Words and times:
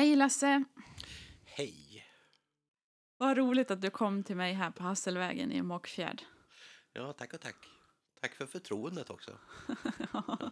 Hej 0.00 0.16
Lasse! 0.16 0.64
Hej! 1.44 2.06
Vad 3.16 3.36
roligt 3.36 3.70
att 3.70 3.80
du 3.80 3.90
kom 3.90 4.24
till 4.24 4.36
mig 4.36 4.52
här 4.52 4.70
på 4.70 4.82
Hasselvägen 4.82 5.52
i 5.52 5.62
Mockfjärd. 5.62 6.22
Ja, 6.92 7.12
tack 7.12 7.34
och 7.34 7.40
tack. 7.40 7.56
Tack 8.20 8.34
för 8.34 8.46
förtroendet 8.46 9.10
också. 9.10 9.38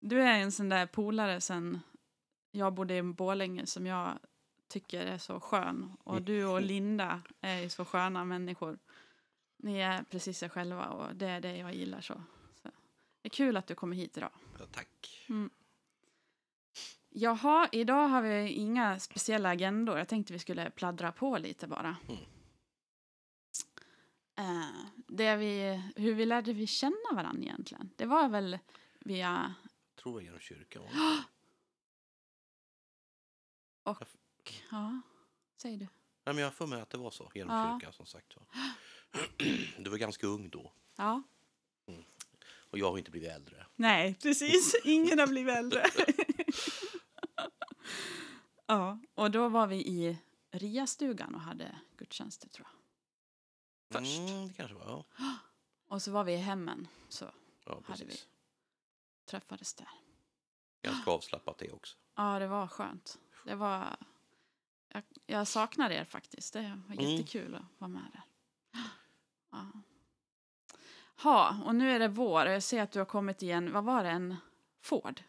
Du 0.00 0.22
är 0.22 0.38
en 0.38 0.52
sån 0.52 0.68
där 0.68 0.86
polare 0.86 1.40
sen 1.40 1.80
jag 2.50 2.74
bodde 2.74 2.96
i 2.96 3.02
Borlänge 3.02 3.66
som 3.66 3.86
jag 3.86 4.18
tycker 4.68 5.06
är 5.06 5.18
så 5.18 5.40
skön. 5.40 5.96
Och 6.04 6.22
du 6.22 6.44
och 6.44 6.62
Linda 6.62 7.22
är 7.40 7.60
ju 7.60 7.68
så 7.68 7.84
sköna 7.84 8.24
människor. 8.24 8.78
Ni 9.56 9.78
är 9.78 10.02
precis 10.02 10.42
er 10.42 10.48
själva 10.48 10.88
och 10.88 11.16
det 11.16 11.26
är 11.26 11.40
det 11.40 11.56
jag 11.56 11.74
gillar 11.74 12.00
så. 12.00 12.22
så. 12.62 12.70
Det 13.22 13.28
är 13.28 13.30
kul 13.30 13.56
att 13.56 13.66
du 13.66 13.74
kommer 13.74 13.96
hit 13.96 14.16
idag. 14.16 14.32
Ja, 14.58 14.66
tack. 14.72 15.26
Jaha, 17.12 17.68
idag 17.72 18.08
har 18.08 18.22
vi 18.22 18.48
inga 18.48 18.98
speciella 18.98 19.48
agendor. 19.48 19.98
Jag 19.98 20.08
tänkte 20.08 20.32
vi 20.32 20.38
skulle 20.38 20.70
pladdra 20.70 21.12
på 21.12 21.38
lite 21.38 21.66
bara. 21.66 21.96
Mm. 22.08 22.20
Eh, 24.38 24.70
det 25.06 25.36
vi, 25.36 25.82
hur 25.96 26.14
vi 26.14 26.26
lärde 26.26 26.52
vi 26.52 26.66
känna 26.66 27.12
varandra 27.14 27.42
egentligen? 27.42 27.90
Det 27.96 28.06
var 28.06 28.28
väl 28.28 28.58
via... 29.00 29.54
Jag 29.94 30.02
tror 30.02 30.20
är 30.20 30.24
genom 30.24 30.40
kyrkan. 30.40 30.82
Och, 33.82 34.04
ja, 34.70 35.00
säg 35.56 35.76
du. 35.76 35.84
Nej, 36.24 36.34
men 36.34 36.38
jag 36.38 36.46
har 36.46 36.52
för 36.52 36.66
mig 36.66 36.80
att 36.80 36.90
det 36.90 36.98
var 36.98 37.10
så. 37.10 37.30
Genom 37.34 37.56
Ja. 37.56 37.78
kyrkan 37.80 37.92
som 37.92 38.06
sagt. 38.06 38.36
var. 38.36 38.46
Du 39.84 39.90
var 39.90 39.98
ganska 39.98 40.26
ung 40.26 40.50
då. 40.50 40.72
Ja. 40.96 41.22
Och 42.70 42.78
jag 42.78 42.90
har 42.90 42.98
inte 42.98 43.10
blivit 43.10 43.30
äldre. 43.30 43.66
Nej, 43.76 44.14
precis. 44.22 44.74
Ingen 44.84 45.18
har 45.18 45.26
blivit 45.26 45.56
äldre. 45.56 45.84
ja, 48.74 48.98
och 49.14 49.30
då 49.30 49.48
var 49.48 49.66
vi 49.66 49.76
i 49.76 50.18
Riastugan 50.50 51.34
och 51.34 51.40
hade 51.40 51.76
gudstjänster 51.96 52.48
tror 52.48 52.66
jag. 52.70 52.76
Först. 54.02 54.18
Mm, 54.18 54.48
det 54.48 54.54
kanske 54.54 54.74
var. 54.74 54.86
Ja, 54.86 55.04
Och 55.88 56.02
så 56.02 56.10
var 56.12 56.24
vi 56.24 56.32
i 56.32 56.36
hemmen, 56.36 56.88
så 57.08 57.24
ja 57.64 57.72
Hade 57.72 57.82
precis. 57.86 58.26
träffades 59.24 59.74
där. 59.74 59.88
Ganska 60.82 61.10
avslappnat 61.14 61.58
det 61.58 61.70
också. 61.72 61.96
Ja, 62.14 62.38
det 62.38 62.46
var 62.46 62.66
skönt. 62.66 63.18
Det 63.44 63.54
var... 63.54 63.96
Jag, 64.88 65.02
jag 65.26 65.48
saknar 65.48 65.90
er 65.90 66.04
faktiskt. 66.04 66.52
Det 66.52 66.60
var 66.88 66.94
Mm. 66.94 67.10
jättekul 67.10 67.54
att 67.54 67.62
vara 67.78 67.88
med 67.88 68.02
där. 68.12 68.22
Ja. 69.52 69.66
Ha, 71.22 71.56
och 71.64 71.74
nu 71.74 71.90
är 71.90 71.98
det 71.98 72.08
vår. 72.08 72.46
Jag 72.46 72.62
ser 72.62 72.82
att 72.82 72.92
du 72.92 72.98
har 72.98 73.06
kommit 73.06 73.42
igen. 73.42 73.72
Vad 73.72 73.84
var 73.84 74.04
det? 74.04 74.10
En 74.10 74.36
Ford? 74.80 75.22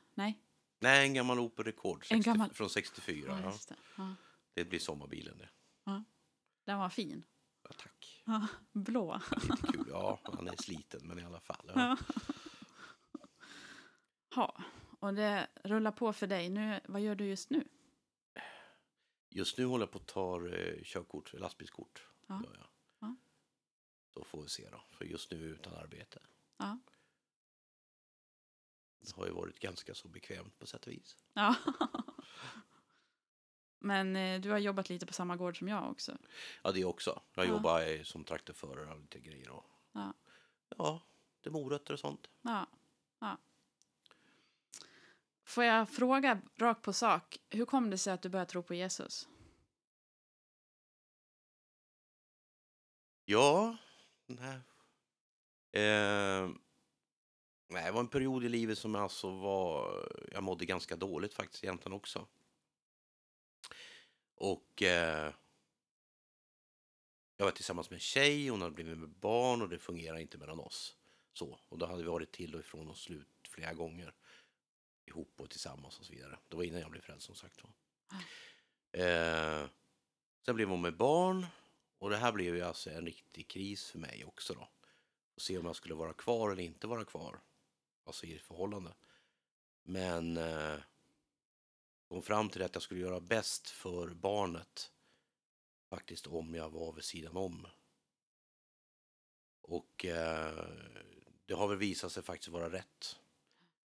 Nej? 0.82 1.08
En 1.08 1.14
gammal 1.14 1.40
Opel 1.40 1.66
Rekord. 1.66 1.98
En 2.10 2.24
60, 2.24 2.30
gammal- 2.30 2.54
Från 2.54 2.70
64. 2.70 3.40
Ja, 3.44 3.54
det. 3.70 3.76
Ja. 3.98 4.16
Det 4.54 4.66
blir 4.66 4.80
sommarbilen 4.80 5.38
det. 5.38 5.50
Den 6.66 6.80
var 6.80 6.90
fin. 6.90 7.24
Ja, 7.64 7.70
tack. 7.78 8.24
Ja, 8.26 8.48
blå. 8.72 9.22
Lite 9.42 9.68
kul. 9.74 9.86
Ja, 9.90 10.20
han 10.24 10.48
är 10.48 10.56
sliten 10.56 11.08
men 11.08 11.20
i 11.20 11.24
alla 11.24 11.40
fall. 11.40 11.72
Ja. 11.76 11.98
Ja. 14.36 14.64
Och 15.00 15.14
det 15.14 15.48
rullar 15.64 15.92
på 15.92 16.14
för 16.14 16.28
dig. 16.28 16.50
Nu, 16.50 16.80
vad 16.86 17.02
gör 17.02 17.16
du 17.16 17.26
just 17.26 17.50
nu? 17.50 17.68
Just 19.30 19.58
nu 19.58 19.66
håller 19.66 19.84
jag 19.86 19.92
på 19.92 19.98
att 20.00 20.08
ta 20.08 20.48
eh, 20.48 20.84
körkort, 20.84 21.34
lastbilskort. 21.34 22.08
Ja. 22.28 22.44
Ja. 23.00 23.16
Så 24.14 24.24
får 24.24 24.42
vi 24.44 24.50
se 24.50 24.70
då. 24.70 24.84
För 24.92 25.06
just 25.06 25.32
nu 25.32 25.38
är 25.38 25.42
jag 25.48 25.52
utan 25.52 25.74
arbete. 25.74 26.20
Ja. 26.58 26.80
Det 29.02 29.16
har 29.16 29.26
ju 29.26 29.32
varit 29.32 29.60
ganska 29.60 29.94
så 29.94 30.08
bekvämt 30.08 30.60
på 30.60 30.66
sätt 30.66 30.86
och 30.88 30.92
vis. 30.94 31.18
Ja. 31.34 31.56
Men 33.80 34.16
eh, 34.16 34.42
du 34.42 34.52
har 34.52 34.58
jobbat 34.58 34.90
lite 34.90 35.06
på 35.06 35.14
samma 35.14 35.36
gård 35.36 35.58
som 35.58 35.68
jag 35.68 35.92
också. 35.92 36.18
Ja, 36.64 36.72
det 36.72 36.86
också. 36.86 37.22
Jag 37.36 37.46
Ja. 37.46 37.50
jobbar 37.50 38.04
som 38.04 38.24
traktorförare 38.24 38.92
och 38.94 39.00
lite 39.00 39.20
grejer. 39.20 39.50
Och, 39.50 39.66
Ja. 39.92 40.14
ja, 40.78 41.02
det 41.42 41.50
är 41.50 41.54
morötter 41.54 41.94
och 41.94 42.00
sånt. 42.00 42.30
Ja. 42.42 42.68
ja. 43.20 43.38
Får 45.44 45.64
jag 45.64 45.90
fråga 45.90 46.42
rakt 46.58 46.82
på 46.82 46.94
sak, 46.94 47.38
hur 47.50 47.66
kom 47.66 47.90
det 47.90 47.98
sig 47.98 48.14
att 48.14 48.22
du 48.22 48.30
började 48.30 48.52
tro 48.52 48.64
på 48.64 48.74
Jesus? 48.74 49.28
Ja, 53.26 53.78
nej. 54.26 54.60
Eh, 55.86 56.50
nej, 57.72 57.86
det 57.86 57.92
var 57.92 58.00
en 58.00 58.08
period 58.08 58.44
i 58.44 58.50
livet 58.50 58.78
som 58.78 58.96
alltså 58.96 59.32
var... 59.32 60.06
Jag 60.32 60.44
mådde 60.44 60.66
ganska 60.66 60.96
dåligt 60.96 61.34
faktiskt 61.34 61.64
egentligen 61.64 61.94
också. 61.94 62.28
Och 64.36 64.84
eh, 64.84 65.34
jag 67.38 67.46
var 67.46 67.52
tillsammans 67.52 67.90
med 67.90 67.98
en 67.98 68.02
tjej, 68.02 68.48
hon 68.48 68.62
hade 68.62 68.76
blivit 68.76 68.98
med 68.98 69.10
barn 69.10 69.62
och 69.62 69.70
det 69.70 69.80
fungerade 69.80 70.22
inte 70.22 70.38
mellan 70.38 70.60
oss. 70.60 70.96
Så, 71.34 71.60
och 71.70 71.78
då 71.78 71.86
hade 71.86 72.04
vi 72.04 72.10
varit 72.10 72.32
till 72.32 72.56
och 72.56 72.60
ifrån 72.60 72.90
oss 72.90 73.02
slut 73.02 73.28
flera 73.48 73.74
gånger. 73.74 74.14
Ihop 75.06 75.42
och 75.42 75.50
tillsammans 75.50 76.00
och 76.00 76.06
så 76.06 76.14
vidare. 76.14 76.40
Det 76.48 76.56
var 76.56 76.64
innan 76.64 76.82
jag 76.82 76.92
blev 76.92 77.02
frälst 77.02 77.26
som 77.26 77.36
sagt. 77.36 77.64
var. 77.64 77.72
Eh, 79.02 79.68
sen 80.46 80.56
blev 80.56 80.70
hon 80.70 80.82
med 80.82 80.98
barn 80.98 81.46
och 81.98 82.10
det 82.10 82.18
här 82.18 82.32
blev 82.32 82.56
ju 82.56 82.62
alltså 82.62 82.90
en 82.90 83.06
riktig 83.06 83.48
kris 83.48 83.90
för 83.90 84.00
mig 84.00 84.26
också 84.26 84.54
då. 84.54 84.70
Att 85.36 85.42
se 85.42 85.58
om 85.58 85.66
jag 85.66 85.76
skulle 85.76 85.96
vara 85.96 86.14
kvar 86.14 86.52
eller 86.52 86.64
inte 86.64 86.88
vara 86.88 87.06
kvar. 87.06 87.40
Alltså 88.04 88.26
i 88.26 88.40
förhållande. 88.40 88.94
Men 89.84 90.38
eh, 90.38 90.80
kom 92.08 92.22
fram 92.22 92.50
till 92.50 92.64
att 92.64 92.76
jag 92.76 92.84
skulle 92.84 93.00
göra 93.00 93.20
bäst 93.20 93.70
för 93.70 94.08
barnet. 94.10 94.92
Faktiskt 95.90 96.28
om 96.28 96.56
jag 96.56 96.70
var 96.70 96.94
vid 96.94 97.04
sidan 97.04 97.38
om. 97.38 97.68
Och 99.62 100.06
eh, 100.06 100.66
det 101.46 101.54
har 101.54 101.68
väl 101.68 101.78
visat 101.78 102.12
sig 102.12 102.24
faktiskt 102.24 102.50
vara 102.50 102.72
rätt. 102.72 103.16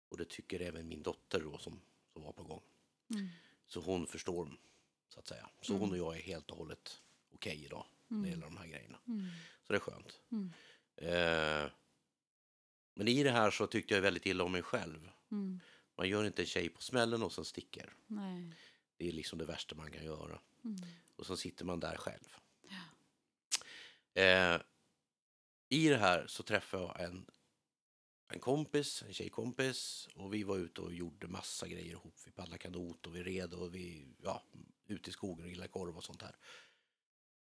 Och 0.10 0.18
det 0.18 0.30
tycker 0.30 0.60
även 0.60 0.88
min 0.88 1.04
dotter 1.04 1.40
då 1.40 1.58
som, 1.58 1.82
som 2.14 2.24
var 2.24 2.32
på 2.32 2.44
gång. 2.44 2.62
Mm. 3.14 3.28
Så 3.68 3.80
hon 3.82 4.08
förstår, 4.08 4.58
så 5.10 5.20
att 5.20 5.28
säga. 5.28 5.50
Så 5.62 5.74
Mm. 5.74 5.82
hon 5.82 5.92
och 5.92 5.98
jag 5.98 6.18
är 6.18 6.22
helt 6.22 6.52
och 6.52 6.58
hållet 6.58 7.02
okej 7.34 7.66
idag 7.66 7.86
när 8.08 8.24
det 8.24 8.30
gäller 8.30 8.46
de 8.46 8.58
här 8.58 8.68
grejerna. 8.68 9.00
Mm. 9.08 9.26
Så 9.64 9.74
det 9.74 9.78
är 9.78 9.80
skönt. 9.80 10.22
Mm. 10.32 10.54
Eh, 10.96 11.72
men 13.00 13.08
i 13.08 13.24
det 13.24 13.32
här 13.32 13.52
så 13.52 13.68
tyckte 13.68 13.94
jag 13.94 14.02
väldigt 14.02 14.26
illa 14.26 14.44
om 14.44 14.52
mig 14.52 14.62
själv. 14.62 15.10
Mm. 15.32 15.60
Man 15.98 16.10
gör 16.10 16.26
inte 16.26 16.42
en 16.42 16.46
tjej 16.46 16.70
på 16.70 16.82
smällen 16.82 17.24
och 17.24 17.32
sen 17.32 17.46
sticker. 17.46 17.94
Nej. 18.08 18.56
Det 18.98 19.08
är 19.08 19.12
liksom 19.12 19.40
det 19.40 19.46
värsta 19.46 19.76
man 19.76 19.92
kan 19.92 20.06
göra. 20.06 20.40
Mm. 20.64 20.76
Och 21.16 21.26
så 21.26 21.38
sitter 21.38 21.66
man 21.66 21.80
där 21.80 21.96
själv. 21.98 22.36
Ja. 22.70 24.22
Eh, 24.22 24.62
I 25.70 25.90
det 25.90 25.98
här 25.98 26.28
så 26.28 26.44
träffade 26.44 26.84
jag 26.84 27.02
en, 27.02 27.26
en 28.28 28.40
kompis, 28.40 29.04
en 29.08 29.14
tjejkompis. 29.14 30.10
Och 30.16 30.34
vi 30.34 30.44
var 30.44 30.58
ute 30.58 30.82
och 30.82 30.94
gjorde 30.94 31.28
massa 31.28 31.68
grejer 31.68 31.92
ihop. 31.92 32.16
Vi 32.26 32.32
paddlade 32.32 32.58
kanot 32.58 33.08
och 33.08 33.16
vi 33.16 33.24
red 33.24 33.54
och 33.54 33.76
vi, 33.76 34.08
ja, 34.24 34.44
ute 34.88 35.10
i 35.10 35.14
skogen 35.14 35.46
och 35.46 35.50
grillade 35.50 35.70
korv 35.70 35.98
och 35.98 36.04
sånt 36.04 36.22
här. 36.22 36.36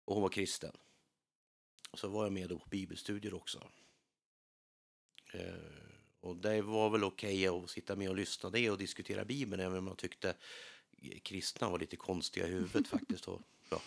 Och 0.04 0.14
hon 0.14 0.22
var 0.22 0.30
kristen. 0.30 0.76
Och 1.90 1.98
så 1.98 2.08
var 2.08 2.24
jag 2.24 2.32
med 2.32 2.48
på 2.48 2.68
bibelstudier 2.68 3.34
också. 3.34 3.70
Eh, 5.34 5.54
och 6.20 6.36
det 6.36 6.62
var 6.62 6.90
väl 6.90 7.04
okej 7.04 7.48
att 7.48 7.70
sitta 7.70 7.96
med 7.96 8.08
och 8.08 8.16
lyssna 8.16 8.50
det 8.50 8.70
och 8.70 8.78
diskutera 8.78 9.24
bibeln 9.24 9.62
även 9.62 9.78
om 9.78 9.84
man 9.84 9.96
tyckte 9.96 10.34
kristna 11.22 11.70
var 11.70 11.78
lite 11.78 11.96
konstiga 11.96 12.46
i 12.46 12.50
huvudet 12.50 12.88
faktiskt. 12.88 13.28
Och, 13.28 13.42
ja, 13.70 13.80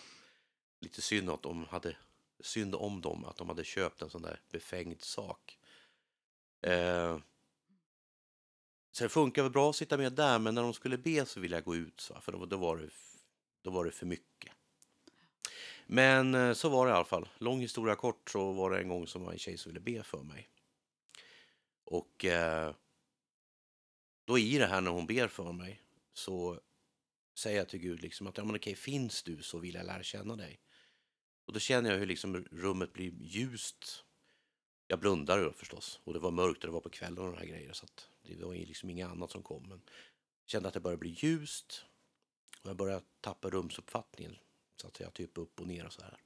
lite 0.80 1.02
synd 1.02 1.30
att 1.30 1.42
de 1.42 1.64
hade 1.64 1.96
synd 2.40 2.74
om 2.74 3.00
dem 3.00 3.24
att 3.24 3.36
de 3.36 3.48
hade 3.48 3.64
köpt 3.64 4.02
en 4.02 4.10
sån 4.10 4.22
där 4.22 4.40
befängd 4.50 5.02
sak. 5.02 5.58
Eh, 6.62 7.18
så 8.92 9.04
det 9.04 9.08
funkar 9.08 9.42
väl 9.42 9.52
bra 9.52 9.70
att 9.70 9.76
sitta 9.76 9.96
med 9.96 10.12
där 10.12 10.38
men 10.38 10.54
när 10.54 10.62
de 10.62 10.74
skulle 10.74 10.98
be 10.98 11.26
så 11.26 11.40
ville 11.40 11.56
jag 11.56 11.64
gå 11.64 11.76
ut 11.76 12.00
så, 12.00 12.20
för 12.20 12.32
då, 12.32 12.46
då, 12.46 12.56
var 12.56 12.76
det, 12.76 12.88
då 13.62 13.70
var 13.70 13.84
det 13.84 13.90
för 13.90 14.06
mycket. 14.06 14.52
Men 15.86 16.34
eh, 16.34 16.52
så 16.52 16.68
var 16.68 16.86
det 16.86 16.92
i 16.92 16.94
alla 16.94 17.04
fall. 17.04 17.28
Lång 17.38 17.60
historia 17.60 17.94
kort 17.94 18.30
så 18.30 18.52
var 18.52 18.70
det 18.70 18.78
en 18.78 18.88
gång 18.88 19.06
som 19.06 19.24
var 19.24 19.32
en 19.32 19.38
tjej 19.38 19.58
som 19.58 19.72
ville 19.72 19.80
be 19.80 20.02
för 20.02 20.22
mig. 20.22 20.48
Och 21.90 22.24
eh, 22.24 22.74
då 24.24 24.38
i 24.38 24.58
det 24.58 24.66
här 24.66 24.80
när 24.80 24.90
hon 24.90 25.06
ber 25.06 25.28
för 25.28 25.52
mig 25.52 25.82
så 26.12 26.60
säger 27.38 27.58
jag 27.58 27.68
till 27.68 27.80
Gud 27.80 28.00
liksom 28.02 28.26
att 28.26 28.36
ja, 28.36 28.44
men 28.44 28.56
okej, 28.56 28.74
finns 28.74 29.22
du 29.22 29.42
så 29.42 29.58
vill 29.58 29.74
jag 29.74 29.86
lära 29.86 30.02
känna 30.02 30.36
dig. 30.36 30.60
Och 31.46 31.52
då 31.52 31.58
känner 31.58 31.90
jag 31.90 31.98
hur 31.98 32.06
liksom 32.06 32.36
rummet 32.36 32.92
blir 32.92 33.12
ljust. 33.20 34.04
Jag 34.86 34.98
blundade 34.98 35.44
då 35.44 35.52
förstås 35.52 36.00
och 36.04 36.12
det 36.12 36.18
var 36.18 36.30
mörkt 36.30 36.64
och 36.64 36.68
det 36.68 36.72
var 36.72 36.80
på 36.80 36.90
kvällen 36.90 37.18
och 37.18 37.32
de 37.32 37.38
här 37.38 37.46
grejerna 37.46 37.74
så 37.74 37.84
att 37.84 38.08
det 38.22 38.44
var 38.44 38.54
liksom 38.54 38.90
inget 38.90 39.08
annat 39.08 39.30
som 39.30 39.42
kom. 39.42 39.62
Men 39.68 39.80
jag 40.44 40.50
kände 40.50 40.68
att 40.68 40.74
det 40.74 40.80
började 40.80 41.00
bli 41.00 41.16
ljust 41.18 41.84
och 42.62 42.68
jag 42.68 42.76
började 42.76 43.04
tappa 43.20 43.50
rumsuppfattningen. 43.50 44.36
Så 44.76 44.86
att 44.86 45.00
jag 45.00 45.14
typ 45.14 45.38
upp 45.38 45.60
och 45.60 45.66
ner 45.66 45.86
och 45.86 45.92
så 45.92 46.02
här. 46.02 46.20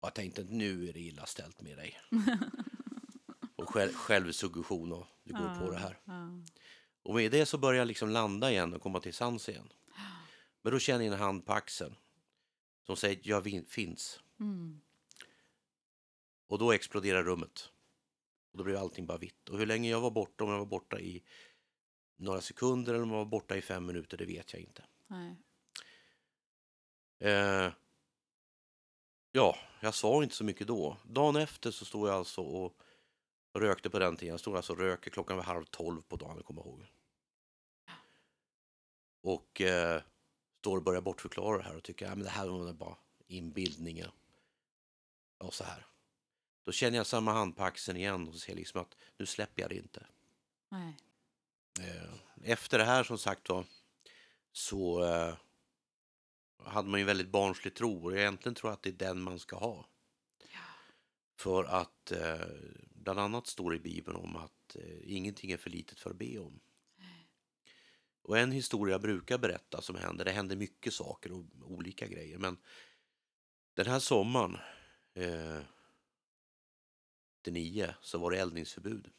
Och 0.00 0.06
jag 0.06 0.14
tänkte 0.14 0.44
nu 0.44 0.88
är 0.88 0.92
det 0.92 1.00
illa 1.00 1.26
ställt 1.26 1.60
med 1.60 1.76
dig. 1.76 2.00
Och 3.56 3.68
själv, 3.70 3.92
självsuggestion 3.92 4.92
och 4.92 5.06
du 5.24 5.32
går 5.32 5.54
på 5.66 5.70
det 5.70 5.78
här. 5.78 5.98
Och 7.02 7.14
med 7.14 7.30
det 7.32 7.46
så 7.46 7.58
börjar 7.58 7.78
jag 7.78 7.88
liksom 7.88 8.08
landa 8.10 8.50
igen 8.50 8.74
och 8.74 8.82
komma 8.82 9.00
till 9.00 9.14
sans 9.14 9.48
igen. 9.48 9.72
Men 10.62 10.72
då 10.72 10.78
känner 10.78 11.04
jag 11.04 11.12
en 11.14 11.20
hand 11.20 11.46
på 11.46 11.52
axeln 11.52 11.94
som 12.86 12.96
säger 12.96 13.20
jag 13.22 13.40
vin- 13.40 13.66
finns. 13.66 14.20
Mm. 14.40 14.80
Och 16.46 16.58
då 16.58 16.72
exploderar 16.72 17.22
rummet. 17.22 17.68
Och 18.52 18.58
då 18.58 18.64
blev 18.64 18.76
allting 18.76 19.06
bara 19.06 19.18
vitt. 19.18 19.48
Och 19.48 19.58
hur 19.58 19.66
länge 19.66 19.90
jag 19.90 20.00
var 20.00 20.10
borta, 20.10 20.44
om 20.44 20.50
jag 20.50 20.58
var 20.58 20.66
borta 20.66 21.00
i 21.00 21.22
några 22.16 22.40
sekunder 22.40 22.94
eller 22.94 23.02
om 23.02 23.10
jag 23.10 23.16
var 23.18 23.24
borta 23.24 23.56
i 23.56 23.62
fem 23.62 23.86
minuter, 23.86 24.16
det 24.16 24.24
vet 24.26 24.52
jag 24.52 24.62
inte. 24.62 24.84
Eh, 27.18 27.72
ja, 29.32 29.56
jag 29.80 29.94
sa 29.94 30.22
inte 30.22 30.34
så 30.34 30.44
mycket 30.44 30.66
då. 30.66 30.96
Dagen 31.04 31.36
efter 31.36 31.70
så 31.70 31.84
stod 31.84 32.08
jag 32.08 32.14
alltså 32.14 32.40
och 32.40 32.76
rökte 33.52 33.90
på 33.90 33.98
den 33.98 34.16
tiden. 34.16 34.38
Stod 34.38 34.56
alltså 34.56 34.72
och 34.72 34.78
röker 34.78 35.10
klockan 35.10 35.36
var 35.36 35.44
halv 35.44 35.64
tolv 35.64 36.02
på 36.02 36.16
dagen, 36.16 36.36
jag 36.36 36.44
kommer 36.44 36.62
ihåg. 36.62 36.86
Och 39.22 39.60
eh, 39.60 40.02
står 40.58 40.76
och 40.76 40.82
börjar 40.82 41.00
bortförklara 41.00 41.56
det 41.58 41.64
här 41.64 41.76
och 41.76 41.82
tycker 41.82 42.10
att 42.10 42.24
det 42.24 42.30
här 42.30 42.48
var 42.48 42.72
bara 42.72 42.96
inbildningar. 43.26 44.12
Och 45.38 45.54
så 45.54 45.64
här. 45.64 45.86
Då 46.64 46.72
känner 46.72 46.96
jag 46.96 47.06
samma 47.06 47.32
hand 47.32 47.56
på 47.56 47.64
axeln 47.64 47.98
igen 47.98 48.28
och 48.28 48.34
ser 48.34 48.54
liksom 48.54 48.80
att 48.80 48.96
nu 49.16 49.26
släpper 49.26 49.62
jag 49.62 49.70
det 49.70 49.76
inte. 49.76 50.06
Nej. 50.68 50.96
Eh, 51.80 52.12
Efter 52.42 52.78
det 52.78 52.84
här 52.84 53.04
som 53.04 53.18
sagt 53.18 53.48
var 53.48 53.64
så 54.52 55.04
eh, 55.04 55.34
hade 56.64 56.88
man 56.88 57.00
ju 57.00 57.06
väldigt 57.06 57.30
barnslig 57.30 57.74
tro 57.74 58.04
och 58.04 58.18
egentligen 58.18 58.54
tror 58.54 58.70
jag 58.70 58.76
att 58.76 58.82
det 58.82 58.90
är 58.90 58.92
den 58.92 59.22
man 59.22 59.38
ska 59.38 59.56
ha. 59.56 59.86
För 61.36 61.64
att 61.64 62.12
eh, 62.12 62.46
bland 62.94 63.20
annat 63.20 63.46
står 63.46 63.70
det 63.70 63.76
i 63.76 63.80
Bibeln 63.80 64.16
om 64.16 64.36
att 64.36 64.76
eh, 64.76 65.14
ingenting 65.16 65.50
är 65.50 65.56
för 65.56 65.70
litet 65.70 66.00
för 66.00 66.10
att 66.10 66.16
be 66.16 66.38
om. 66.38 66.60
Och 68.22 68.38
en 68.38 68.52
historia 68.52 68.94
jag 68.94 69.02
brukar 69.02 69.38
berätta 69.38 69.82
som 69.82 69.96
händer, 69.96 70.24
det 70.24 70.30
händer 70.30 70.56
mycket 70.56 70.94
saker 70.94 71.32
och 71.32 71.44
olika 71.60 72.06
grejer, 72.06 72.38
men 72.38 72.56
den 73.74 73.86
här 73.86 73.98
sommaren, 73.98 74.58
eh, 75.14 75.60
89, 77.40 77.94
så 78.00 78.18
var 78.18 78.30
det 78.30 78.38
eldningsförbud. 78.38 79.10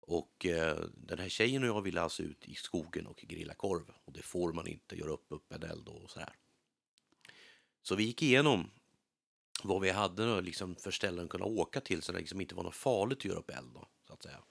Och 0.00 0.46
eh, 0.46 0.84
den 0.94 1.18
här 1.18 1.28
tjejen 1.28 1.62
och 1.62 1.68
jag 1.68 1.82
ville 1.82 2.00
alltså 2.00 2.22
ut 2.22 2.48
i 2.48 2.54
skogen 2.54 3.06
och 3.06 3.16
grilla 3.16 3.54
korv. 3.54 3.92
Och 4.04 4.12
det 4.12 4.22
får 4.22 4.52
man 4.52 4.66
inte, 4.66 4.96
göra 4.96 5.10
upp, 5.10 5.26
upp 5.28 5.52
en 5.52 5.62
eld 5.62 5.88
och 5.88 6.10
sådär. 6.10 6.36
Så 7.82 7.94
vi 7.94 8.04
gick 8.04 8.22
igenom 8.22 8.70
vad 9.66 9.80
vi 9.80 9.90
hade 9.90 10.26
då, 10.26 10.40
liksom 10.40 10.76
för 10.76 10.90
ställen 10.90 11.24
att 11.24 11.30
kunna 11.30 11.44
åka 11.44 11.80
till 11.80 12.02
så 12.02 12.12
det 12.12 12.18
liksom 12.18 12.40
inte 12.40 12.54
var 12.54 12.62
något 12.62 12.74
farligt 12.74 13.18
att 13.18 13.24
göra 13.24 13.38
upp 13.38 13.50
eld 13.50 13.70
då, 13.74 13.88
så 14.06 14.12
att 14.12 14.22
säga. 14.22 14.42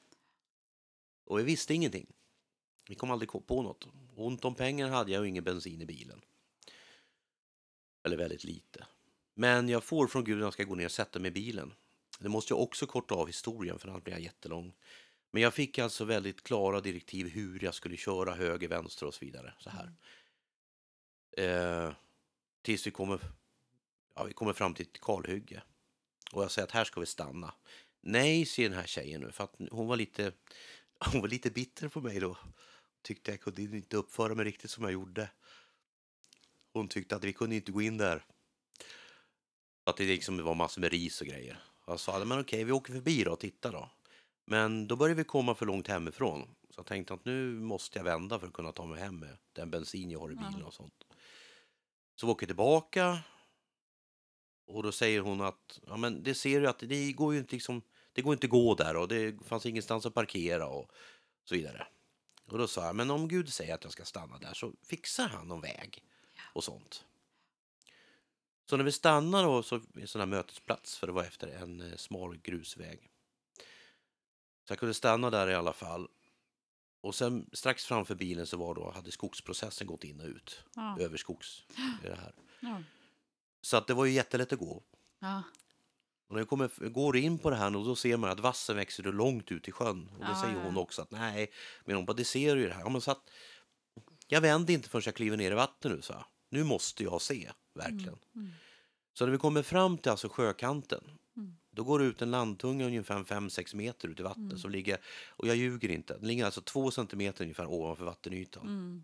Och 1.25 1.39
vi 1.39 1.43
visste 1.43 1.73
ingenting. 1.73 2.07
Vi 2.87 2.95
kom 2.95 3.11
aldrig 3.11 3.29
på 3.29 3.61
något. 3.61 3.87
Ont 4.15 4.45
om 4.45 4.55
pengar 4.55 4.89
hade 4.89 5.11
jag 5.11 5.21
och 5.21 5.27
ingen 5.27 5.43
bensin 5.43 5.81
i 5.81 5.85
bilen. 5.85 6.21
Eller 8.03 8.17
väldigt 8.17 8.43
lite. 8.43 8.85
Men 9.33 9.69
jag 9.69 9.83
får 9.83 10.07
från 10.07 10.23
Gud 10.23 10.37
att 10.37 10.43
jag 10.43 10.53
ska 10.53 10.63
gå 10.63 10.75
ner 10.75 10.85
och 10.85 10.91
sätta 10.91 11.19
mig 11.19 11.29
i 11.29 11.31
bilen. 11.31 11.73
Det 12.19 12.29
måste 12.29 12.53
jag 12.53 12.61
också 12.61 12.85
korta 12.85 13.15
av 13.15 13.27
historien 13.27 13.79
för 13.79 13.89
annars 13.89 14.03
blir 14.03 14.13
jag 14.13 14.21
jättelång. 14.21 14.73
Men 15.31 15.41
jag 15.41 15.53
fick 15.53 15.79
alltså 15.79 16.05
väldigt 16.05 16.43
klara 16.43 16.81
direktiv 16.81 17.29
hur 17.29 17.63
jag 17.63 17.73
skulle 17.73 17.97
köra 17.97 18.33
höger, 18.33 18.67
vänster 18.67 19.05
och 19.05 19.13
så 19.13 19.25
vidare. 19.25 19.53
Så 19.59 19.69
här. 19.69 19.93
Eh, 21.37 21.93
tills 22.61 22.87
vi 22.87 22.91
kommer, 22.91 23.19
ja, 24.15 24.23
vi 24.23 24.33
kommer 24.33 24.53
fram 24.53 24.73
till 24.73 24.85
ett 24.85 25.01
kalhygge. 25.01 25.63
Och 26.31 26.43
jag 26.43 26.51
säger 26.51 26.67
att 26.67 26.71
här 26.71 26.83
ska 26.83 26.99
vi 26.99 27.05
stanna. 27.05 27.53
Nej, 28.01 28.45
säger 28.45 28.69
den 28.69 28.79
här 28.79 28.87
tjejen 28.87 29.21
nu, 29.21 29.31
för 29.31 29.43
att 29.43 29.55
hon 29.71 29.87
var 29.87 29.97
lite, 29.97 30.31
hon 31.11 31.21
var 31.21 31.27
lite 31.27 31.51
bitter 31.51 31.87
på 31.87 32.01
mig 32.01 32.19
då. 32.19 32.37
Tyckte 33.01 33.31
jag 33.31 33.41
kunde 33.41 33.61
inte 33.61 33.97
uppföra 33.97 34.35
mig 34.35 34.45
riktigt 34.45 34.71
som 34.71 34.83
jag 34.83 34.93
gjorde. 34.93 35.29
Hon 36.73 36.87
tyckte 36.87 37.15
att 37.15 37.23
vi 37.23 37.33
kunde 37.33 37.55
inte 37.55 37.71
gå 37.71 37.81
in 37.81 37.97
där. 37.97 38.25
Att 39.83 39.97
det 39.97 40.05
liksom 40.05 40.43
var 40.43 40.55
massor 40.55 40.81
med 40.81 40.91
ris 40.91 41.21
och 41.21 41.27
grejer. 41.27 41.63
Jag 41.87 41.99
sa, 41.99 42.25
men 42.25 42.39
okej, 42.39 42.63
vi 42.63 42.71
åker 42.71 42.93
förbi 42.93 43.23
då 43.23 43.31
och 43.31 43.39
tittar 43.39 43.71
då. 43.71 43.89
Men 44.45 44.87
då 44.87 44.95
började 44.95 45.17
vi 45.17 45.23
komma 45.23 45.55
för 45.55 45.65
långt 45.65 45.87
hemifrån. 45.87 46.55
Så 46.69 46.79
jag 46.79 46.85
tänkte 46.85 47.13
att 47.13 47.25
nu 47.25 47.59
måste 47.59 47.99
jag 47.99 48.03
vända 48.03 48.39
för 48.39 48.47
att 48.47 48.53
kunna 48.53 48.71
ta 48.71 48.85
mig 48.85 48.99
hem 48.99 49.19
med 49.19 49.37
den 49.53 49.71
bensin 49.71 50.11
jag 50.11 50.19
har 50.19 50.31
i 50.31 50.35
bilen 50.35 50.63
och 50.63 50.73
sånt. 50.73 51.03
Så 52.15 52.25
vi 52.25 52.31
åker 52.31 52.45
tillbaka. 52.45 53.19
Och 54.65 54.83
då 54.83 54.91
säger 54.91 55.21
hon 55.21 55.41
att, 55.41 55.79
ja 55.87 55.97
men 55.97 56.23
det 56.23 56.35
ser 56.35 56.61
du 56.61 56.67
att 56.67 56.79
det 56.79 57.11
går 57.11 57.33
ju 57.33 57.39
inte 57.39 57.55
liksom, 57.55 57.81
det 58.13 58.21
går 58.21 58.33
inte 58.33 58.47
gå 58.47 58.75
där 58.75 58.95
och 58.95 59.07
det 59.07 59.45
fanns 59.45 59.65
ingenstans 59.65 60.05
att 60.05 60.13
parkera 60.13 60.67
och 60.67 60.91
så 61.43 61.55
vidare. 61.55 61.87
Och 62.45 62.57
då 62.57 62.67
sa 62.67 62.85
jag, 62.85 62.95
men 62.95 63.11
om 63.11 63.27
Gud 63.27 63.53
säger 63.53 63.73
att 63.73 63.83
jag 63.83 63.93
ska 63.93 64.05
stanna 64.05 64.37
där 64.37 64.53
så 64.53 64.73
fixar 64.83 65.27
han 65.27 65.47
någon 65.47 65.61
väg 65.61 66.03
och 66.53 66.63
sånt. 66.63 67.05
Så 68.69 68.77
när 68.77 68.83
vi 68.83 68.91
stannar 68.91 69.43
då, 69.43 69.63
så 69.63 69.81
en 69.95 70.07
sån 70.07 70.21
här 70.21 70.25
mötesplats, 70.25 70.97
för 70.97 71.07
det 71.07 71.13
var 71.13 71.23
efter 71.23 71.47
en 71.47 71.81
eh, 71.81 71.97
smal 71.97 72.37
grusväg. 72.37 73.11
Så 74.63 74.71
jag 74.71 74.79
kunde 74.79 74.93
stanna 74.93 75.29
där 75.29 75.49
i 75.49 75.55
alla 75.55 75.73
fall. 75.73 76.07
Och 77.01 77.15
sen 77.15 77.49
strax 77.53 77.85
framför 77.85 78.15
bilen 78.15 78.47
så 78.47 78.57
var 78.57 78.75
då, 78.75 78.91
hade 78.91 79.11
skogsprocessen 79.11 79.87
gått 79.87 80.03
in 80.03 80.19
och 80.19 80.27
ut. 80.27 80.63
Ja. 80.75 80.99
Över 80.99 81.17
skogs... 81.17 81.63
Det 82.01 82.15
här. 82.15 82.33
Ja. 82.59 82.83
Så 83.65 83.77
att 83.77 83.87
det 83.87 83.93
var 83.93 84.05
ju 84.05 84.11
jättelätt 84.11 84.53
att 84.53 84.59
gå. 84.59 84.83
Ja. 85.19 85.43
Och 86.27 86.33
när 86.33 86.41
jag 86.41 86.49
kommer, 86.49 86.89
går 86.89 87.17
in 87.17 87.37
på 87.37 87.49
det 87.49 87.55
här 87.55 87.75
och 87.75 87.85
då 87.85 87.95
ser 87.95 88.17
man 88.17 88.29
att 88.29 88.39
vassen 88.39 88.75
växer 88.75 89.03
långt 89.03 89.51
ut 89.51 89.67
i 89.67 89.71
sjön. 89.71 90.09
Och 90.13 90.19
det 90.19 90.31
Ja, 90.31 90.41
säger 90.41 90.63
hon 90.63 90.77
också 90.77 91.01
att 91.01 91.11
nej, 91.11 91.51
men 91.85 91.95
hon 91.95 92.05
bara, 92.05 92.13
det 92.13 92.25
ser 92.25 92.55
ju 92.55 92.67
det 92.67 92.73
här. 92.73 92.81
Ja, 92.81 92.89
men 92.89 93.01
så 93.01 93.11
att, 93.11 93.29
jag 94.27 94.41
vänder 94.41 94.73
inte 94.73 94.89
förrän 94.89 95.03
jag 95.05 95.15
kliver 95.15 95.37
ner 95.37 95.51
i 95.51 95.55
vattnet 95.55 95.93
nu, 95.93 96.01
så. 96.01 96.25
Nu 96.49 96.63
måste 96.63 97.03
jag 97.03 97.21
se, 97.21 97.51
verkligen. 97.73 98.17
Mm. 98.35 98.51
Så 99.13 99.25
när 99.25 99.31
vi 99.31 99.37
kommer 99.37 99.63
fram 99.63 99.97
till 99.97 100.11
alltså 100.11 100.29
sjökanten, 100.29 101.03
Mm. 101.37 101.57
då 101.71 101.83
går 101.83 101.99
det 101.99 102.05
ut 102.05 102.21
en 102.21 102.31
landtunga 102.31 102.85
ungefär 102.85 103.23
5-6 103.23 103.75
meter 103.75 104.07
ut 104.07 104.19
i 104.19 104.23
vattnet 104.23 104.45
Mm. 104.51 104.57
som 104.57 104.71
ligger, 104.71 104.97
och 105.29 105.47
jag 105.47 105.55
ljuger 105.55 105.89
inte, 105.89 106.17
den 106.17 106.27
ligger 106.27 106.45
alltså 106.45 106.61
2 106.61 106.91
centimeter 106.91 107.43
ungefär 107.43 107.65
ovanför 107.65 108.05
vattenytan. 108.05 108.67
Mm. 108.67 109.03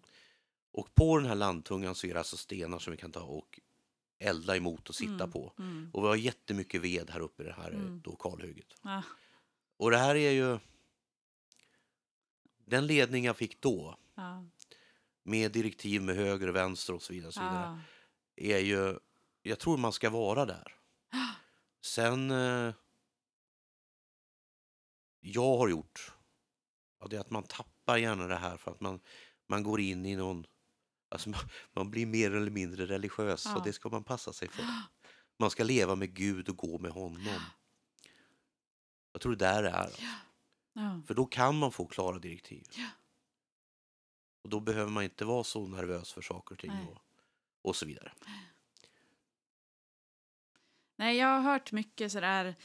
Och 0.71 0.95
på 0.95 1.17
den 1.17 1.27
här 1.27 1.35
landtungan 1.35 1.95
så 1.95 2.07
är 2.07 2.13
det 2.13 2.19
alltså 2.19 2.37
stenar 2.37 2.79
som 2.79 2.91
vi 2.91 2.97
kan 2.97 3.11
ta 3.11 3.19
och 3.21 3.59
elda 4.21 4.55
emot 4.57 4.89
och 4.89 4.95
sitta 4.95 5.13
Mm. 5.13 5.31
på. 5.31 5.53
Mm. 5.59 5.89
Och 5.93 6.03
vi 6.03 6.07
har 6.07 6.15
jättemycket 6.15 6.81
ved 6.81 7.09
här 7.09 7.19
uppe 7.19 7.43
i 7.43 7.45
det 7.45 7.53
här 7.53 7.71
Mm. 7.71 8.01
då 8.03 8.15
kalhygget. 8.15 8.73
Ja. 8.83 9.03
Och 9.77 9.91
det 9.91 9.97
här 9.97 10.15
är 10.15 10.31
ju 10.31 10.59
den 12.65 12.87
ledning 12.87 13.25
jag 13.25 13.37
fick 13.37 13.61
då 13.61 13.97
Ja. 14.15 14.45
med 15.23 15.51
direktiv 15.51 16.01
med 16.01 16.15
höger 16.15 16.47
och 16.47 16.55
vänster 16.55 16.93
och 16.93 17.01
så 17.01 17.13
vidare, 17.13 17.27
och 17.27 17.33
så 17.33 17.39
vidare 17.41 17.79
Ja. 18.35 18.43
är 18.55 18.59
ju, 18.59 18.99
jag 19.41 19.59
tror 19.59 19.77
man 19.77 19.93
ska 19.93 20.09
vara 20.09 20.45
där. 20.45 20.75
Sen, 21.81 22.31
eh, 22.31 22.73
jag 25.19 25.57
har 25.57 25.67
gjort, 25.69 26.11
ja, 26.99 27.07
det 27.07 27.15
är 27.15 27.19
att 27.19 27.29
man 27.31 27.43
tappar 27.43 27.97
gärna 27.97 28.27
det 28.27 28.35
här 28.35 28.57
för 28.57 28.71
att 28.71 28.79
man, 28.81 28.99
man 29.47 29.63
går 29.63 29.79
in 29.79 30.05
i 30.05 30.15
någon, 30.15 30.45
alltså 31.11 31.29
man, 31.73 31.91
blir 31.91 32.05
mer 32.05 32.31
eller 32.31 32.51
mindre 32.51 32.85
religiös 32.85 33.45
Ja. 33.45 33.55
och 33.55 33.63
det 33.63 33.73
ska 33.73 33.89
man 33.89 34.03
passa 34.03 34.33
sig 34.33 34.47
för. 34.49 34.65
Man 35.39 35.51
ska 35.51 35.63
leva 35.63 35.95
med 35.95 36.13
Gud 36.13 36.49
och 36.49 36.57
gå 36.57 36.79
med 36.79 36.91
honom. 36.91 37.39
Jag 39.11 39.21
tror 39.21 39.35
det 39.35 39.45
där 39.45 39.63
är, 39.63 39.71
alltså. 39.71 40.01
Ja. 40.73 41.01
för 41.07 41.13
då 41.13 41.25
kan 41.25 41.57
man 41.57 41.71
få 41.71 41.85
klara 41.85 42.19
direktiv. 42.19 42.63
Ja. 42.77 42.87
Och 44.43 44.49
då 44.49 44.59
behöver 44.59 44.91
man 44.91 45.03
inte 45.03 45.25
vara 45.25 45.43
så 45.43 45.67
nervös 45.67 46.13
för 46.13 46.21
saker 46.21 46.55
och 46.55 46.59
ting 46.59 46.71
Nej. 46.71 46.87
och, 46.87 47.01
och 47.61 47.75
så 47.75 47.85
vidare. 47.85 48.13
Nej, 50.95 51.17
jag 51.17 51.27
har 51.27 51.39
hört 51.41 51.71
mycket 51.71 52.11
sådär. 52.11 52.55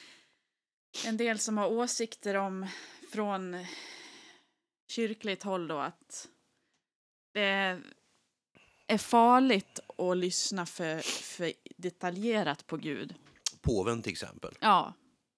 En 1.07 1.17
del 1.17 1.39
som 1.39 1.59
har 1.59 1.69
åsikter 1.69 2.35
om 2.35 2.67
från 3.13 3.67
kyrkligt 4.89 5.43
håll 5.43 5.69
då 5.69 5.79
att 5.79 6.29
det 7.33 7.41
är 7.41 7.83
farligt 8.99 9.81
att 9.99 10.17
lyssna 10.17 10.67
för, 10.67 10.99
för 11.23 11.53
detaljerat 11.77 12.67
på 12.67 12.77
Gud. 12.77 13.15
Påven 13.61 14.03
till 14.03 14.13
exempel. 14.13 14.55
Ja, 14.61 14.93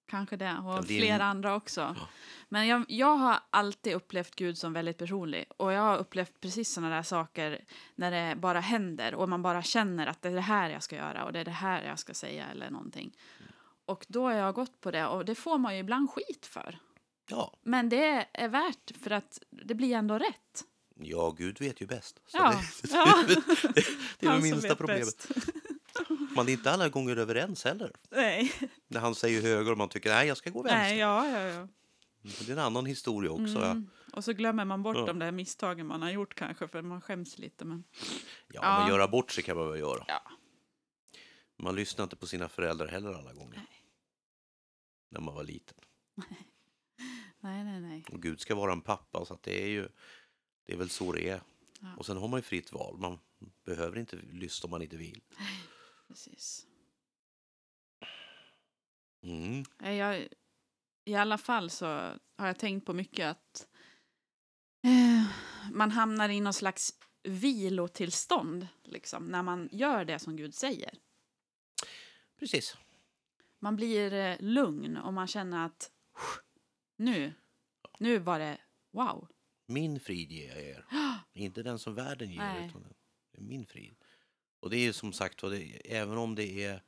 kanske 0.08 0.36
det. 0.36 0.44
Ja, 0.44 0.78
Och 0.78 0.84
det 0.84 0.94
är 0.94 1.00
flera 1.00 1.24
andra 1.24 1.54
också. 1.54 1.80
Ja. 1.80 2.08
Men 2.48 2.66
jag, 2.66 2.84
jag 2.88 3.16
har 3.16 3.38
alltid 3.50 3.94
upplevt 3.94 4.34
Gud 4.34 4.58
som 4.58 4.72
väldigt 4.72 4.98
personlig. 4.98 5.44
Och 5.56 5.72
jag 5.72 5.82
har 5.82 5.98
upplevt 5.98 6.40
precis 6.40 6.72
sådana 6.72 6.96
där 6.96 7.02
saker 7.02 7.64
när 7.94 8.10
det 8.10 8.36
bara 8.36 8.60
händer. 8.60 9.14
Och 9.14 9.28
man 9.28 9.42
bara 9.42 9.62
känner 9.62 10.06
att 10.06 10.22
det 10.22 10.28
är 10.28 10.34
det 10.34 10.40
här 10.40 10.70
jag 10.70 10.82
ska 10.82 10.96
göra 10.96 11.24
och 11.24 11.32
det 11.32 11.40
är 11.40 11.44
det 11.44 11.50
här 11.50 11.82
jag 11.84 11.98
ska 11.98 12.14
säga 12.14 12.46
eller 12.46 12.70
någonting. 12.70 13.16
Och 13.84 14.06
då 14.08 14.22
har 14.22 14.32
jag 14.32 14.54
gått 14.54 14.80
på 14.80 14.90
det 14.90 15.06
och 15.06 15.24
det 15.24 15.34
får 15.34 15.58
man 15.58 15.74
ju 15.74 15.80
ibland 15.80 16.10
skit 16.10 16.46
för. 16.46 16.78
Ja, 17.30 17.56
Men 17.62 17.88
det 17.88 18.26
är 18.32 18.48
värt 18.48 18.90
för 19.02 19.10
att 19.10 19.38
det 19.50 19.74
blir 19.74 19.96
ändå 19.96 20.18
rätt. 20.18 20.64
Ja, 21.00 21.30
Gud 21.30 21.60
vet 21.60 21.80
ju 21.82 21.86
bäst. 21.86 22.20
Så 22.26 22.36
Ja, 22.38 22.60
det, 22.82 22.88
ja. 22.92 23.24
det, 23.28 23.34
det 24.18 24.26
är 24.26 24.32
det 24.36 24.42
minsta 24.42 24.74
problemet. 24.74 25.04
bäst. 25.28 25.28
Man 26.36 26.48
är 26.48 26.52
inte 26.52 26.70
alla 26.70 26.88
gånger 26.88 27.16
överens 27.16 27.64
heller. 27.64 27.92
Nej, 28.10 28.52
När 28.88 29.00
han 29.00 29.14
säger 29.14 29.42
höger 29.42 29.72
och 29.72 29.78
man 29.78 29.88
tycker 29.88 30.10
nej, 30.10 30.28
jag 30.28 30.36
ska 30.36 30.50
gå 30.50 30.62
vänster. 30.62 30.78
Nej 30.78 30.98
ja, 30.98 31.28
ja, 31.28 31.40
ja. 31.40 31.68
det 32.22 32.48
är 32.48 32.52
en 32.52 32.58
annan 32.58 32.86
historia 32.86 33.30
också. 33.30 33.58
Mm. 33.64 33.90
Och 34.12 34.24
så 34.24 34.32
glömmer 34.32 34.64
man 34.64 34.82
bort 34.82 34.96
Ja. 34.96 35.06
de 35.06 35.18
där 35.18 35.32
misstagen 35.32 35.86
man 35.86 36.02
har 36.02 36.10
gjort 36.10 36.34
kanske 36.34 36.68
för 36.68 36.82
man 36.82 37.00
skäms 37.00 37.38
lite. 37.38 37.64
Men... 37.64 37.84
Ja, 38.48 38.60
Ja. 38.62 38.78
men 38.78 38.88
göra 38.88 39.08
bort 39.08 39.30
sig 39.32 39.44
kan 39.44 39.56
man 39.56 39.70
väl 39.70 39.80
göra. 39.80 40.04
Ja. 40.08 40.22
Man 41.58 41.74
lyssnar 41.76 42.02
inte 42.04 42.16
på 42.16 42.26
sina 42.26 42.48
föräldrar 42.48 42.88
heller 42.88 43.12
alla 43.14 43.32
gånger. 43.32 43.56
Nej. 43.56 43.84
När 45.10 45.20
man 45.20 45.34
var 45.34 45.44
liten. 45.44 45.76
Nej, 47.40 47.64
nej, 47.64 47.80
nej. 47.80 48.04
Och 48.12 48.22
Gud 48.22 48.40
ska 48.40 48.54
vara 48.54 48.72
en 48.72 48.80
pappa, 48.80 49.24
så 49.24 49.34
att 49.34 49.42
det 49.42 49.62
är 49.62 49.68
ju 49.68 49.88
det 50.68 50.74
är 50.74 50.78
väl 50.78 50.90
så 50.90 51.12
det 51.12 51.28
är. 51.28 51.40
Ja. 51.80 51.88
Och 51.96 52.06
sen 52.06 52.16
har 52.16 52.28
man 52.28 52.38
ju 52.38 52.42
fritt 52.42 52.72
val. 52.72 52.98
Man 52.98 53.18
behöver 53.64 53.98
inte 53.98 54.16
lyssna 54.16 54.66
om 54.66 54.70
man 54.70 54.82
inte 54.82 54.96
vill. 54.96 55.22
Precis. 56.08 56.66
Mm. 59.22 59.64
Nej, 59.78 59.96
Jag, 59.96 60.28
I 61.04 61.14
alla 61.14 61.38
fall 61.38 61.70
så 61.70 61.86
har 62.36 62.46
jag 62.46 62.58
tänkt 62.58 62.86
på 62.86 62.92
mycket 62.92 63.26
att 63.26 63.68
eh, 64.84 65.30
man 65.72 65.90
hamnar 65.90 66.28
i 66.28 66.40
någon 66.40 66.54
slags 66.54 66.94
vilotillstånd 67.22 68.68
liksom, 68.84 69.26
när 69.26 69.42
man 69.42 69.68
gör 69.72 70.04
det 70.04 70.18
som 70.18 70.36
Gud 70.36 70.54
säger. 70.54 70.94
Precis. 72.38 72.76
Man 73.58 73.76
blir 73.76 74.12
eh, 74.12 74.36
lugn 74.40 74.96
och 74.96 75.12
man 75.12 75.26
känner 75.26 75.66
att 75.66 75.90
nu, 76.96 77.34
nu 77.98 78.18
var 78.18 78.38
det 78.38 78.58
wow. 78.90 79.28
Min 79.70 80.00
frid 80.00 80.32
ger 80.32 80.48
jag 80.48 80.64
er. 80.64 80.84
Inte 81.32 81.62
den 81.62 81.78
som 81.78 81.94
världen 81.94 82.30
ger, 82.30 82.38
Nej. 82.38 82.66
utan 82.66 82.84
min 83.38 83.66
frid. 83.66 83.94
Och 84.60 84.70
det 84.70 84.76
är 84.76 84.92
som 84.92 85.12
sagt, 85.12 85.40
det, 85.40 85.92
även 85.92 86.18
om 86.18 86.34
det 86.34 86.64
är 86.64 86.82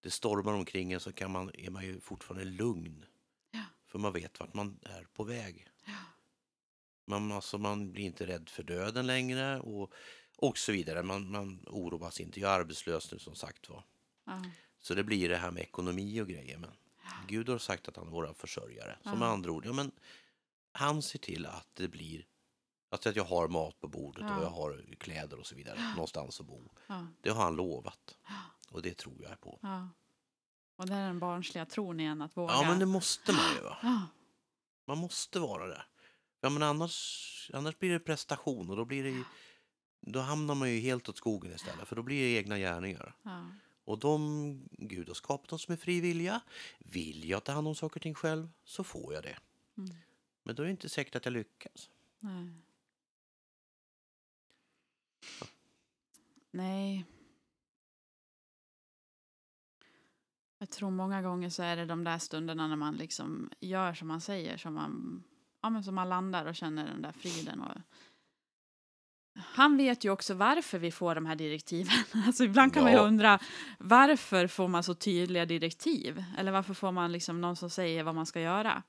det 0.00 0.10
stormar 0.10 0.52
omkring 0.52 0.92
en 0.92 1.00
så 1.00 1.12
kan 1.12 1.30
man, 1.30 1.50
är 1.54 1.70
man 1.70 1.84
ju 1.84 2.00
fortfarande 2.00 2.44
lugn. 2.44 3.04
Ja. 3.50 3.64
För 3.86 3.98
man 3.98 4.12
vet 4.12 4.40
vart 4.40 4.54
man 4.54 4.78
är 4.82 5.06
på 5.14 5.24
väg. 5.24 5.68
Ja. 5.84 5.92
Man, 7.06 7.32
alltså, 7.32 7.58
man 7.58 7.92
blir 7.92 8.04
inte 8.04 8.26
rädd 8.26 8.48
för 8.48 8.62
döden 8.62 9.06
längre 9.06 9.60
och, 9.60 9.92
och 10.36 10.58
så 10.58 10.72
vidare. 10.72 11.02
Man, 11.02 11.30
man 11.30 11.64
oroas 11.66 12.20
inte. 12.20 12.40
Jag 12.40 12.52
är 12.52 12.60
arbetslös 12.60 13.12
nu 13.12 13.18
som 13.18 13.34
sagt 13.34 13.68
var. 13.68 13.84
Ja. 14.26 14.42
Så 14.78 14.94
det 14.94 15.04
blir 15.04 15.28
det 15.28 15.36
här 15.36 15.50
med 15.50 15.62
ekonomi 15.62 16.20
och 16.20 16.28
grejer. 16.28 16.58
Men 16.58 16.70
Gud 17.28 17.48
har 17.48 17.58
sagt 17.58 17.88
att 17.88 17.96
han 17.96 18.06
är 18.06 18.10
vår 18.10 18.34
försörjare. 18.34 18.98
Ja. 19.02 19.14
med 19.14 19.28
andra 19.28 19.50
ord, 19.50 19.66
ja, 19.66 19.72
men 19.72 19.92
han 20.72 21.02
ser 21.02 21.18
till 21.18 21.46
att 21.46 21.68
det 21.74 21.88
blir 21.88 22.26
att 22.90 23.16
jag 23.16 23.24
har 23.24 23.48
mat 23.48 23.80
på 23.80 23.88
bordet 23.88 24.24
Ja. 24.28 24.36
och 24.36 24.44
jag 24.44 24.50
har 24.50 24.84
kläder 24.98 25.38
och 25.38 25.46
så 25.46 25.54
vidare. 25.54 25.92
Någonstans 25.94 26.40
att 26.40 26.46
bo. 26.46 26.70
Ja. 26.86 27.06
Det 27.20 27.30
har 27.30 27.42
han 27.42 27.56
lovat. 27.56 28.16
Och 28.70 28.82
det 28.82 28.94
tror 28.94 29.22
jag 29.22 29.40
på. 29.40 29.58
Ja. 29.62 29.88
Och 30.76 30.86
det 30.86 30.94
är 30.94 31.06
den 31.06 31.18
barnsliga 31.18 31.66
tron 31.66 32.00
igen, 32.00 32.22
att 32.22 32.36
våga. 32.36 32.52
Ja, 32.52 32.62
men 32.62 32.78
det 32.78 32.86
måste 32.86 33.32
man 33.32 33.54
ju. 33.56 33.62
Va? 33.62 34.06
Man 34.84 34.98
måste 34.98 35.38
vara 35.38 35.66
det. 35.66 35.82
Ja, 36.40 36.50
men 36.50 36.62
annars, 36.62 37.50
annars 37.54 37.78
blir 37.78 37.90
det 37.90 38.00
prestation 38.00 38.70
och 38.70 38.76
då 38.76 38.84
blir 38.84 39.04
det 39.04 39.24
Då 40.00 40.20
hamnar 40.20 40.54
man 40.54 40.70
ju 40.70 40.80
helt 40.80 41.08
åt 41.08 41.16
skogen 41.16 41.52
istället. 41.52 41.88
För 41.88 41.96
då 41.96 42.02
blir 42.02 42.20
det 42.20 42.38
egna 42.40 42.58
gärningar. 42.58 43.14
Och 43.84 43.98
de 43.98 44.68
Gud 44.72 45.08
har 45.08 45.14
skapat 45.14 45.52
oss 45.52 45.68
med 45.68 45.80
fri 45.80 46.00
vilja. 46.00 46.40
Vill 46.78 47.28
jag 47.28 47.44
ta 47.44 47.52
hand 47.52 47.68
om 47.68 47.74
saker 47.74 47.96
och 47.96 48.02
ting 48.02 48.14
själv 48.14 48.48
så 48.64 48.84
får 48.84 49.14
jag 49.14 49.22
det. 49.22 49.38
Mm. 49.78 49.90
Men 50.42 50.54
då 50.54 50.62
är 50.62 50.64
det 50.66 50.70
inte 50.70 50.88
säkert 50.88 51.16
att 51.16 51.24
jag 51.24 51.32
lyckas. 51.32 51.90
Nej. 52.20 52.52
Nej. 56.50 57.04
Jag 60.58 60.70
tror 60.70 60.90
många 60.90 61.22
gånger 61.22 61.48
så 61.50 61.62
är 61.62 61.76
det 61.76 61.84
de 61.86 62.04
där 62.04 62.18
stunderna 62.18 62.66
när 62.66 62.76
man 62.76 62.96
liksom 62.96 63.50
gör 63.60 63.94
som 63.94 64.08
man 64.08 64.20
säger, 64.20 64.56
som 64.56 64.74
man, 64.74 65.22
ja, 65.62 65.70
men 65.70 65.84
som 65.84 65.94
man 65.94 66.08
landar 66.08 66.46
och 66.46 66.54
känner 66.56 66.86
den 66.86 67.02
där 67.02 67.12
friden. 67.12 67.60
Och... 67.60 67.76
Han 69.38 69.76
vet 69.76 70.04
ju 70.04 70.10
också 70.10 70.34
varför 70.34 70.78
vi 70.78 70.90
får 70.90 71.14
de 71.14 71.26
här 71.26 71.36
direktiven. 71.36 71.94
Alltså 72.26 72.44
ibland 72.44 72.74
kan 72.74 72.82
man 72.82 72.92
ju 72.92 72.98
Ja. 72.98 73.06
undra 73.06 73.38
varför 73.78 74.46
får 74.46 74.68
man 74.68 74.82
så 74.82 74.94
tydliga 74.94 75.46
direktiv? 75.46 76.24
Eller 76.38 76.52
varför 76.52 76.74
får 76.74 76.92
man 76.92 77.12
liksom 77.12 77.40
någon 77.40 77.56
som 77.56 77.70
säger 77.70 78.02
vad 78.04 78.14
man 78.14 78.26
ska 78.26 78.40
göra? 78.40 78.82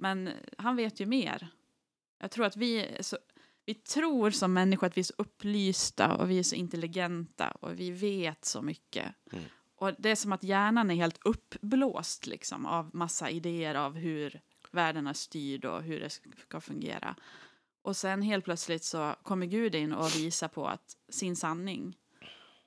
Men 0.00 0.30
han 0.58 0.76
vet 0.76 1.00
ju 1.00 1.06
mer. 1.06 1.48
Jag 2.18 2.30
tror 2.30 2.46
att 2.46 2.56
vi 2.56 2.96
så, 3.00 3.18
vi 3.66 3.74
tror 3.74 4.30
som 4.30 4.52
människor 4.52 4.86
att 4.86 4.96
vi 4.96 5.00
är 5.00 5.04
så 5.04 5.14
upplysta 5.18 6.14
och 6.16 6.30
vi 6.30 6.38
är 6.38 6.42
så 6.42 6.54
intelligenta 6.54 7.50
och 7.50 7.80
vi 7.80 7.90
vet 7.90 8.44
så 8.44 8.62
mycket. 8.62 9.14
Mm. 9.32 9.44
Och 9.76 9.92
det 9.98 10.10
är 10.10 10.16
som 10.16 10.32
att 10.32 10.42
hjärnan 10.42 10.90
är 10.90 10.94
helt 10.94 11.18
uppblåst 11.24 12.26
liksom, 12.26 12.66
av 12.66 12.90
massa 12.92 13.30
idéer 13.30 13.74
av 13.74 13.94
hur 13.94 14.40
världen 14.70 15.06
är 15.06 15.12
styrd 15.12 15.64
och 15.64 15.82
hur 15.82 16.00
det 16.00 16.10
ska 16.40 16.60
fungera. 16.60 17.16
Och 17.82 17.96
sen 17.96 18.22
helt 18.22 18.44
plötsligt 18.44 18.84
så 18.84 19.14
kommer 19.22 19.46
Gud 19.46 19.74
in 19.74 19.92
och 19.92 20.16
visar 20.16 20.48
på 20.48 20.66
att 20.66 20.96
sin 21.08 21.36
sanning. 21.36 21.98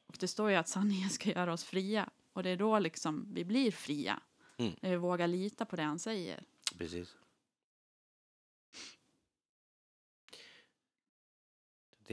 Och 0.08 0.16
det 0.20 0.28
står 0.28 0.50
ju 0.50 0.56
att 0.56 0.68
sanningen 0.68 1.10
ska 1.10 1.30
göra 1.30 1.54
oss 1.54 1.63
fria. 1.63 2.10
Och 2.34 2.44
det 2.44 2.50
är 2.50 2.58
då 2.58 2.80
liksom 2.80 3.28
vi 3.34 3.46
blir 3.46 3.72
fria. 3.72 4.20
Mm. 4.58 4.74
När 4.82 4.90
vi 4.90 4.98
vågar 4.98 5.28
lita 5.28 5.66
på 5.66 5.75
det 5.75 5.84
han 5.84 6.00
säger. 6.00 6.44
Precis. 6.78 7.16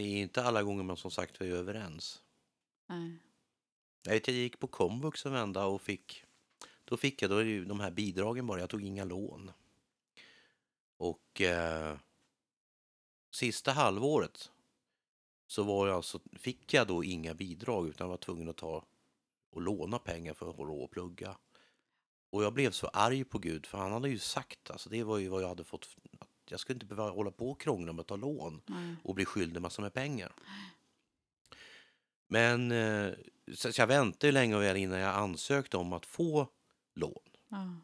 Det 0.00 0.06
är 0.06 0.22
inte 0.22 0.44
alla 0.44 0.62
gånger 0.62 0.82
man 0.82 0.96
som 0.96 1.10
sagt 1.10 1.40
är 1.40 1.44
överens. 1.44 2.22
Nej. 2.86 3.18
Jag 4.02 4.12
vet, 4.12 4.28
jag 4.28 4.36
gick 4.36 4.58
på 4.58 4.66
komvux 4.66 5.26
en 5.26 5.32
vända 5.32 5.64
och 5.64 5.82
fick, 5.82 6.24
då 6.84 6.96
fick 6.96 7.22
jag 7.22 7.30
då 7.30 7.42
ju 7.42 7.64
de 7.64 7.80
här 7.80 7.90
bidragen 7.90 8.46
bara, 8.46 8.60
jag 8.60 8.70
tog 8.70 8.82
inga 8.82 9.04
lån. 9.04 9.50
Och 10.96 11.40
eh, 11.40 11.98
sista 13.30 13.72
halvåret 13.72 14.50
så 15.46 15.62
var 15.62 15.86
jag 15.86 15.96
alltså, 15.96 16.20
fick 16.32 16.74
jag 16.74 16.86
då 16.86 17.04
inga 17.04 17.34
bidrag 17.34 17.88
utan 17.88 18.08
var 18.08 18.16
tvungen 18.16 18.48
att 18.48 18.56
ta 18.56 18.84
och 19.50 19.62
låna 19.62 19.98
pengar 19.98 20.34
för 20.34 20.50
att 20.50 20.58
råd 20.58 20.84
att 20.84 20.90
plugga. 20.90 21.36
Och 22.30 22.44
jag 22.44 22.52
blev 22.52 22.70
så 22.70 22.86
arg 22.86 23.24
på 23.24 23.38
Gud 23.38 23.66
för 23.66 23.78
han 23.78 23.92
hade 23.92 24.08
ju 24.08 24.18
sagt, 24.18 24.70
alltså 24.70 24.90
det 24.90 25.04
var 25.04 25.18
ju 25.18 25.28
vad 25.28 25.42
jag 25.42 25.48
hade 25.48 25.64
fått, 25.64 25.96
jag 26.50 26.60
skulle 26.60 26.76
inte 26.76 26.86
behöva 26.86 27.10
hålla 27.10 27.30
på 27.30 27.50
och 27.50 27.60
krångla 27.60 27.92
med 27.92 28.00
att 28.00 28.06
ta 28.06 28.16
lån 28.16 28.62
Nej. 28.66 28.96
och 29.04 29.14
bli 29.14 29.24
skyldig 29.24 29.60
massor 29.62 29.82
med 29.82 29.94
pengar. 29.94 30.32
Men 32.28 32.72
eh, 32.72 33.12
så 33.54 33.70
jag 33.76 33.86
väntade 33.86 34.26
ju 34.26 34.32
länge 34.32 34.56
och 34.56 34.62
väl 34.62 34.76
innan 34.76 34.98
jag 34.98 35.16
ansökte 35.16 35.76
om 35.76 35.92
att 35.92 36.06
få 36.06 36.48
lån. 36.94 37.22
Ja. 37.48 37.76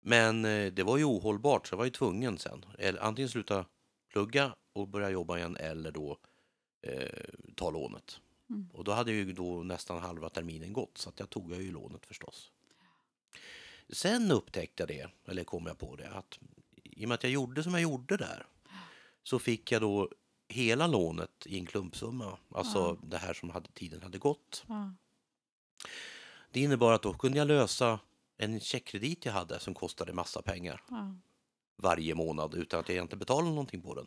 Men 0.00 0.44
eh, 0.44 0.72
det 0.72 0.82
var 0.82 0.96
ju 0.96 1.04
ohållbart 1.04 1.66
så 1.66 1.72
jag 1.72 1.78
var 1.78 1.84
ju 1.84 1.90
tvungen 1.90 2.38
sen. 2.38 2.64
Eller, 2.78 3.00
antingen 3.00 3.28
sluta 3.28 3.66
plugga 4.12 4.54
och 4.72 4.88
börja 4.88 5.10
jobba 5.10 5.38
igen 5.38 5.56
eller 5.56 5.92
då 5.92 6.18
eh, 6.82 7.24
ta 7.54 7.70
lånet. 7.70 8.20
Mm. 8.50 8.68
Och 8.72 8.84
då 8.84 8.92
hade 8.92 9.12
ju 9.12 9.32
då 9.32 9.62
nästan 9.62 10.02
halva 10.02 10.30
terminen 10.30 10.72
gått 10.72 10.98
så 10.98 11.08
att 11.08 11.20
jag 11.20 11.30
tog 11.30 11.52
jag 11.52 11.62
ju 11.62 11.72
lånet 11.72 12.06
förstås. 12.06 12.52
Sen 13.88 14.30
upptäckte 14.30 14.82
jag 14.82 14.88
det, 14.88 15.30
eller 15.30 15.44
kom 15.44 15.66
jag 15.66 15.78
på 15.78 15.96
det, 15.96 16.10
att 16.10 16.38
i 16.96 17.04
och 17.04 17.08
med 17.08 17.14
att 17.14 17.22
jag 17.22 17.32
gjorde 17.32 17.62
som 17.62 17.72
jag 17.72 17.82
gjorde 17.82 18.16
där 18.16 18.46
så 19.22 19.38
fick 19.38 19.72
jag 19.72 19.82
då 19.82 20.10
hela 20.48 20.86
lånet 20.86 21.46
i 21.46 21.58
en 21.58 21.66
klumpsumma. 21.66 22.38
Alltså 22.54 22.78
Ja. 22.78 22.96
det 23.08 23.18
här 23.18 23.34
som 23.34 23.50
hade, 23.50 23.68
tiden 23.70 24.02
hade 24.02 24.18
gått. 24.18 24.64
Ja. 24.68 24.94
Det 26.50 26.60
innebar 26.60 26.92
att 26.92 27.02
då 27.02 27.14
kunde 27.14 27.38
jag 27.38 27.48
lösa 27.48 28.00
en 28.36 28.60
checkkredit 28.60 29.24
jag 29.24 29.32
hade 29.32 29.60
som 29.60 29.74
kostade 29.74 30.12
massa 30.12 30.42
pengar 30.42 30.82
Ja. 30.90 31.14
varje 31.76 32.14
månad 32.14 32.54
utan 32.54 32.80
att 32.80 32.88
jag 32.88 32.94
egentligen 32.96 33.18
betalade 33.18 33.48
någonting 33.50 33.82
på 33.82 33.94
den. 33.94 34.06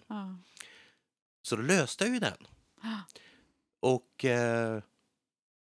Så 1.41 1.55
då 1.55 1.61
löste 1.61 2.03
jag 2.03 2.13
ju 2.13 2.19
den. 2.19 2.47
Och 3.79 4.25
eh, 4.25 4.81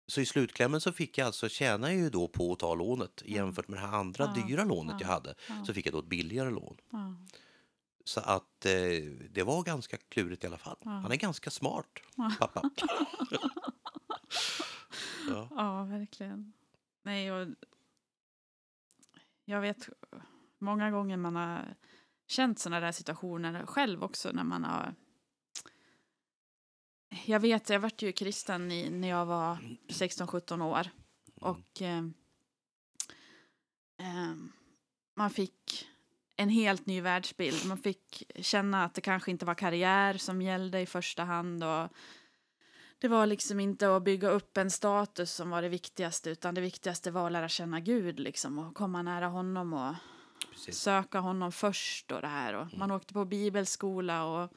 så 0.09 0.21
i 0.21 0.25
slutklämmen 0.25 0.81
så 0.81 0.91
fick 0.91 1.17
jag 1.17 1.25
alltså 1.25 1.49
tjäna 1.49 1.93
jag 1.93 2.01
ju 2.01 2.09
då 2.09 2.27
på 2.27 2.53
att 2.53 2.59
ta 2.59 2.75
lånet 2.75 3.21
jämfört 3.25 3.67
med 3.67 3.79
det 3.79 3.87
här 3.87 3.97
andra 3.97 4.33
Ja. 4.35 4.43
dyra 4.47 4.63
lånet 4.63 4.95
Ja. 4.99 5.01
jag 5.07 5.13
hade. 5.13 5.35
Ja. 5.49 5.65
Så 5.65 5.73
fick 5.73 5.85
jag 5.85 5.93
då 5.93 5.99
ett 5.99 6.05
billigare 6.09 6.49
lån. 6.49 6.77
Så 8.03 8.19
att 8.19 8.65
eh, 8.65 8.71
det 9.29 9.43
var 9.43 9.63
ganska 9.63 9.97
klurigt 9.97 10.43
i 10.43 10.47
alla 10.47 10.57
fall. 10.57 10.77
Han 10.83 11.11
är 11.11 11.15
ganska 11.15 11.49
smart, 11.49 11.85
Ja. 12.15 12.31
pappa. 12.39 12.69
ja. 15.49 15.83
Verkligen. 15.89 16.53
Nej, 17.03 17.31
och 17.31 17.47
jag 19.45 19.61
vet 19.61 19.89
många 20.59 20.91
gånger 20.91 21.17
man 21.17 21.35
har 21.35 21.75
känt 22.27 22.59
sådana 22.59 22.79
där 22.79 22.91
situationer 22.91 23.65
själv 23.65 24.03
också 24.03 24.31
när 24.31 24.43
man 24.43 24.63
har 24.63 24.95
jag 27.25 27.39
vet, 27.39 27.69
jag 27.69 27.79
vart 27.79 28.01
ju 28.01 28.11
kristen 28.11 28.71
i, 28.71 28.89
när 28.89 29.07
jag 29.07 29.25
var 29.25 29.57
16-17 29.87 30.63
år. 30.63 30.87
Och 31.41 31.81
eh, 31.81 32.03
eh, 33.99 34.33
man 35.15 35.29
fick 35.29 35.87
en 36.35 36.49
helt 36.49 36.85
ny 36.85 37.01
världsbild. 37.01 37.65
Man 37.65 37.77
fick 37.77 38.23
känna 38.35 38.83
att 38.83 38.93
det 38.93 39.01
kanske 39.01 39.31
inte 39.31 39.45
var 39.45 39.55
karriär 39.55 40.17
som 40.17 40.41
gällde 40.41 40.79
i 40.79 40.85
första 40.85 41.23
hand. 41.23 41.63
Och 41.63 41.87
det 42.99 43.07
var 43.07 43.25
liksom 43.25 43.59
inte 43.59 43.95
att 43.95 44.03
bygga 44.03 44.29
upp 44.29 44.57
en 44.57 44.71
status 44.71 45.31
som 45.31 45.49
var 45.49 45.61
det 45.61 45.69
viktigaste 45.69 46.29
utan 46.29 46.55
det 46.55 46.61
viktigaste 46.61 47.11
var 47.11 47.25
att 47.25 47.31
lära 47.31 47.49
känna 47.49 47.79
Gud 47.79 48.19
liksom, 48.19 48.59
och 48.59 48.75
komma 48.75 49.01
nära 49.01 49.27
honom. 49.27 49.73
Och 49.73 49.95
Precis. 50.51 50.77
söka 50.79 51.19
honom 51.19 51.51
först 51.51 52.11
och 52.11 52.21
det 52.21 52.27
här. 52.27 52.53
Och 52.53 52.77
Man 52.77 52.91
åkte 52.91 53.13
på 53.13 53.25
bibelskola 53.25 54.25
och 54.25 54.51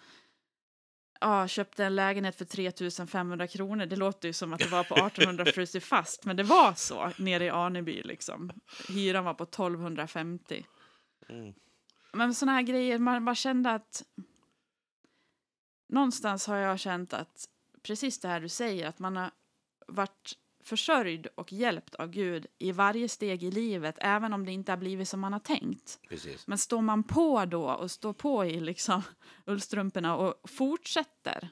ja, 1.22 1.48
köpte 1.48 1.84
en 1.84 1.96
lägenhet 1.96 2.36
för 2.36 2.44
3500 2.44 3.46
kronor. 3.46 3.86
Det 3.86 3.96
låter 3.96 4.28
ju 4.28 4.32
som 4.32 4.52
att 4.52 4.60
det 4.60 4.68
var 4.68 4.84
på 4.84 4.94
1800 5.06 5.44
frusit 5.44 5.84
fast, 5.84 6.24
men 6.24 6.36
det 6.36 6.42
var 6.42 6.74
så 6.74 7.12
nere 7.18 7.44
i 7.44 7.50
Aneby 7.50 8.02
liksom. 8.02 8.50
Hyran 8.88 9.24
var 9.24 9.34
på 9.34 9.44
1250. 9.44 10.66
Mm. 11.28 11.54
Men 12.12 12.34
såna 12.34 12.52
här 12.52 12.62
grejer, 12.62 12.98
man 12.98 13.24
bara 13.24 13.34
kände 13.34 13.70
att 13.70 14.02
någonstans 15.88 16.46
har 16.46 16.56
jag 16.56 16.80
känt 16.80 17.12
att 17.12 17.48
precis 17.82 18.20
det 18.20 18.28
här 18.28 18.40
du 18.40 18.48
säger, 18.48 18.88
att 18.88 18.98
man 18.98 19.16
har 19.16 19.30
varit 19.86 20.32
försörjd 20.62 21.26
och 21.35 21.52
hjälpt 21.52 21.95
av 21.95 22.11
Gud 22.11 22.47
i 22.59 22.73
varje 22.73 23.09
steg 23.09 23.42
i 23.42 23.50
livet, 23.50 23.97
även 24.00 24.33
om 24.33 24.47
det 24.47 24.52
inte 24.52 24.73
har 24.73 24.76
blivit 24.76 25.09
som 25.09 25.21
man 25.21 25.33
har 25.33 25.40
tänkt. 25.40 26.00
Precis. 26.09 26.47
Men 26.47 26.59
står 26.59 26.81
man 26.81 27.02
på 27.02 27.45
då 27.45 27.71
och 27.71 27.90
står 27.90 28.12
på 28.12 28.45
i 28.45 28.61
liksom 28.61 29.02
ullstrumporna 29.47 30.16
och 30.16 30.50
fortsätter 30.50 31.49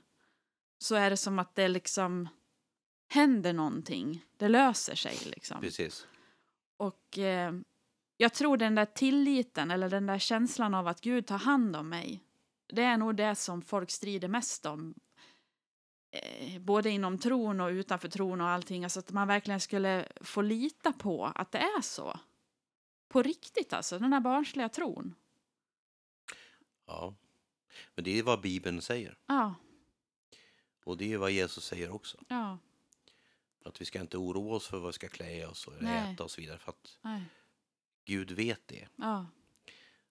så 0.78 0.94
är 0.94 1.10
det 1.10 1.16
som 1.16 1.38
att 1.38 1.54
det 1.54 1.68
liksom 1.68 2.28
händer 3.08 3.52
någonting. 3.52 4.24
Det 4.36 4.48
löser 4.48 4.94
sig 4.94 5.16
liksom. 5.24 5.60
Precis. 5.60 6.06
Och 6.76 7.18
eh, 7.18 7.52
jag 8.16 8.34
tror 8.34 8.56
den 8.56 8.74
där 8.74 8.84
tilliten 8.84 9.70
eller 9.70 9.88
den 9.88 10.06
där 10.06 10.18
känslan 10.18 10.74
av 10.74 10.86
att 10.86 11.00
Gud 11.00 11.26
tar 11.26 11.38
hand 11.38 11.76
om 11.76 11.88
mig. 11.88 12.24
Det 12.68 12.82
är 12.82 12.96
nog 12.96 13.16
det 13.16 13.34
som 13.34 13.62
folk 13.62 13.90
strider 13.90 14.28
mest 14.28 14.66
om. 14.66 14.94
Eh, 16.10 16.58
både 16.60 16.90
inom 16.90 17.18
tron 17.18 17.60
och 17.60 17.68
utanför 17.70 18.08
tron 18.08 18.40
och 18.40 18.48
allting. 18.48 18.84
Alltså 18.84 19.00
att 19.00 19.10
man 19.12 19.28
verkligen 19.28 19.60
skulle 19.60 20.08
få 20.20 20.42
lita 20.42 20.92
på 20.92 21.24
att 21.34 21.52
det 21.52 21.58
är 21.58 21.80
så. 21.82 22.20
På 23.08 23.22
riktigt 23.22 23.72
alltså, 23.72 23.98
den 23.98 24.12
här 24.12 24.20
barnsliga 24.20 24.68
tron. 24.68 25.14
Ja. 26.86 27.14
Men 27.94 28.04
det 28.04 28.18
är 28.18 28.22
vad 28.22 28.40
Bibeln 28.40 28.82
säger. 28.82 29.18
Ja, 29.26 29.54
Och 30.84 30.96
det 30.96 31.12
är 31.12 31.18
vad 31.18 31.30
Jesus 31.30 31.64
säger 31.64 31.90
också. 31.90 32.18
ja, 32.28 32.58
Att 33.64 33.80
vi 33.80 33.84
ska 33.84 34.00
inte 34.00 34.18
oroa 34.18 34.56
oss 34.56 34.66
för 34.66 34.78
vad 34.78 34.86
vi 34.88 34.92
ska 34.92 35.08
klä 35.08 35.46
oss 35.46 35.66
och 35.66 35.72
Nej. 35.80 36.12
äta 36.14 36.24
och 36.24 36.30
så 36.30 36.40
vidare. 36.40 36.58
För 36.58 36.70
att 36.70 36.98
nej, 37.02 37.22
Gud 38.04 38.30
vet 38.30 38.68
det. 38.68 38.88
ja, 38.96 39.26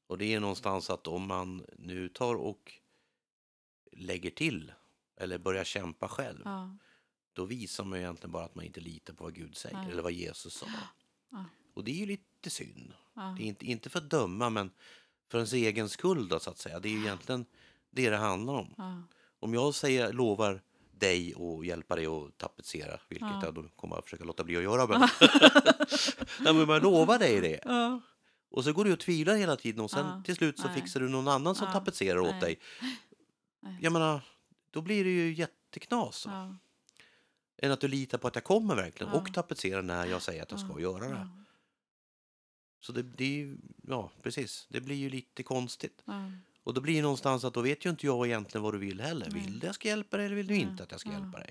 Och 0.07 0.17
det 0.17 0.33
är 0.33 0.39
någonstans 0.39 0.89
att 0.89 1.07
om 1.07 1.27
man 1.27 1.65
nu 1.77 2.09
tar 2.09 2.35
och 2.35 2.73
lägger 3.91 4.29
till 4.31 4.73
eller 5.19 5.37
börjar 5.37 5.63
kämpa 5.63 6.07
själv. 6.07 6.41
ja, 6.45 6.77
Då 7.33 7.45
visar 7.45 7.83
man 7.83 7.99
ju 7.99 8.03
egentligen 8.05 8.31
bara 8.31 8.45
att 8.45 8.55
man 8.55 8.65
inte 8.65 8.79
litar 8.81 9.13
på 9.13 9.23
vad 9.23 9.33
Gud 9.35 9.57
säger 9.57 9.77
Nej. 9.77 9.91
eller 9.91 10.03
vad 10.03 10.11
Jesus 10.11 10.53
sa. 10.53 10.65
Ja. 11.31 11.45
Och 11.73 11.83
det 11.83 11.91
är 11.91 11.95
ju 11.95 12.05
lite 12.05 12.49
synd. 12.49 12.93
ja, 13.13 13.35
Det 13.37 13.43
är 13.43 13.47
inte, 13.47 13.65
inte 13.65 13.89
för 13.89 13.99
att 13.99 14.09
döma 14.09 14.49
men 14.49 14.71
för 15.31 15.37
ens 15.37 15.53
egen 15.53 15.89
skull 15.89 16.27
då, 16.27 16.39
så 16.39 16.49
att 16.49 16.57
säga. 16.57 16.79
Det 16.79 16.87
är 16.89 16.91
ju 16.91 16.99
egentligen 16.99 17.45
det 17.91 18.09
det 18.09 18.17
handlar 18.17 18.53
om. 18.53 19.03
Om 19.39 19.53
jag 19.53 19.75
säger, 19.75 20.13
lovar 20.13 20.61
dig 20.91 21.35
och 21.35 21.65
hjälpa 21.65 21.95
dig 21.95 22.05
att 22.05 22.37
tapetsera, 22.37 22.99
vilket 23.09 23.27
Ja. 23.27 23.41
jag 23.43 23.53
då 23.53 23.63
kommer 23.75 23.95
att 23.95 24.03
försöka 24.03 24.23
låta 24.23 24.43
bli 24.43 24.57
att 24.57 24.63
göra. 24.63 24.87
Men, 24.87 24.99
Nej, 26.39 26.53
men 26.53 26.67
man 26.67 26.81
lovar 26.81 27.19
dig 27.19 27.41
det. 27.41 27.59
Och 28.51 28.63
så 28.63 28.73
går 28.73 28.85
du 28.85 28.93
och 28.93 28.99
tvivlar 28.99 29.35
hela 29.35 29.55
tiden 29.55 29.81
och 29.81 29.91
sen 29.91 30.23
till 30.23 30.35
slut 30.35 30.59
så 30.59 30.67
Nej. 30.67 30.75
fixar 30.81 30.99
du 30.99 31.09
någon 31.09 31.27
annan 31.27 31.55
som 31.55 31.67
tapetserar 31.71 32.19
åt 32.19 32.41
dig. 32.41 32.59
Jag 33.81 33.93
menar, 33.93 34.21
då 34.71 34.81
blir 34.81 35.03
det 35.03 35.09
ju 35.09 35.33
jätteknas. 35.33 36.25
ja, 36.25 36.55
Än 37.61 37.71
att 37.71 37.81
du 37.81 37.87
litar 37.87 38.17
på 38.17 38.27
att 38.27 38.35
jag 38.35 38.43
kommer 38.43 38.75
verkligen 38.75 39.13
Ja. 39.13 39.19
och 39.19 39.33
tapetserar 39.33 39.81
när 39.81 40.05
jag 40.05 40.21
säger 40.21 40.43
att 40.43 40.51
jag 40.51 40.59
ska 40.59 40.79
göra 40.79 41.09
det. 41.09 41.29
Så 42.81 42.91
det, 42.91 43.03
det 43.03 43.23
är 43.23 43.29
ju, 43.37 43.57
ja 43.87 44.11
precis, 44.23 44.67
det 44.69 44.81
blir 44.81 44.95
ju 44.95 45.09
lite 45.09 45.43
konstigt. 45.43 46.03
Och 46.63 46.73
då 46.73 46.81
blir 46.81 46.95
det 46.95 47.01
någonstans 47.01 47.43
att 47.43 47.53
då 47.53 47.61
vet 47.61 47.85
ju 47.85 47.89
inte 47.89 48.05
jag 48.05 48.27
egentligen 48.27 48.63
vad 48.63 48.73
du 48.73 48.77
vill 48.77 49.01
heller. 49.01 49.27
Nej. 49.31 49.41
Vill 49.41 49.59
du 49.59 49.65
jag 49.67 49.75
ska 49.75 49.87
hjälpa 49.87 50.17
dig 50.17 50.25
eller 50.25 50.35
vill 50.35 50.47
du 50.47 50.55
inte 50.55 50.83
att 50.83 50.91
jag 50.91 50.99
ska 50.99 51.11
hjälpa 51.11 51.39
dig? 51.39 51.49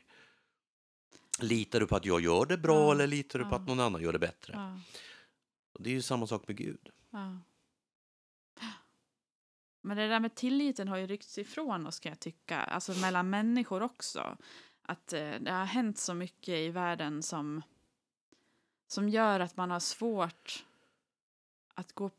Litar 1.40 1.80
du 1.80 1.86
på 1.86 1.96
att 1.96 2.04
jag 2.04 2.20
gör 2.20 2.46
det 2.46 2.58
bra 2.58 2.92
eller 2.92 3.06
litar 3.06 3.38
du 3.38 3.44
på 3.44 3.54
att 3.54 3.66
någon 3.66 3.80
annan 3.80 4.02
gör 4.02 4.12
det 4.12 4.18
bättre? 4.18 4.80
det 5.78 5.90
är 5.90 5.94
ju 5.94 6.02
samma 6.02 6.26
sak 6.26 6.48
med 6.48 6.56
Gud. 6.56 6.90
Men 9.80 9.96
det 9.96 10.08
där 10.08 10.20
med 10.20 10.34
tilliten 10.34 10.88
har 10.88 10.96
ju 10.96 11.06
ryckts 11.06 11.38
ifrån 11.38 11.86
oss 11.86 12.00
kan 12.00 12.10
jag 12.10 12.20
tycka, 12.20 12.58
alltså 12.58 12.92
mellan 12.92 13.30
människor 13.30 13.82
också. 13.82 14.36
Att 14.82 15.12
eh, 15.12 15.34
det 15.40 15.50
har 15.50 15.64
hänt 15.64 15.98
så 15.98 16.14
mycket 16.14 16.48
i 16.54 16.68
världen 16.68 17.22
som, 17.22 17.62
som 18.86 19.08
gör 19.08 19.40
att 19.40 19.56
man 19.56 19.70
har 19.70 19.80
svårt 19.80 20.64
att 21.74 21.92
gå, 21.92 22.10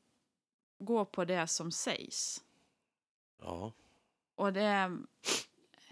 gå 0.80 1.06
på 1.06 1.26
det 1.26 1.48
som 1.48 1.72
sägs. 1.72 2.43
Ja, 3.41 3.74
Och 4.36 4.54
det, 4.54 4.98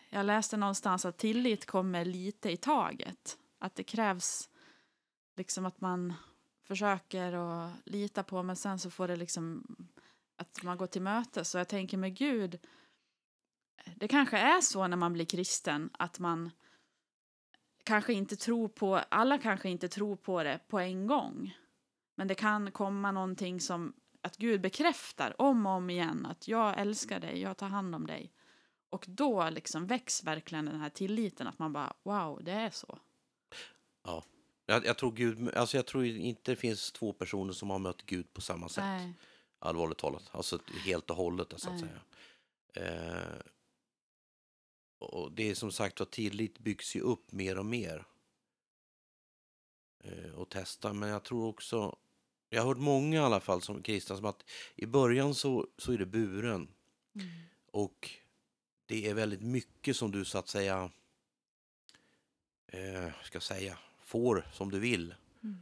jag 0.10 0.26
läste 0.26 0.58
någonstans 0.58 1.06
att 1.06 1.18
tillit 1.18 1.66
kommer 1.66 2.06
lite 2.06 2.52
i 2.52 2.58
taget. 2.58 3.38
Att 3.60 3.76
det 3.76 3.84
krävs 3.84 4.50
liksom 5.36 5.66
att 5.66 5.82
man 5.82 6.14
försöker 6.64 7.34
att 7.34 7.72
lita 7.86 8.24
på 8.24 8.44
men 8.44 8.56
sen 8.56 8.80
så 8.80 8.90
får 8.90 9.08
det 9.08 9.16
liksom 9.16 9.66
att 10.38 10.64
man 10.64 10.78
går 10.78 10.88
till 10.88 11.02
möte. 11.02 11.46
Så 11.46 11.58
jag 11.58 11.68
tänker 11.68 11.98
med 11.98 12.16
Gud, 12.16 12.60
det 13.96 14.08
kanske 14.08 14.38
är 14.38 14.62
så 14.62 14.88
när 14.88 14.98
man 14.98 15.14
blir 15.14 15.26
kristen 15.26 15.90
att 15.94 16.20
man 16.20 16.52
kanske 17.84 18.14
inte 18.14 18.36
tror 18.36 18.68
på, 18.68 18.96
alla 18.96 19.38
kanske 19.38 19.70
inte 19.70 19.88
tror 19.88 20.16
på 20.16 20.44
det 20.44 20.60
på 20.68 20.80
en 20.80 21.08
gång. 21.08 21.58
Men 22.16 22.28
det 22.28 22.36
kan 22.36 22.72
komma 22.72 23.12
någonting 23.12 23.62
som 23.62 23.94
att 24.22 24.38
Gud 24.38 24.62
bekräftar 24.62 25.42
om 25.42 25.66
och 25.66 25.72
om 25.72 25.90
igen 25.90 26.26
att 26.26 26.48
jag 26.48 26.80
älskar 26.80 27.20
dig, 27.20 27.42
jag 27.42 27.58
tar 27.58 27.68
hand 27.68 27.96
om 27.96 28.08
dig. 28.08 28.34
Och 28.90 29.06
då 29.08 29.50
liksom 29.50 29.88
väcks 29.88 30.24
verkligen 30.24 30.66
den 30.66 30.80
här 30.80 30.90
tilliten 30.90 31.48
att 31.48 31.60
man 31.60 31.74
bara 31.74 31.94
wow, 32.04 32.44
det 32.44 32.52
är 32.52 32.70
så. 32.70 33.00
jag, 34.66 34.86
jag, 34.86 34.98
tror 34.98 35.12
Gud, 35.12 35.56
alltså 35.56 35.78
jag 35.78 35.86
tror 35.86 36.06
inte 36.06 36.52
det 36.52 36.56
finns 36.56 36.92
två 36.92 37.14
personer 37.14 37.54
som 37.54 37.70
har 37.70 37.80
mött 37.80 38.06
Gud 38.06 38.34
på 38.34 38.42
samma 38.42 38.70
sätt. 38.70 38.84
Nej, 38.84 39.14
Allvarligt 39.60 39.98
talat. 39.98 40.30
Alltså 40.32 40.60
helt 40.86 41.10
och 41.10 41.16
hållet 41.16 41.54
så 41.56 41.70
att 41.70 41.80
säga. 41.80 42.00
Eh, 42.74 43.42
och 45.00 45.32
det 45.32 45.50
är 45.50 45.56
som 45.56 45.72
sagt 45.72 46.02
att 46.02 46.12
tillit 46.12 46.60
byggs 46.60 46.96
ju 46.96 47.02
upp 47.02 47.32
mer 47.32 47.58
och 47.58 47.66
mer. 47.66 48.06
Eh, 50.04 50.32
och 50.32 50.50
testa. 50.50 50.94
Men 50.94 51.10
jag 51.10 51.24
tror 51.24 51.48
också, 51.48 51.98
jag 52.50 52.62
har 52.62 52.68
hört 52.68 52.78
många 52.78 53.18
i 53.18 53.20
alla 53.20 53.40
fall 53.40 53.62
som 53.62 53.84
kristna 53.84 54.16
som 54.16 54.26
att 54.26 54.44
i 54.76 54.86
början 54.86 55.36
så, 55.36 55.68
så 55.78 55.92
är 55.92 55.98
det 55.98 56.06
buren. 56.06 56.68
mm. 57.16 57.28
Och 57.72 58.12
det 58.86 59.10
är 59.10 59.14
väldigt 59.14 59.42
mycket 59.42 59.98
som 59.98 60.12
du 60.12 60.26
så 60.26 60.38
att 60.38 60.48
säga, 60.48 60.92
eh, 62.68 63.10
ska 63.24 63.40
säga, 63.40 63.78
får 64.02 64.48
som 64.54 64.72
du 64.72 64.80
vill. 64.80 65.16
Mm. 65.44 65.58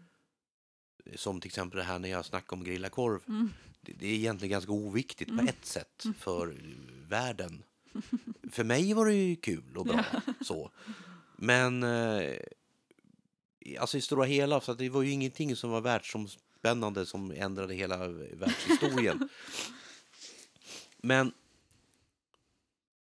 Som 1.15 1.41
till 1.41 1.49
exempel 1.49 1.77
det 1.77 1.83
här 1.83 1.99
när 1.99 2.09
jag 2.09 2.25
snackade 2.25 2.59
om 2.59 2.63
grilla 2.63 2.89
korv. 2.89 3.23
Mm. 3.27 3.49
Det, 3.85 4.07
är 4.07 4.13
egentligen 4.13 4.51
ganska 4.51 4.71
oviktigt 4.71 5.29
Mm. 5.29 5.45
på 5.45 5.49
ett 5.51 5.65
sätt 5.65 6.03
för 6.19 6.57
världen. 7.09 7.63
För 8.51 8.63
mig 8.63 8.93
var 8.93 9.05
det 9.05 9.13
ju 9.13 9.35
kul 9.35 9.77
och 9.77 9.85
bra. 9.85 10.05
så. 10.41 10.71
Men 11.37 11.83
eh, 11.83 12.37
alltså 13.79 13.97
i 13.97 14.01
stora 14.01 14.25
hela, 14.25 14.61
så 14.61 14.73
det 14.73 14.89
var 14.89 15.01
ju 15.01 15.11
ingenting 15.11 15.55
som 15.55 15.69
var 15.69 15.81
världsomspännande 15.81 17.05
som 17.05 17.31
ändrade 17.31 17.73
hela 17.73 18.07
världshistorien. 18.07 19.29
Men 20.97 21.33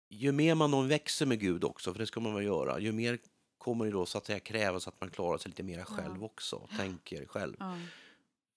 ju 0.09 0.33
mer 0.33 0.55
man 0.55 0.89
växer 0.89 1.27
med 1.27 1.41
Gud 1.41 1.65
också, 1.65 1.93
för 1.93 1.99
det 2.01 2.07
ska 2.07 2.21
man 2.21 2.35
väl 2.35 2.45
göra, 2.45 2.79
ju 2.81 2.93
mer 2.93 3.19
kommer 3.59 3.85
det 3.85 3.91
då 3.91 4.07
så 4.07 4.19
att 4.19 4.27
säga 4.27 4.41
krävas 4.41 4.89
att 4.89 5.01
man 5.01 5.11
klarar 5.11 5.39
sig 5.39 5.49
lite 5.49 5.63
mer 5.63 5.85
själv 5.85 6.25
också, 6.25 6.69
tänker 6.77 7.27
själv. 7.27 7.57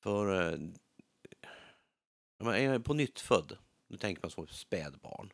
För 0.03 0.51
eh, 0.53 0.59
man 2.43 2.55
är 2.55 2.79
på 2.79 2.93
nytt 2.93 3.19
född, 3.19 3.57
nu 3.87 3.97
tänker 3.97 4.21
man 4.23 4.31
som 4.31 4.47
spädbarn. 4.47 5.29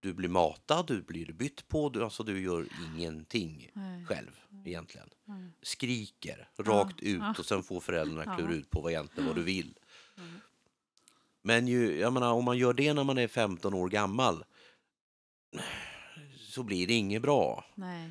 Du 0.00 0.12
blir 0.12 0.28
matad, 0.28 0.86
du 0.86 1.02
blir 1.02 1.32
bytt 1.32 1.68
på, 1.68 1.88
du, 1.88 2.04
alltså 2.04 2.22
du 2.22 2.40
gör 2.42 2.66
ingenting 2.94 3.70
nej, 3.72 4.04
själv 4.04 4.40
egentligen. 4.64 5.08
nej. 5.24 5.50
Skriker 5.62 6.48
rakt 6.58 7.00
ut 7.00 7.20
ja. 7.20 7.34
och 7.38 7.46
sen 7.46 7.62
får 7.62 7.80
föräldrarna 7.80 8.24
Ja. 8.26 8.36
klura 8.36 8.54
ut 8.54 8.70
på 8.70 8.80
vad 8.80 8.92
egentligen 8.92 9.26
vad 9.26 9.36
du 9.36 9.42
vill. 9.42 9.78
Mm. 10.18 10.40
Men 11.42 11.68
ju, 11.68 11.98
jag 11.98 12.12
menar, 12.12 12.32
om 12.32 12.44
man 12.44 12.58
gör 12.58 12.72
det 12.72 12.94
när 12.94 13.04
man 13.04 13.18
är 13.18 13.28
15 13.28 13.74
år 13.74 13.88
gammal 13.88 14.44
så 16.36 16.62
blir 16.62 16.86
det 16.86 16.94
inget 16.94 17.22
bra. 17.22 17.64
nej. 17.74 18.10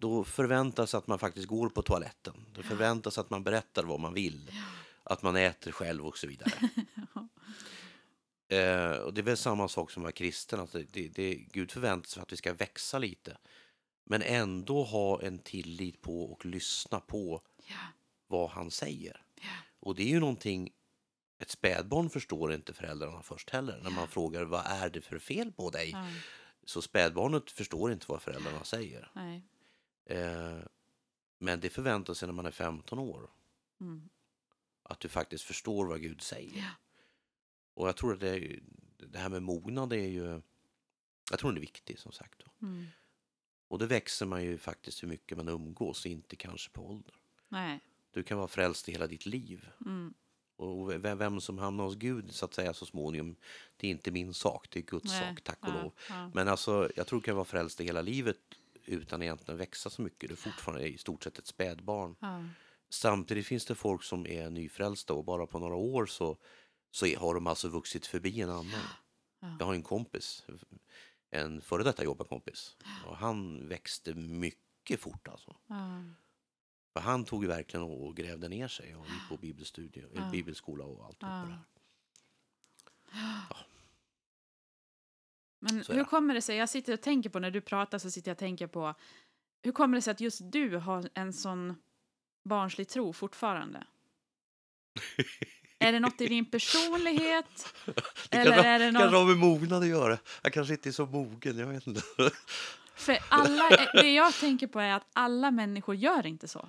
Då 0.00 0.24
förväntas 0.24 0.94
att 0.94 1.06
man 1.06 1.18
faktiskt 1.18 1.46
går 1.48 1.68
på 1.68 1.82
toaletten. 1.82 2.34
Det 2.54 2.62
förväntas 2.62 3.18
att 3.18 3.30
man 3.30 3.44
berättar 3.44 3.84
vad 3.84 4.00
man 4.00 4.14
vill. 4.14 4.50
Att 5.08 5.22
man 5.22 5.36
äter 5.36 5.72
själv 5.72 6.06
och 6.06 6.18
så 6.18 6.26
vidare. 6.26 6.52
Eh, 8.50 8.90
och 8.90 9.14
det 9.14 9.20
är 9.20 9.22
väl 9.22 9.36
samma 9.36 9.68
sak 9.68 9.90
som 9.90 10.02
att 10.02 10.04
vara 10.04 10.12
kristen. 10.12 10.60
Att 10.60 10.72
det, 10.72 10.82
det, 10.92 11.08
det, 11.08 11.34
Gud 11.34 11.70
förväntar 11.70 12.08
sig 12.08 12.22
att 12.22 12.32
vi 12.32 12.36
ska 12.36 12.54
växa 12.54 12.98
lite. 12.98 13.38
Men 14.04 14.22
ändå 14.22 14.84
ha 14.84 15.22
en 15.22 15.38
tillit 15.38 16.00
på 16.02 16.32
och 16.32 16.46
lyssna 16.46 17.00
på 17.00 17.42
Ja, 17.66 17.74
vad 18.26 18.50
han 18.50 18.70
säger. 18.70 19.22
ja, 19.34 19.42
Och 19.80 19.94
det 19.94 20.02
är 20.02 20.06
ju 20.08 20.20
någonting 20.20 20.70
ett 21.38 21.50
spädbarn 21.50 22.10
förstår 22.10 22.52
inte 22.52 22.72
föräldrarna 22.72 23.22
först 23.22 23.50
heller. 23.50 23.80
När 23.82 23.90
man 23.90 24.08
frågar 24.08 24.44
vad 24.44 24.66
är 24.66 24.90
det 24.90 25.00
för 25.00 25.18
fel 25.18 25.52
på 25.52 25.70
dig? 25.70 25.96
Så 26.64 26.82
spädbarnet 26.82 27.50
förstår 27.50 27.92
inte 27.92 28.06
vad 28.08 28.22
föräldrarna 28.22 28.64
säger. 28.64 29.10
Eh, 30.04 30.58
men 31.38 31.60
det 31.60 31.70
förväntar 31.70 32.14
sig 32.14 32.26
när 32.28 32.34
man 32.34 32.46
är 32.46 32.50
15 32.50 32.98
år. 32.98 33.30
Mm. 33.80 34.08
Att 34.90 35.00
du 35.00 35.08
faktiskt 35.08 35.44
förstår 35.44 35.86
vad 35.86 36.00
Gud 36.02 36.20
säger. 36.22 36.58
Ja. 36.58 36.70
Och 37.74 37.88
jag 37.88 37.96
tror 37.96 38.14
att 38.14 38.20
det, 38.20 38.28
är, 38.36 38.60
det 38.96 39.18
här 39.18 39.28
med 39.28 39.42
mognad 39.42 39.92
är 39.92 40.08
ju... 40.08 40.40
Jag 41.30 41.38
tror 41.38 41.52
det 41.52 41.58
är 41.58 41.60
viktigt 41.60 41.98
som 42.00 42.12
sagt. 42.12 42.42
Mm. 42.62 42.86
Och 43.68 43.78
det 43.78 43.86
växer 43.86 44.26
man 44.26 44.44
ju 44.44 44.58
faktiskt 44.58 45.02
hur 45.02 45.08
mycket 45.08 45.36
man 45.36 45.48
umgås, 45.48 46.06
inte 46.06 46.36
kanske 46.36 46.70
på 46.70 46.88
ålder. 46.88 47.14
Nej. 47.48 47.80
Du 48.10 48.22
kan 48.22 48.38
vara 48.38 48.48
frälst 48.48 48.88
i 48.88 48.92
hela 48.92 49.06
ditt 49.06 49.26
liv. 49.26 49.68
Mm. 49.86 50.14
Och 50.56 51.04
vem, 51.04 51.18
vem 51.18 51.40
som 51.40 51.58
hamnar 51.58 51.84
hos 51.84 51.94
Gud 51.96 52.34
så 52.34 52.44
att 52.44 52.54
säga 52.54 52.74
så 52.74 52.86
småningom, 52.86 53.36
det 53.76 53.86
är 53.86 53.90
inte 53.90 54.10
min 54.10 54.34
sak, 54.34 54.70
det 54.70 54.78
är 54.78 54.82
Guds 54.82 55.04
Nej. 55.04 55.28
sak, 55.28 55.40
tack 55.40 55.58
och 55.62 55.68
Ja, 55.68 55.82
lov. 55.82 55.92
ja. 56.08 56.30
Men 56.34 56.48
alltså, 56.48 56.90
jag 56.96 57.06
tror 57.06 57.20
du 57.20 57.24
kan 57.24 57.34
vara 57.36 57.44
frälst 57.44 57.80
i 57.80 57.84
hela 57.84 58.02
livet 58.02 58.38
utan 58.84 59.22
egentligen 59.22 59.58
växa 59.58 59.90
så 59.90 60.02
mycket. 60.02 60.28
Du 60.28 60.32
är 60.32 60.36
fortfarande 60.36 60.88
i 60.88 60.98
stort 60.98 61.24
sett 61.24 61.38
ett 61.38 61.46
spädbarn. 61.46 62.16
Ja. 62.20 62.44
Samtidigt 62.90 63.46
finns 63.46 63.64
det 63.66 63.74
folk 63.74 64.02
som 64.02 64.26
är 64.26 64.50
nyfrälsta 64.50 65.14
och 65.14 65.24
bara 65.24 65.46
på 65.46 65.58
några 65.58 65.74
år 65.74 66.06
så, 66.06 66.36
så 66.90 67.06
har 67.18 67.34
de 67.34 67.46
alltså 67.46 67.68
vuxit 67.68 68.06
förbi 68.06 68.40
en 68.40 68.50
annan. 68.50 68.80
Ja. 69.40 69.56
Jag 69.58 69.66
har 69.66 69.74
en 69.74 69.82
kompis, 69.82 70.44
en 71.30 71.60
före 71.60 71.82
detta 71.82 72.04
jobbarkompis. 72.04 72.76
Och 73.06 73.16
han 73.16 73.68
växte 73.68 74.14
mycket 74.14 75.00
fort 75.00 75.28
alltså. 75.28 75.56
Ja. 75.66 76.02
För 76.92 77.00
han 77.00 77.24
tog 77.24 77.44
verkligen 77.44 77.84
och 77.86 78.16
grävde 78.16 78.48
ner 78.48 78.68
sig 78.68 78.96
och 78.96 79.06
gick 79.06 79.28
på 79.28 79.36
bibelstudie, 79.40 80.00
eller 80.02 80.20
Ja. 80.22 80.30
bibelskola 80.30 80.84
och 80.84 81.04
allt 81.04 81.16
Ja. 81.20 81.46
det. 81.48 81.58
Men 85.60 85.84
hur 85.88 86.04
kommer 86.04 86.34
det 86.34 86.42
sig, 86.42 86.56
jag 86.56 86.68
sitter 86.68 86.92
och 86.92 87.00
tänker 87.00 87.30
på 87.30 87.38
när 87.38 87.50
du 87.50 87.60
pratar 87.60 87.98
så 87.98 88.10
sitter 88.10 88.30
jag 88.30 88.34
och 88.34 88.38
tänker 88.38 88.66
på 88.66 88.94
hur 89.62 89.72
kommer 89.72 89.96
det 89.98 90.02
sig 90.02 90.10
att 90.10 90.20
just 90.20 90.40
du 90.44 90.76
har 90.76 91.08
en 91.14 91.32
sån 91.32 91.74
barnslig 92.44 92.88
tro 92.88 93.12
fortfarande? 93.12 93.84
är 95.78 95.92
det 95.92 96.00
något 96.00 96.20
i 96.20 96.26
din 96.26 96.50
personlighet? 96.50 97.74
Det 98.30 98.36
Eller 98.36 98.56
kan, 98.56 98.64
är 98.64 98.78
det 98.78 98.92
något... 98.92 99.12
ha 99.12 99.24
med 99.24 99.36
mognad 99.36 99.82
att 99.82 99.88
göra. 99.88 100.18
Jag 100.42 100.52
kanske 100.52 100.74
inte 100.74 100.88
är 100.88 100.92
så 100.92 101.06
mogen, 101.06 101.58
jag 101.58 101.66
vet 101.66 101.86
inte. 101.86 102.02
För 102.94 103.18
alla, 103.28 103.70
det 103.94 104.14
jag 104.14 104.34
tänker 104.34 104.66
på 104.66 104.80
är 104.80 104.92
att 104.92 105.06
alla 105.12 105.50
människor 105.50 105.94
gör 105.94 106.26
inte 106.26 106.48
så. 106.48 106.68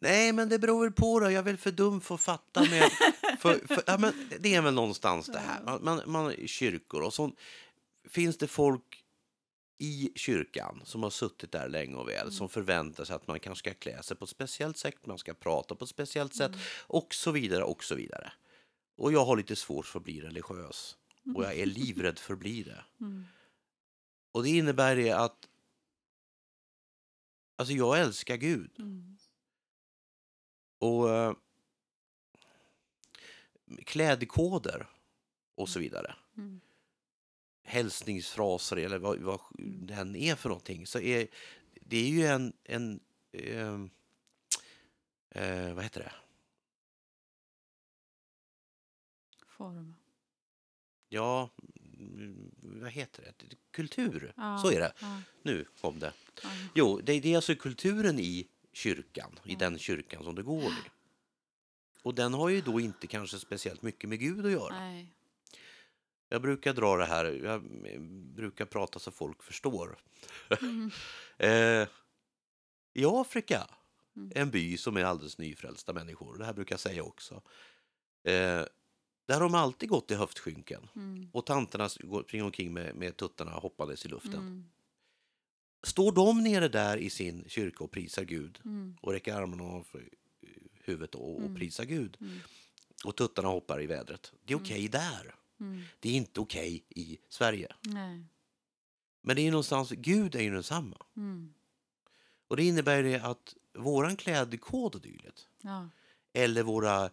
Nej, 0.00 0.32
men 0.32 0.48
det 0.48 0.58
beror 0.58 0.84
väl 0.84 0.92
på 0.92 1.20
då. 1.20 1.26
Jag 1.26 1.34
är 1.34 1.42
väl 1.42 1.56
för 1.56 1.70
dum 1.70 2.00
för 2.00 2.14
att 2.14 2.20
fatta. 2.20 2.60
Med, 2.60 2.90
för, 3.38 3.74
för, 3.74 3.82
ja, 3.86 3.98
men 3.98 4.30
det 4.40 4.54
är 4.54 4.62
väl 4.62 4.74
någonstans 4.74 5.26
det 5.26 5.38
här. 5.38 5.62
Man, 5.64 5.84
man, 5.84 6.02
man, 6.06 6.34
kyrkor 6.46 7.02
och 7.02 7.14
så 7.14 7.32
finns 8.10 8.38
det 8.38 8.46
folk 8.46 9.03
i 9.84 10.12
kyrkan 10.14 10.80
som 10.84 11.02
har 11.02 11.10
suttit 11.10 11.52
där 11.52 11.68
länge 11.68 11.94
och 11.94 12.08
väl 12.08 12.32
som 12.32 12.48
förväntar 12.48 13.04
sig 13.04 13.16
att 13.16 13.26
man 13.26 13.40
kanske 13.40 13.70
ska 13.70 13.78
klä 13.78 14.02
sig 14.02 14.16
på 14.16 14.24
ett 14.24 14.30
speciellt 14.30 14.76
sätt, 14.76 15.06
man 15.06 15.18
ska 15.18 15.34
prata 15.34 15.74
på 15.74 15.84
ett 15.84 15.90
speciellt 15.90 16.34
sätt 16.34 16.52
och 16.86 17.14
så 17.14 17.30
vidare 17.30 17.64
och 17.64 17.84
så 17.84 17.94
vidare. 17.94 18.32
Och 18.96 19.12
jag 19.12 19.24
har 19.24 19.36
lite 19.36 19.56
svårt 19.56 19.86
för 19.86 19.98
att 19.98 20.04
bli 20.04 20.20
religiös 20.20 20.96
och 21.34 21.44
jag 21.44 21.58
är 21.58 21.66
livrädd 21.66 22.18
för 22.18 22.34
att 22.34 22.40
bli 22.40 22.62
det. 22.62 22.84
Mm. 23.00 23.24
Och 24.32 24.42
det 24.42 24.48
innebär 24.48 24.96
det 24.96 25.10
att 25.10 25.48
alltså 27.56 27.74
jag 27.74 28.00
älskar 28.00 28.36
Gud. 28.36 28.70
Mm. 28.78 29.18
Och 30.78 31.10
eh, 31.10 31.34
klädkoder 33.84 34.86
och 35.54 35.68
så 35.68 35.78
vidare. 35.78 36.14
Mm. 36.36 36.60
Hälsningsfraser 37.64 38.76
eller 38.76 38.98
vad, 38.98 39.18
vad 39.18 39.40
den 39.86 40.16
är 40.16 40.34
för 40.34 40.48
någonting. 40.48 40.86
Så 40.86 40.98
är, 41.00 41.26
det 41.80 41.96
är 41.96 42.08
ju 42.08 42.26
en, 42.26 42.52
en 42.64 43.00
eh, 43.32 43.80
eh, 45.30 45.74
vad 45.74 45.84
heter 45.84 46.00
det? 46.00 46.12
Form. 49.48 49.94
Ja, 51.08 51.50
mm, 51.98 52.50
vad 52.62 52.90
heter 52.90 53.22
det? 53.22 53.56
Kultur. 53.70 54.32
Ja, 54.36 54.58
Så 54.62 54.70
är 54.70 54.80
det. 54.80 54.92
Ja, 55.00 55.20
Nu 55.42 55.64
kom 55.80 55.98
det. 55.98 56.12
ja. 56.42 56.48
Jo, 56.74 57.00
det, 57.04 57.20
det 57.20 57.32
är 57.32 57.36
alltså 57.36 57.54
kulturen 57.54 58.18
i 58.18 58.48
kyrkan, 58.72 59.38
i 59.44 59.54
den 59.54 59.78
kyrkan 59.78 60.24
som 60.24 60.34
det 60.34 60.42
går 60.42 60.62
i. 60.64 60.74
Och 62.02 62.14
den 62.14 62.34
har 62.34 62.48
ju 62.48 62.60
då 62.60 62.80
inte 62.80 63.06
kanske 63.06 63.38
speciellt 63.38 63.82
mycket 63.82 64.08
med 64.10 64.20
Gud 64.20 64.46
att 64.46 64.52
göra. 64.52 64.78
Nej. 64.78 65.08
Jag 66.34 66.42
brukar 66.42 66.72
dra 66.74 66.96
det 66.96 67.04
här, 67.04 67.24
jag 67.24 67.62
brukar 68.34 68.64
prata 68.66 68.98
så 68.98 69.10
folk 69.10 69.42
förstår. 69.42 69.98
Mm. 70.60 70.90
Eh, 71.38 71.88
I 72.94 73.04
Afrika, 73.06 73.66
Mm. 74.16 74.32
en 74.34 74.50
by 74.50 74.76
som 74.76 74.96
är 74.96 75.04
alldeles 75.04 75.38
nyfrälsta 75.38 75.92
människor, 75.92 76.38
det 76.38 76.44
här 76.44 76.52
brukar 76.52 76.72
jag 76.72 76.80
säga 76.80 77.02
också. 77.02 77.34
Eh, 78.24 78.62
där 79.26 79.34
har 79.34 79.40
de 79.40 79.54
alltid 79.54 79.88
gått 79.88 80.10
i 80.10 80.14
höftskynken 80.14 80.88
Mm. 80.96 81.30
och 81.32 81.46
tanterna 81.46 81.88
springer 81.88 82.44
omkring 82.44 82.72
med, 82.72 82.94
med 82.96 83.16
tuttarna 83.16 83.50
hoppandes 83.50 84.06
i 84.06 84.08
luften. 84.08 84.34
Mm. 84.34 84.64
Står 85.86 86.12
de 86.12 86.42
nere 86.44 86.68
där 86.68 86.96
i 86.96 87.10
sin 87.10 87.44
kyrka 87.48 87.84
och 87.84 87.90
prisar 87.90 88.24
Gud 88.24 88.60
Mm. 88.64 88.96
och 89.00 89.12
räcker 89.12 89.34
armarna 89.34 89.62
ovanför 89.64 90.08
huvudet 90.84 91.14
och, 91.14 91.42
och 91.44 91.56
prisar 91.56 91.84
Gud 91.84 92.16
och 93.04 93.16
tuttarna 93.16 93.48
hoppar 93.48 93.82
i 93.82 93.86
vädret. 93.86 94.32
Det 94.44 94.52
är 94.52 94.56
okej 94.58 94.88
där. 94.88 95.34
Mm. 95.60 95.82
Det 96.00 96.08
är 96.08 96.12
inte 96.12 96.40
okej 96.40 96.84
i 96.88 97.18
Sverige. 97.28 97.68
Nej. 97.82 98.24
Men 99.22 99.36
det 99.36 99.42
är 99.46 99.50
någonstans, 99.50 99.90
Gud 99.90 100.34
är 100.34 100.40
ju 100.42 100.50
densamma. 100.50 100.96
Mm. 101.16 101.54
Och 102.48 102.56
det 102.56 102.64
innebär 102.64 103.02
det 103.02 103.20
att 103.20 103.54
våran 103.74 104.16
klädkod 104.16 104.94
och 104.94 105.00
dylikt, 105.00 105.48
Ja. 105.62 105.88
eller 106.32 106.62
våra 106.62 107.10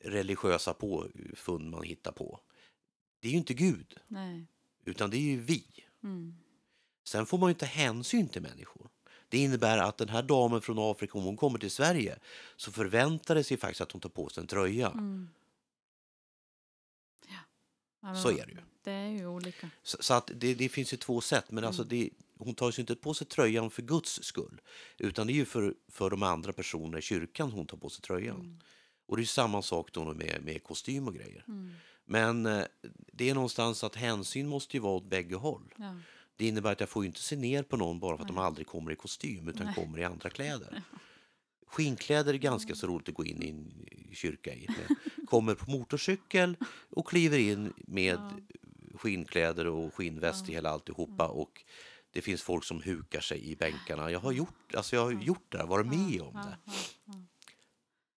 religiösa 0.00 0.74
påfund 0.74 1.70
man 1.70 1.82
hittar 1.82 2.12
på, 2.12 2.40
det 3.20 3.28
är 3.28 3.32
ju 3.32 3.38
inte 3.38 3.54
Gud, 3.54 3.96
Nej. 4.08 4.46
utan 4.84 5.10
det 5.10 5.16
är 5.16 5.20
ju 5.20 5.40
vi. 5.40 5.64
Mm. 6.02 6.34
Sen 7.04 7.26
får 7.26 7.38
man 7.38 7.48
ju 7.48 7.52
inte 7.52 7.66
hänsyn 7.66 8.28
till 8.28 8.42
människor. 8.42 8.88
Det 9.28 9.38
innebär 9.38 9.78
att 9.78 9.96
den 9.98 10.08
här 10.08 10.22
damen 10.22 10.60
från 10.60 10.78
Afrika, 10.78 11.18
om 11.18 11.24
hon 11.24 11.36
kommer 11.36 11.58
till 11.58 11.70
Sverige, 11.70 12.18
så 12.56 12.72
förväntar 12.72 13.34
det 13.34 13.44
sig 13.44 13.56
faktiskt 13.56 13.80
att 13.80 13.92
hon 13.92 14.00
tar 14.00 14.08
på 14.08 14.28
sig 14.28 14.40
en 14.40 14.46
tröja. 14.46 14.90
Mm. 14.90 15.28
Ja. 18.00 18.14
Så 18.14 18.28
är 18.28 18.46
det 18.46 18.52
ju. 18.52 18.58
Det 18.84 18.92
är 18.92 19.08
ju 19.08 19.26
olika. 19.26 19.70
Så, 19.82 19.96
så 20.00 20.14
att 20.14 20.30
det, 20.34 20.54
det 20.54 20.68
finns 20.68 20.92
ju 20.92 20.96
två 20.96 21.20
sätt, 21.20 21.50
men 21.50 21.64
alltså 21.64 21.84
det, 21.84 22.10
hon 22.38 22.54
tar 22.54 22.70
sig 22.70 22.82
inte 22.82 22.96
på 22.96 23.14
sig 23.14 23.26
tröjan 23.26 23.70
för 23.70 23.82
Guds 23.82 24.22
skull, 24.24 24.60
utan 24.98 25.26
det 25.26 25.32
är 25.32 25.34
ju 25.34 25.44
för, 25.44 25.74
för 25.88 26.10
de 26.10 26.22
andra 26.22 26.52
personerna 26.52 26.98
i 26.98 27.02
kyrkan 27.02 27.50
hon 27.50 27.66
tar 27.66 27.76
på 27.76 27.88
sig 27.88 28.02
tröjan. 28.02 28.60
Och 29.06 29.16
det 29.16 29.20
är 29.20 29.22
ju 29.22 29.26
samma 29.26 29.62
sak 29.62 29.92
då 29.92 30.14
med, 30.14 30.40
med 30.44 30.64
kostym 30.64 31.08
och 31.08 31.14
grejer. 31.14 31.44
Mm. 31.48 31.74
Men 32.04 32.46
eh, 32.46 32.64
det 33.12 33.30
är 33.30 33.34
någonstans 33.34 33.84
att 33.84 33.96
hänsyn 33.96 34.48
måste 34.48 34.76
ju 34.76 34.80
vara 34.80 34.92
åt 34.94 35.04
bägge 35.04 35.36
håll. 35.36 35.74
Ja. 35.76 35.96
Det 36.36 36.46
innebär 36.46 36.72
att 36.72 36.80
jag 36.80 36.88
får 36.88 37.02
ju 37.02 37.06
inte 37.06 37.20
se 37.20 37.36
ner 37.36 37.62
på 37.62 37.76
någon 37.76 38.00
bara 38.00 38.16
för 38.16 38.22
att 38.22 38.28
de 38.28 38.36
Nej. 38.36 38.44
aldrig 38.44 38.66
kommer 38.66 38.92
i 38.92 38.96
kostym 38.96 39.48
utan 39.48 39.66
Nej. 39.66 39.74
kommer 39.74 39.98
i 39.98 40.04
andra 40.04 40.30
kläder. 40.30 40.82
Skinnkläder 41.68 42.34
är 42.34 42.38
ganska 42.38 42.74
så 42.74 42.86
roligt 42.86 43.08
att 43.08 43.14
gå 43.14 43.24
in 43.24 43.42
i 43.42 43.48
en 43.48 44.14
kyrka 44.14 44.54
i. 44.54 44.68
Kommer 45.26 45.54
på 45.54 45.70
motorcykel 45.70 46.56
och 46.90 47.08
kliver 47.08 47.38
in 47.38 47.72
med 47.78 48.18
skinnkläder 48.94 49.66
och 49.66 49.94
skinnväst 49.94 50.48
i 50.48 50.52
hela 50.52 50.70
alltihopa 50.70 51.28
och 51.28 51.64
det 52.12 52.22
finns 52.22 52.42
folk 52.42 52.64
som 52.64 52.82
hukar 52.82 53.20
sig 53.20 53.50
i 53.50 53.56
bänkarna. 53.56 54.10
Jag 54.10 54.20
har 54.20 54.32
gjort, 54.32 54.74
alltså 54.74 54.96
jag 54.96 55.04
har 55.04 55.12
gjort 55.12 55.52
det, 55.52 55.64
varit 55.64 55.86
med 55.86 56.20
om 56.20 56.34
det. 56.34 56.56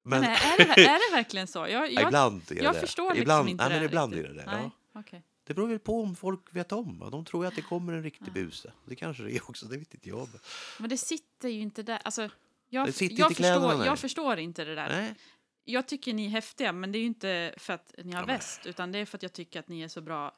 Men, 0.04 0.22
Men 0.22 0.24
är, 0.24 0.58
det, 0.58 0.64
är 0.82 1.12
det 1.12 1.16
verkligen 1.18 1.48
så? 1.48 1.60
Jag, 1.60 1.92
jag, 1.94 2.08
ibland 2.08 2.42
är 2.52 2.64
jag 2.64 2.74
det. 2.76 2.80
förstår 2.80 3.10
liksom 3.10 3.22
ibland, 3.22 3.50
inte 3.50 3.64
nej, 3.64 3.74
det 3.74 3.80
men 3.80 3.86
ibland 3.86 4.14
riktigt. 4.14 4.30
är 4.32 4.36
det 4.36 4.42
det. 4.42 4.52
Nej, 4.52 4.70
Ja. 4.94 5.00
okej. 5.00 5.24
Det 5.44 5.54
beror 5.54 5.68
väl 5.68 5.80
på 5.80 6.02
om 6.04 6.16
folk 6.16 6.40
vet 6.56 6.72
om. 6.72 7.08
De 7.12 7.26
tror 7.26 7.46
att 7.46 7.56
det 7.56 7.62
kommer 7.62 7.94
en 7.94 8.04
riktig 8.04 8.34
buse. 8.34 8.72
Det 8.86 8.96
kanske 8.96 9.24
det 9.24 9.36
är 9.36 9.50
också, 9.50 9.66
det 9.66 9.78
vet 9.78 9.94
inte 9.94 10.10
jag. 10.10 10.18
men- 10.32 10.40
Men 10.80 10.90
det 10.90 10.98
sitter 10.98 11.50
ju 11.50 11.62
inte 11.62 11.84
där. 11.84 12.00
Alltså, 12.04 12.30
jag, 12.74 12.86
Det 12.88 12.94
sitter 12.94 13.20
jag, 13.20 13.32
inte 13.32 13.44
förstår, 13.44 13.86
jag 13.86 14.00
förstår 14.00 14.40
inte 14.40 14.66
det 14.66 14.76
där. 14.76 14.90
Nej. 14.90 15.16
Jag 15.64 15.88
tycker 15.88 16.14
ni 16.14 16.26
är 16.26 16.30
häftiga, 16.30 16.72
men 16.72 16.92
det 16.92 16.98
är 16.98 17.00
ju 17.00 17.06
inte 17.06 17.54
för 17.58 17.74
att 17.74 17.94
ni 18.04 18.12
har 18.12 18.22
Ja, 18.22 18.26
väst, 18.26 18.66
utan 18.66 18.92
det 18.92 19.00
är 19.00 19.06
för 19.06 19.18
att 19.18 19.24
jag 19.24 19.34
tycker 19.34 19.60
att 19.60 19.68
ni 19.68 19.82
är 19.82 19.88
så 19.88 20.02
bra. 20.02 20.38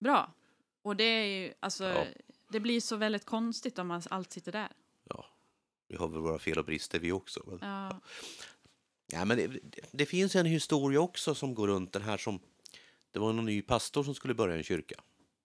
Bra. 0.00 0.34
Och 0.82 0.96
det 0.96 1.04
är 1.04 1.24
ju, 1.24 1.52
alltså, 1.60 1.84
Ja. 1.84 2.04
det 2.48 2.60
blir 2.60 2.80
så 2.80 2.96
väldigt 2.96 3.24
konstigt 3.24 3.78
om 3.78 3.86
man 3.86 4.02
allt 4.10 4.32
sitter 4.32 4.52
där. 4.52 4.72
Ja, 5.04 5.24
vi 5.88 5.96
har 5.96 6.08
väl 6.08 6.20
våra 6.20 6.38
fel 6.38 6.58
och 6.58 6.64
brister 6.64 6.98
vi 6.98 7.12
också. 7.12 7.42
Men... 7.46 7.58
Ja. 7.62 8.00
Ja, 9.12 9.24
men 9.24 9.36
det, 9.36 9.60
det 9.90 10.06
finns 10.06 10.36
en 10.36 10.46
historia 10.46 11.00
också 11.00 11.34
som 11.34 11.54
går 11.54 11.68
runt 11.68 11.92
den 11.92 12.02
här 12.02 12.16
som... 12.16 12.40
Det 13.10 13.18
var 13.18 13.32
någon 13.32 13.44
ny 13.44 13.62
pastor 13.62 14.04
som 14.04 14.14
skulle 14.14 14.34
börja 14.34 14.56
en 14.56 14.62
kyrka. 14.62 15.00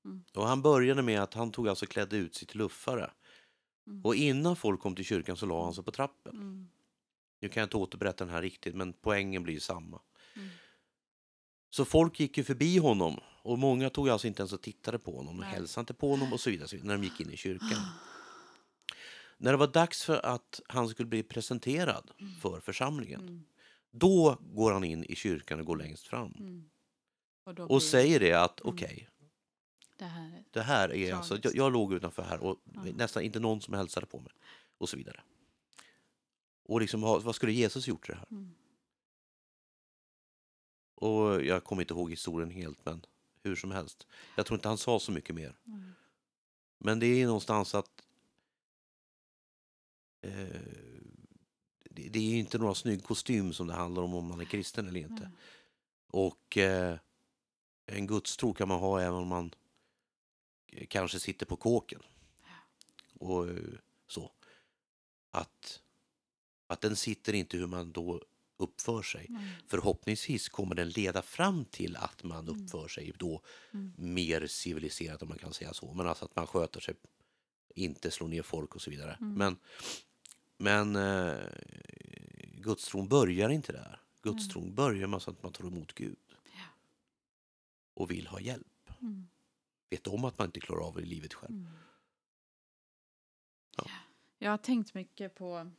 Mm. 0.05 0.23
Och 0.33 0.47
han 0.47 0.62
började 0.62 1.01
med 1.01 1.21
att 1.23 1.33
han 1.33 1.51
tog 1.51 1.69
alltså 1.69 1.86
klädde 1.86 2.17
ut 2.17 2.36
sig 2.36 2.47
till 2.47 2.57
luffare. 2.57 3.12
Mm. 3.88 4.02
Och 4.06 4.15
innan 4.15 4.56
folk 4.56 4.80
kom 4.80 4.96
till 4.96 5.06
kyrkan 5.06 5.38
så 5.38 5.46
la 5.46 5.63
han 5.63 5.74
sig 5.74 5.84
på 5.84 5.91
trappen. 5.91 6.36
Mm. 6.36 6.67
Nu 7.41 7.50
kan 7.50 7.62
jag 7.62 7.65
inte 7.65 7.78
återberätta 7.78 8.26
den 8.26 8.34
här 8.34 8.41
riktigt, 8.41 8.76
men 8.76 8.93
poängen 8.93 9.43
blir 9.43 9.60
samma. 9.60 10.02
Mm. 10.36 10.50
Så 11.69 11.86
folk 11.86 12.19
gick 12.19 12.38
ju 12.38 12.43
förbi 12.43 12.78
honom 12.78 13.19
och 13.43 13.60
många 13.60 13.89
tog 13.89 14.10
alltså 14.10 14.28
inte 14.28 14.41
ens 14.41 14.54
och 14.54 14.62
tittade 14.62 15.00
på 15.00 15.17
honom 15.17 15.39
och 15.39 15.46
hälsade 15.46 15.82
inte 15.82 15.93
på 15.93 16.10
honom 16.10 16.34
och 16.34 16.39
så 16.39 16.50
vidare, 16.50 16.80
när 16.84 16.98
de 16.98 17.04
gick 17.04 17.19
in 17.19 17.32
i 17.32 17.38
kyrkan. 17.38 17.86
När 19.38 19.52
det 19.52 19.58
var 19.58 19.67
dags 19.67 20.04
för 20.04 20.26
att 20.26 20.62
han 20.67 20.89
skulle 20.89 21.08
bli 21.10 21.24
presenterad 21.24 22.12
för 22.41 22.60
församlingen, 22.60 23.22
Mm. 23.22 23.43
då 23.91 24.38
går 24.41 24.72
han 24.72 24.84
in 24.84 25.04
i 25.04 25.15
kyrkan 25.15 25.60
och 25.60 25.65
går 25.65 25.78
längst 25.78 26.08
fram 26.08 26.34
Mm. 26.39 26.69
Och, 27.46 27.72
och 27.72 27.84
säger 27.84 28.19
det 28.19 28.34
att 28.34 28.62
Mm. 28.62 28.74
okej, 28.74 29.10
det 29.95 30.06
här 30.06 30.43
det 30.51 30.62
här 30.62 30.93
är 30.93 31.13
alltså, 31.13 31.39
jag, 31.43 31.56
jag 31.56 31.73
låg 31.73 31.93
utanför 31.93 32.23
här 32.23 32.43
och 32.43 32.60
Ja. 32.73 32.82
nästan 32.84 33.23
inte 33.23 33.39
någon 33.39 33.62
som 33.62 33.73
hälsade 33.73 34.06
på 34.06 34.19
mig 34.19 34.34
och 34.77 34.89
så 34.89 34.97
vidare. 34.97 35.21
Och 36.63 36.82
liksom, 36.82 37.01
vad 37.01 37.36
skulle 37.36 37.51
Jesus 37.51 37.88
gjort 37.88 38.10
i 38.10 38.12
det 38.12 38.17
här? 38.17 38.27
mm. 38.32 38.53
Och 40.95 41.45
jag 41.45 41.63
kommer 41.63 41.82
inte 41.82 41.93
ihåg 41.93 42.10
historien 42.10 42.49
helt, 42.51 42.86
men 42.86 43.06
hur 43.43 43.56
som 43.56 43.71
helst. 43.71 44.08
Jag 44.36 44.45
tror 44.45 44.58
inte 44.58 44.67
han 44.67 44.77
sa 44.77 44.99
så 44.99 45.12
mycket 45.12 45.36
mer. 45.36 45.56
Mm. 45.67 45.91
Men 46.77 46.99
det 46.99 47.06
är 47.06 47.25
någonstans 47.25 47.75
att 47.75 48.03
eh, 50.21 50.62
det, 51.89 52.10
det 52.10 52.19
är 52.19 52.23
ju 52.23 52.38
inte 52.38 52.58
några 52.58 52.75
snygg 52.75 53.03
kostym 53.03 53.53
som 53.53 53.67
det 53.67 53.73
handlar 53.73 54.03
om 54.03 54.13
om 54.13 54.25
man 54.27 54.39
är 54.41 54.45
kristen 54.45 54.88
eller 54.88 54.99
inte. 54.99 55.23
Nej. 55.23 55.32
Och 56.08 56.58
eh, 56.58 56.97
en 57.86 58.08
gudstro 58.08 58.53
kan 58.53 58.67
man 58.67 58.79
ha 58.79 59.01
även 59.01 59.19
om 59.19 59.27
man 59.27 59.53
kanske 60.89 61.19
sitter 61.19 61.45
på 61.45 61.55
kåken. 61.57 62.01
Och 63.19 63.45
så. 64.07 64.31
Att, 65.31 65.81
att 66.67 66.81
den 66.81 66.95
sitter 66.95 67.33
inte 67.33 67.57
hur 67.57 67.67
man 67.67 67.91
då 67.91 68.21
uppför 68.57 69.01
sig. 69.01 69.25
Nej. 69.29 69.55
Förhoppningsvis 69.67 70.49
kommer 70.49 70.75
den 70.75 70.89
leda 70.89 71.21
fram 71.21 71.65
till 71.65 71.95
att 71.95 72.23
man 72.23 72.47
Mm. 72.47 72.63
uppför 72.63 72.88
sig 72.88 73.13
då 73.17 73.41
Mm. 73.71 73.93
mer 73.97 74.47
civiliserat 74.47 75.21
om 75.21 75.29
man 75.29 75.38
kan 75.38 75.53
säga 75.53 75.73
så. 75.73 75.93
Men 75.93 76.07
alltså 76.07 76.25
att 76.25 76.36
man 76.36 76.47
sköter 76.47 76.79
sig, 76.79 76.95
inte 77.75 78.12
slår 78.12 78.27
ner 78.27 78.41
folk 78.41 78.75
och 78.75 78.81
så 78.81 78.89
vidare. 78.91 79.17
Mm. 79.21 79.33
Men, 79.33 79.57
men 80.57 80.95
eh, 80.95 81.47
gudstron 82.43 83.07
börjar 83.07 83.49
inte 83.49 83.71
där. 83.71 83.99
Gudstron 84.21 84.75
börjar 84.75 85.07
med 85.07 85.17
att 85.17 85.43
man 85.43 85.51
tar 85.53 85.65
emot 85.67 85.93
Gud. 85.93 86.17
Ja. 86.43 86.65
Och 87.93 88.12
vill 88.12 88.27
ha 88.27 88.39
hjälp. 88.39 88.89
Mm. 89.01 89.27
Vet 89.93 90.08
om 90.08 90.25
att 90.25 90.38
man 90.38 90.47
inte 90.47 90.60
klarar 90.60 90.88
av 90.88 90.95
det 90.95 91.01
i 91.01 91.06
livet 91.06 91.34
själv. 91.34 91.56
Mm. 91.56 91.71
Ja. 93.77 93.86
Jag 94.38 94.51
har 94.51 94.58
tänkt 94.58 94.93
mycket 94.93 95.36
på 95.36 95.71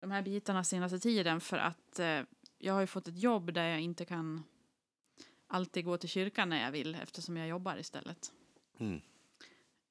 de 0.00 0.10
här 0.10 0.22
bitarna 0.22 0.64
senaste 0.64 0.98
tiden 0.98 1.40
för 1.40 1.58
att 1.58 1.98
eh, 1.98 2.20
jag 2.58 2.74
har 2.74 2.80
ju 2.80 2.86
fått 2.86 3.08
ett 3.08 3.18
jobb 3.18 3.52
där 3.52 3.68
jag 3.68 3.80
inte 3.80 4.04
kan 4.04 4.44
alltid 5.46 5.84
gå 5.84 5.96
till 5.96 6.08
kyrkan 6.08 6.48
när 6.48 6.64
jag 6.64 6.72
vill 6.72 6.94
eftersom 6.94 7.36
jag 7.36 7.48
jobbar 7.48 7.76
istället. 7.76 8.32
Mm. 8.78 9.00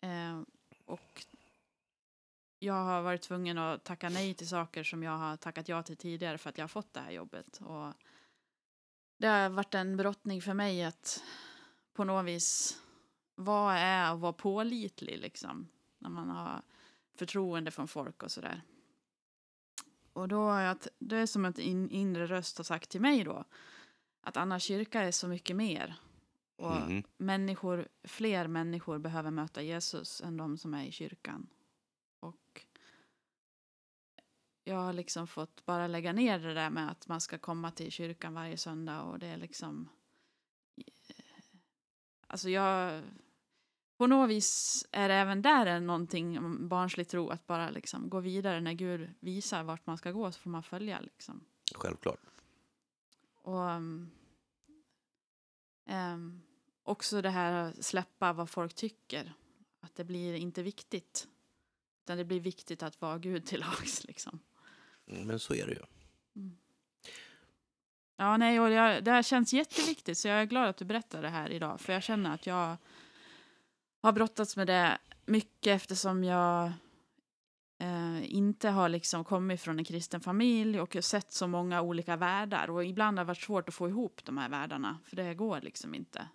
Eh, 0.02 0.44
och 0.86 1.26
jag 2.60 2.84
har 2.84 3.02
varit 3.02 3.22
tvungen 3.22 3.58
att 3.58 3.84
tacka 3.84 4.10
nej 4.10 4.34
till 4.34 4.48
saker 4.48 4.84
som 4.84 5.04
jag 5.04 5.18
har 5.18 5.38
tackat 5.38 5.70
ja 5.70 5.84
till 5.84 5.98
tidigare 5.98 6.38
för 6.38 6.50
att 6.50 6.58
jag 6.58 6.64
har 6.64 6.70
fått 6.70 6.94
det 6.94 7.00
här 7.00 7.12
jobbet. 7.12 7.58
Och 7.62 7.94
det 9.18 9.28
har 9.28 9.50
varit 9.50 9.74
en 9.74 9.98
brottning 9.98 10.42
för 10.42 10.54
mig 10.54 10.84
att 10.84 11.24
på 11.94 12.04
något 12.04 12.26
vis, 12.26 12.82
vad 13.36 13.76
är 13.76 14.14
att 14.14 14.20
vara 14.20 14.34
pålitlig 14.34 15.20
liksom? 15.20 15.68
När 16.00 16.10
man 16.10 16.30
har 16.30 16.62
förtroende 17.16 17.72
från 17.72 17.88
folk 17.88 18.24
och 18.24 18.32
sådär. 18.32 18.62
Och 20.14 20.28
då 20.28 20.40
har 20.42 20.62
jag, 20.62 20.78
det 21.00 21.18
är 21.18 21.26
som 21.26 21.46
att 21.46 21.60
en 21.60 21.90
inre 21.90 22.28
röst 22.28 22.58
har 22.58 22.64
sagt 22.64 22.90
till 22.90 23.02
mig 23.02 23.24
då, 23.24 23.46
att 24.22 24.38
Anna 24.38 24.60
kyrka 24.60 25.02
är 25.02 25.12
så 25.12 25.28
mycket 25.28 25.56
mer. 25.56 25.96
Och 26.56 26.76
Mhm. 26.76 27.04
människor, 27.18 27.88
fler 28.04 28.48
människor 28.48 28.98
behöver 29.00 29.32
möta 29.32 29.62
Jesus 29.62 30.22
än 30.22 30.38
de 30.38 30.58
som 30.58 30.74
är 30.74 30.86
i 30.86 30.92
kyrkan. 30.92 31.48
Och 32.20 32.66
jag 34.64 34.76
har 34.76 34.94
liksom 34.94 35.28
fått 35.28 35.66
bara 35.66 35.88
lägga 35.88 36.14
ner 36.14 36.40
det 36.40 36.54
där 36.54 36.70
med 36.70 36.92
att 36.92 37.08
man 37.08 37.22
ska 37.22 37.38
komma 37.38 37.72
till 37.72 37.92
kyrkan 37.92 38.34
varje 38.34 38.58
söndag 38.58 39.02
och 39.02 39.20
det 39.20 39.28
är 39.28 39.38
liksom... 39.38 39.90
Alltså 42.32 42.50
jag... 42.50 43.04
På 43.98 44.08
något 44.08 44.30
vis 44.30 44.86
är 44.92 45.10
det 45.10 45.16
även 45.16 45.42
där 45.42 45.80
någonting 45.80 46.58
barnslig 46.68 47.08
tro 47.08 47.30
att 47.30 47.48
bara 47.48 47.70
liksom 47.70 48.10
gå 48.10 48.20
vidare 48.20 48.62
när 48.62 48.74
Gud 48.74 49.10
visar 49.20 49.64
vart 49.64 49.86
man 49.86 49.98
ska 49.98 50.12
gå 50.12 50.32
så 50.32 50.40
får 50.40 50.50
man 50.50 50.64
följa 50.64 51.00
liksom. 51.00 51.44
Självklart. 51.76 52.20
Och 53.42 53.60
um, 53.60 54.12
ehm, 55.86 56.42
också 56.84 57.22
det 57.22 57.30
här 57.30 57.54
att 57.54 57.86
släppa 57.86 58.34
vad 58.34 58.50
folk 58.50 58.74
tycker. 58.74 59.34
Att 59.80 59.96
det 59.96 60.04
blir 60.04 60.34
inte 60.34 60.64
viktigt. 60.64 61.28
Utan 62.04 62.18
det 62.18 62.26
blir 62.26 62.40
viktigt 62.40 62.84
att 62.84 63.02
vara 63.02 63.18
Gud 63.18 63.46
till 63.46 63.60
lags 63.60 64.04
liksom. 64.04 64.40
Mm, 65.08 65.28
Men 65.28 65.40
så 65.40 65.54
är 65.54 65.68
det 65.68 65.74
ju. 65.74 65.84
Ja, 68.22 68.38
nej, 68.38 68.60
och 68.60 68.72
jag, 68.72 69.04
det 69.04 69.12
här 69.12 69.24
känns 69.24 69.54
jätteviktigt 69.54 70.18
så 70.18 70.28
jag 70.28 70.42
är 70.42 70.46
glad 70.46 70.70
att 70.70 70.78
du 70.78 70.86
berättar 70.86 71.22
det 71.22 71.30
här 71.30 71.50
idag. 71.50 71.82
För 71.82 71.94
jag 71.94 72.04
känner 72.04 72.34
att 72.34 72.46
jag 72.46 72.78
har 74.02 74.12
brottats 74.12 74.58
med 74.58 74.68
det 74.68 74.98
mycket 75.26 75.76
eftersom 75.76 76.24
jag 76.24 76.72
eh, 77.80 78.34
inte 78.36 78.70
har 78.70 78.90
liksom 78.90 79.24
kommit 79.24 79.62
från 79.62 79.80
en 79.80 79.86
kristen 79.86 80.22
familj 80.22 80.80
och 80.80 80.98
sett 81.02 81.32
så 81.32 81.48
många 81.48 81.82
olika 81.82 82.16
världar. 82.16 82.70
Och 82.70 82.86
ibland 82.86 83.18
har 83.18 83.26
det 83.26 83.28
varit 83.28 83.42
svårt 83.42 83.70
att 83.70 83.76
få 83.76 83.90
ihop 83.90 84.22
de 84.24 84.38
här 84.38 84.50
världarna, 84.50 85.00
för 85.06 85.16
det 85.16 85.34
går 85.34 85.62
liksom 85.62 85.96
inte. 85.96 86.28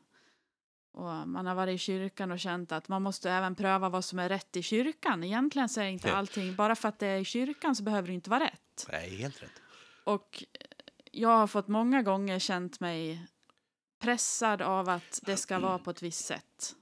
Och 0.92 1.28
man 1.28 1.46
har 1.46 1.54
varit 1.54 1.74
i 1.74 1.78
kyrkan 1.78 2.32
och 2.32 2.40
känt 2.40 2.72
att 2.72 2.88
man 2.88 3.02
måste 3.02 3.30
även 3.30 3.54
pröva 3.54 3.88
vad 3.88 4.04
som 4.04 4.18
är 4.18 4.28
rätt 4.28 4.56
i 4.56 4.62
kyrkan. 4.62 5.24
Egentligen 5.24 5.68
så 5.68 5.80
är 5.80 5.86
inte 5.86 6.16
allting, 6.16 6.54
bara 6.54 6.76
för 6.76 6.88
att 6.88 6.98
det 6.98 7.06
är 7.06 7.18
i 7.18 7.24
kyrkan 7.24 7.76
så 7.76 7.82
behöver 7.82 8.08
det 8.08 8.14
inte 8.14 8.30
vara 8.30 8.44
rätt. 8.44 8.86
Nej, 8.92 9.16
helt 9.16 9.42
rätt. 9.42 9.62
Och 10.04 10.44
jag 11.16 11.28
har 11.28 11.46
fått 11.46 11.68
många 11.68 12.02
gånger 12.02 12.38
känt 12.38 12.80
mig 12.80 13.26
pressad 13.98 14.62
av 14.62 14.88
att 14.88 15.20
det 15.22 15.36
ska 15.36 15.58
vara 15.58 15.78
på 15.78 15.90
ett 15.90 16.02
visst 16.02 16.24
sätt. 16.24 16.76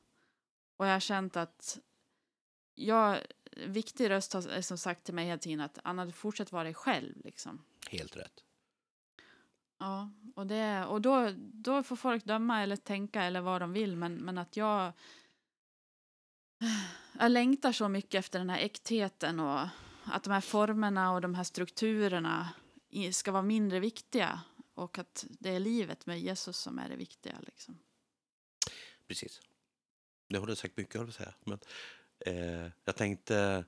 Och 0.77 0.87
jag 0.87 0.93
har 0.93 1.01
känt 1.01 1.37
att 1.37 1.79
jag, 2.75 3.19
viktig 3.67 4.11
röst 4.11 4.33
har 4.33 4.61
som 4.61 4.79
sagt 4.79 5.05
till 5.05 5.15
mig 5.15 5.27
hela 5.27 5.39
tiden 5.39 5.61
att 5.61 5.79
Anna, 5.85 6.05
du 6.05 6.13
fortsätt 6.13 6.53
vara 6.53 6.65
dig 6.65 6.75
själv 6.75 7.15
liksom. 7.25 7.65
Helt 7.91 8.17
rätt. 8.17 8.45
Ja, 9.79 10.11
och, 10.37 10.47
det, 10.47 10.85
och 10.85 11.01
då, 11.01 11.33
då 11.37 11.83
får 11.83 11.97
folk 11.97 12.25
döma 12.25 12.63
eller 12.63 12.77
tänka 12.77 13.23
eller 13.23 13.41
vad 13.41 13.61
de 13.63 13.73
vill, 13.73 13.97
men, 13.97 14.15
men 14.15 14.39
att 14.39 14.57
jag 14.57 14.93
jag 17.19 17.31
längtar 17.31 17.73
så 17.73 17.89
mycket 17.89 18.19
efter 18.19 18.39
den 18.39 18.51
här 18.51 18.59
äktheten 18.59 19.41
och 19.41 19.69
att 20.05 20.25
de 20.25 20.31
här 20.31 20.41
formerna 20.41 21.13
och 21.13 21.21
de 21.21 21.35
här 21.35 21.45
strukturerna 21.45 22.49
ska 23.13 23.33
vara 23.33 23.43
mindre 23.43 23.81
viktiga 23.81 24.41
och 24.75 24.99
att 24.99 25.27
det 25.29 25.51
är 25.51 25.61
livet 25.61 26.07
med 26.07 26.21
Jesus 26.21 26.57
som 26.57 26.79
är 26.79 26.89
det 26.89 26.97
viktiga. 26.97 27.41
Liksom. 27.41 27.79
Precis. 29.09 29.41
Det 30.29 30.39
har 30.39 30.47
du 30.47 30.57
sagt 30.57 30.77
mycket 30.77 31.01
av 31.01 31.09
att 31.09 31.15
säga. 31.15 31.35
Men, 31.45 31.59
eh, 32.19 32.71
jag 32.85 32.97
tänkte 32.97 33.65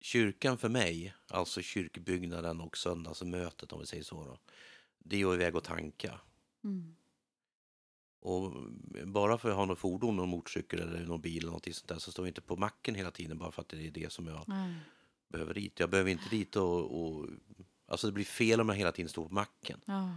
kyrkan 0.00 0.58
för 0.58 0.68
mig, 0.68 1.14
alltså 1.28 1.62
kyrkbyggnaden 1.62 2.60
och 2.60 2.76
söndagsmötet 2.76 3.72
om 3.72 3.80
vi 3.80 3.86
säger 3.86 4.04
så. 4.04 4.24
Då, 4.24 4.38
det 4.98 5.20
är 5.20 5.28
att 5.28 5.34
iväg 5.34 5.56
och 5.56 5.64
tanka. 5.64 6.20
Mm. 6.64 6.94
Och 8.20 8.52
bara 9.06 9.38
för 9.38 9.48
att 9.48 9.52
jag 9.52 9.58
har 9.58 9.66
något 9.66 9.78
fordon, 9.78 10.16
någon 10.16 10.28
motorcykel 10.28 10.80
eller 10.80 11.06
någon 11.06 11.20
bil 11.20 11.42
eller 11.42 11.52
något 11.52 11.74
sånt 11.74 11.88
där 11.88 11.98
så 11.98 12.12
står 12.12 12.24
jag 12.24 12.30
inte 12.30 12.40
på 12.40 12.56
macken 12.56 12.94
hela 12.94 13.10
tiden 13.10 13.38
bara 13.38 13.52
för 13.52 13.62
att 13.62 13.68
det 13.68 13.86
är 13.86 13.90
det 13.90 14.12
som 14.12 14.26
jag 14.26 14.44
Nej. 14.46 14.74
Behöver 15.28 15.54
dit. 15.54 15.80
Jag 15.80 15.90
behöver 15.90 16.10
inte 16.10 16.28
dit 16.28 16.56
och, 16.56 17.02
och 17.02 17.26
alltså 17.86 18.06
det 18.06 18.12
blir 18.12 18.24
fel 18.24 18.60
om 18.60 18.68
jag 18.68 18.76
hela 18.76 18.92
tiden 18.92 19.08
står 19.08 19.28
på 19.28 19.34
macken. 19.34 19.80
Ja. 19.84 20.14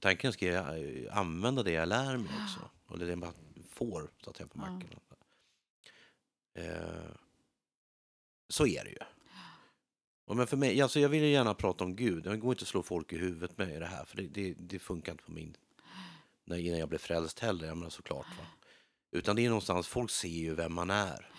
Tanken 0.00 0.32
ska 0.32 0.46
jag 0.46 0.82
eh, 1.04 1.16
använda 1.18 1.62
det 1.62 1.70
jag 1.72 1.88
lär 1.88 2.16
mig 2.16 2.30
också. 2.44 2.70
Och 2.86 2.98
det 2.98 3.04
är 3.04 3.08
det 3.08 3.16
man 3.16 3.32
får 3.70 4.10
så 4.24 4.30
att 4.30 4.36
säga 4.36 4.46
på 4.46 4.58
Ja. 4.58 4.70
macken. 4.70 5.00
Eh, 6.54 7.10
så 8.48 8.66
är 8.66 8.84
det 8.84 8.90
ju. 8.90 8.98
Och 10.24 10.36
men 10.36 10.46
för 10.46 10.56
mig, 10.56 10.80
alltså 10.80 11.00
jag 11.00 11.08
vill 11.08 11.22
ju 11.22 11.28
gärna 11.28 11.54
prata 11.54 11.84
om 11.84 11.96
Gud. 11.96 12.24
Det 12.24 12.36
går 12.36 12.52
inte 12.52 12.62
att 12.62 12.68
slå 12.68 12.82
folk 12.82 13.12
i 13.12 13.18
huvudet 13.18 13.58
med 13.58 13.80
det 13.82 13.86
här. 13.86 14.04
För 14.04 14.16
det, 14.16 14.26
det, 14.26 14.54
det 14.58 14.78
funkar 14.78 15.12
inte 15.12 15.24
på 15.24 15.32
min... 15.32 15.56
När, 16.44 16.56
innan 16.56 16.78
jag 16.78 16.88
blev 16.88 16.98
frälst 16.98 17.38
heller, 17.38 17.66
jag 17.66 17.76
menar 17.76 17.90
såklart. 17.90 18.26
Va? 18.38 18.46
Utan 19.10 19.36
det 19.36 19.44
är 19.44 19.48
någonstans, 19.48 19.88
folk 19.88 20.10
ser 20.10 20.28
ju 20.28 20.54
vem 20.54 20.74
man 20.74 20.90
är. 20.90 21.30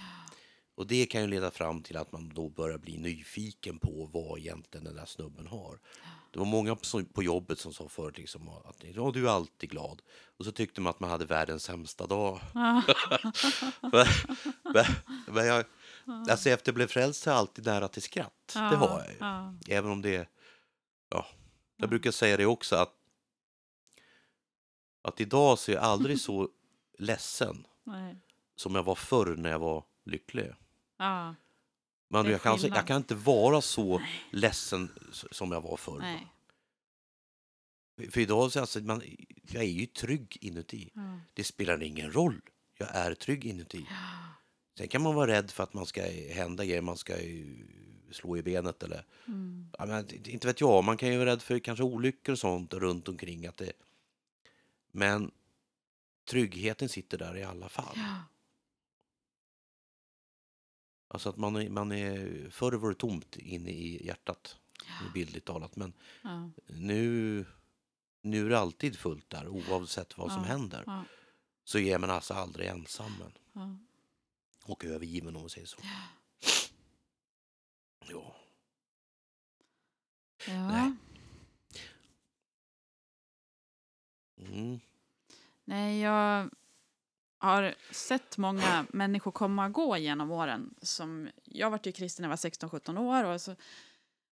Och 0.79 0.87
det 0.87 1.05
kan 1.05 1.21
ju 1.21 1.27
leda 1.27 1.51
fram 1.51 1.83
till 1.83 1.97
att 1.97 2.11
man 2.11 2.29
då 2.35 2.49
börjar 2.49 2.77
bli 2.77 2.97
nyfiken 2.97 3.79
på 3.79 4.09
vad 4.13 4.39
egentligen 4.39 4.83
den 4.83 4.95
där 4.95 5.05
snubben 5.05 5.47
har. 5.47 5.79
Det 6.31 6.39
var 6.39 6.45
många 6.45 6.77
på- 7.13 7.23
jobbet 7.23 7.59
som 7.59 7.73
sa 7.73 7.89
förut 7.89 8.17
liksom 8.17 8.49
att 8.49 8.83
ja, 8.95 9.11
du 9.13 9.27
är 9.27 9.31
alltid 9.31 9.69
glad. 9.69 10.01
Och 10.37 10.45
så 10.45 10.51
tyckte 10.51 10.81
man 10.81 10.89
att 10.89 10.99
man 10.99 11.09
hade 11.09 11.25
världens 11.25 11.63
sämsta 11.63 12.07
dag. 12.07 12.39
Men, 12.53 14.05
men, 14.63 14.85
men 15.27 15.45
jag, 15.47 15.65
alltså 16.29 16.49
efter 16.49 16.69
jag 16.69 16.75
blev 16.75 16.87
frälst 16.87 17.27
är 17.27 17.31
jag 17.31 17.37
alltid 17.37 17.65
nära 17.65 17.87
till 17.87 18.01
skratt. 18.01 18.51
Det 18.53 18.59
har 18.59 18.99
jag 18.99 19.11
ju. 19.11 19.75
Även 19.75 19.91
om 19.91 20.01
det, 20.01 20.29
ja, 21.09 21.25
jag 21.77 21.89
brukar 21.89 22.11
säga 22.11 22.37
det 22.37 22.45
också 22.45 22.75
att 22.75 22.93
att 25.01 25.21
idag 25.21 25.59
så 25.59 25.71
är 25.71 25.75
jag 25.75 25.83
aldrig 25.83 26.19
så 26.21 26.49
ledsen 26.97 27.67
Nej. 27.83 28.15
som 28.55 28.75
jag 28.75 28.83
var 28.83 28.95
förr 28.95 29.35
när 29.35 29.49
jag 29.49 29.59
var 29.59 29.83
lycklig. 30.03 30.51
Ja. 30.99 31.35
Men 32.07 32.25
jag 32.25 32.41
kan, 32.41 32.51
alltså- 32.51 32.67
jag 32.67 32.87
kan 32.87 32.97
inte 32.97 33.15
vara 33.15 33.61
så 33.61 34.01
ledsen 34.31 34.89
s- 35.11 35.25
som 35.31 35.51
jag 35.51 35.61
var 35.61 35.77
förr. 35.77 35.99
Nej. 35.99 36.27
För 38.11 38.21
idag 38.21 38.51
så 38.51 38.59
alltså, 38.59 38.79
man, 38.79 39.01
jag 39.41 39.63
är 39.63 39.67
ju 39.67 39.85
trygg 39.85 40.37
inuti. 40.41 40.89
Ja. 40.93 41.19
Det 41.33 41.43
spelar 41.43 41.83
ingen 41.83 42.11
roll. 42.11 42.41
Jag 42.77 42.95
är 42.95 43.13
trygg 43.13 43.45
inuti. 43.45 43.85
Sen 44.77 44.87
kan 44.87 45.01
man 45.01 45.15
vara 45.15 45.31
rädd 45.31 45.51
för 45.51 45.63
att 45.63 45.73
man 45.73 45.85
ska 45.85 46.01
hända 46.33 46.65
grejer, 46.65 46.81
man 46.81 46.97
ska 46.97 47.15
slå 48.11 48.37
i 48.37 48.43
benet 48.43 48.83
eller 48.83 49.05
Mm. 49.27 49.69
ja, 49.77 49.85
men, 49.85 50.27
inte 50.27 50.47
vet 50.47 50.61
jag, 50.61 50.83
man 50.83 50.97
kan 50.97 51.09
ju 51.11 51.17
vara 51.17 51.29
rädd 51.29 51.41
för 51.41 51.59
kanske 51.59 51.83
olyckor 51.83 52.33
och 52.33 52.39
sånt 52.39 52.73
runt 52.73 53.07
omkring. 53.07 53.47
Att 53.47 53.57
det, 53.57 53.71
men 54.91 55.31
tryggheten 56.29 56.89
sitter 56.89 57.17
där 57.17 57.37
i 57.37 57.43
alla 57.43 57.69
fall. 57.69 57.93
Ja. 57.95 58.15
Alltså 61.11 61.29
att 61.29 61.37
man 61.37 61.55
är, 61.55 61.69
man 61.69 61.91
är, 61.91 62.49
förr 62.49 62.71
var 62.71 62.89
det 62.89 62.95
tomt 62.95 63.35
inne 63.37 63.69
i 63.69 64.05
hjärtat, 64.05 64.57
bildligt 65.13 65.45
talat. 65.45 65.75
Men 65.75 65.93
Ja. 66.21 66.49
nu, 66.67 67.45
nu 68.21 68.45
är 68.45 68.49
det 68.49 68.59
alltid 68.59 68.97
fullt 68.99 69.29
där, 69.29 69.47
oavsett 69.47 70.17
vad 70.17 70.31
som 70.31 70.41
Ja. 70.41 70.47
händer. 70.47 70.83
Ja. 70.85 71.03
Så 71.63 71.79
är 71.79 71.99
man 71.99 72.09
alltså 72.09 72.33
aldrig 72.33 72.67
ensam 72.67 73.11
men, 73.53 73.87
och 74.65 74.85
övergiven 74.85 75.35
om 75.35 75.41
man 75.41 75.49
säger 75.49 75.67
så. 75.67 75.77
Ja. 78.09 78.35
Ja. 80.47 80.67
Nej. 80.67 80.95
Mm. 84.37 84.79
Nej, 85.65 85.99
jag 85.99 86.49
har 87.39 87.75
sett 87.91 88.37
många 88.37 88.85
människor 88.89 89.31
komma 89.31 89.65
och 89.65 89.71
gå 89.71 89.97
genom 89.97 90.31
åren. 90.31 90.75
Som, 90.81 91.29
jag 91.45 91.69
var 91.69 91.79
ju 91.83 91.91
kristen 91.91 92.23
när 92.23 92.29
jag 92.29 92.69
var 92.69 92.79
16-17 92.79 92.99
år 92.99 93.23
och 93.23 93.41
så 93.41 93.55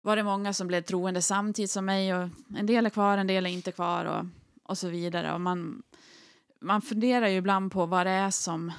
var 0.03 0.17
det 0.17 0.23
många 0.23 0.53
som 0.53 0.67
blev 0.67 0.83
troende 0.83 1.23
samtidigt 1.23 1.71
som 1.71 1.85
mig. 1.85 2.15
Och 2.15 2.29
en 2.57 2.67
del 2.67 2.87
är 2.87 2.91
kvar, 2.91 3.19
en 3.19 3.27
del 3.27 3.47
är 3.47 3.51
inte 3.51 3.73
kvar 3.73 4.05
och, 4.05 4.25
och 4.63 4.79
så 4.79 4.89
vidare. 4.89 5.35
Och 5.35 5.41
man, 5.41 5.83
man 6.61 6.83
funderar 6.83 7.29
ju 7.29 7.37
ibland 7.37 7.73
på 7.73 7.87
vad 7.87 8.07
det 8.07 8.11
är 8.11 8.31
som... 8.31 8.73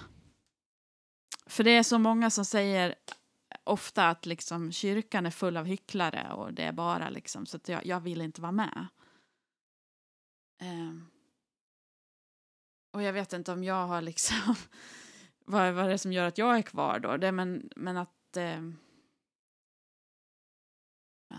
För 1.46 1.64
det 1.64 1.72
är 1.72 1.84
så 1.84 2.00
många 2.00 2.30
som 2.30 2.46
säger 2.46 2.96
ofta 3.64 4.10
att 4.10 4.26
liksom 4.26 4.72
kyrkan 4.72 5.26
är 5.26 5.32
full 5.32 5.58
av 5.58 5.66
hycklare 5.66 6.34
och 6.34 6.54
det 6.54 6.64
är 6.64 6.72
bara 6.72 7.10
liksom 7.10 7.46
så 7.46 7.58
att 7.58 7.70
jag, 7.70 7.86
jag 7.86 8.00
vill 8.00 8.22
inte 8.22 8.42
vara 8.42 8.52
med. 8.52 8.88
Ehm. 10.60 11.06
Och 12.96 13.04
jag 13.04 13.14
vet 13.14 13.34
inte 13.34 13.52
om 13.52 13.64
jag 13.64 13.88
har 13.88 14.02
liksom... 14.02 14.56
vad, 15.46 15.74
vad 15.74 15.86
är 15.86 15.90
det 15.90 15.98
som 15.98 16.14
gör 16.14 16.28
att 16.28 16.38
jag 16.38 16.58
är 16.58 16.62
kvar 16.62 17.00
då? 17.00 17.18
Det, 17.18 17.32
men, 17.32 17.70
men 17.76 17.98
att... 17.98 18.38
Eh, 18.38 18.62
ja. 21.30 21.38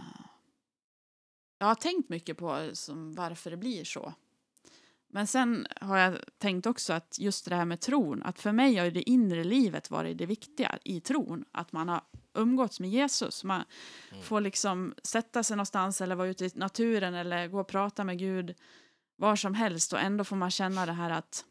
jag 1.59 1.66
har 1.66 1.75
tänkt 1.75 2.09
mycket 2.09 2.38
på 2.38 2.71
som 2.73 3.14
varför 3.14 3.51
det 3.51 3.57
blir 3.57 3.85
så. 3.85 4.14
Men 5.09 5.27
sen 5.27 5.66
har 5.81 5.99
jag 5.99 6.19
tänkt 6.38 6.66
också 6.66 6.92
att 6.92 7.19
just 7.19 7.49
det 7.49 7.55
här 7.55 7.64
med 7.64 7.81
tron, 7.81 8.23
att 8.23 8.40
för 8.40 8.53
mig 8.53 8.77
har 8.77 8.90
det 8.90 9.11
inre 9.11 9.45
livet 9.45 9.90
varit 9.90 10.19
det 10.19 10.27
viktiga 10.27 10.79
i 10.85 11.01
tron. 11.01 11.45
Att 11.53 11.73
man 11.73 11.88
har 11.88 12.01
umgåtts 12.35 12.81
med 12.81 12.90
Jesus. 12.90 13.45
Man 13.45 13.64
får 14.23 14.40
liksom 14.40 14.95
sätta 15.03 15.42
sig 15.42 15.57
någonstans 15.57 16.01
eller 16.01 16.14
vara 16.14 16.29
ute 16.29 16.45
i 16.45 16.51
naturen 16.55 17.14
eller 17.14 17.49
gå 17.49 17.61
och 17.61 17.69
prata 17.69 18.05
med 18.05 18.19
Gud 18.19 18.55
var 19.16 19.37
som 19.37 19.55
helst 19.55 19.92
och 19.92 20.00
ändå 20.00 20.24
får 20.24 20.37
man 20.37 20.50
känna 20.50 20.87
det 20.87 20.92
här 20.92 21.11
att 21.11 21.44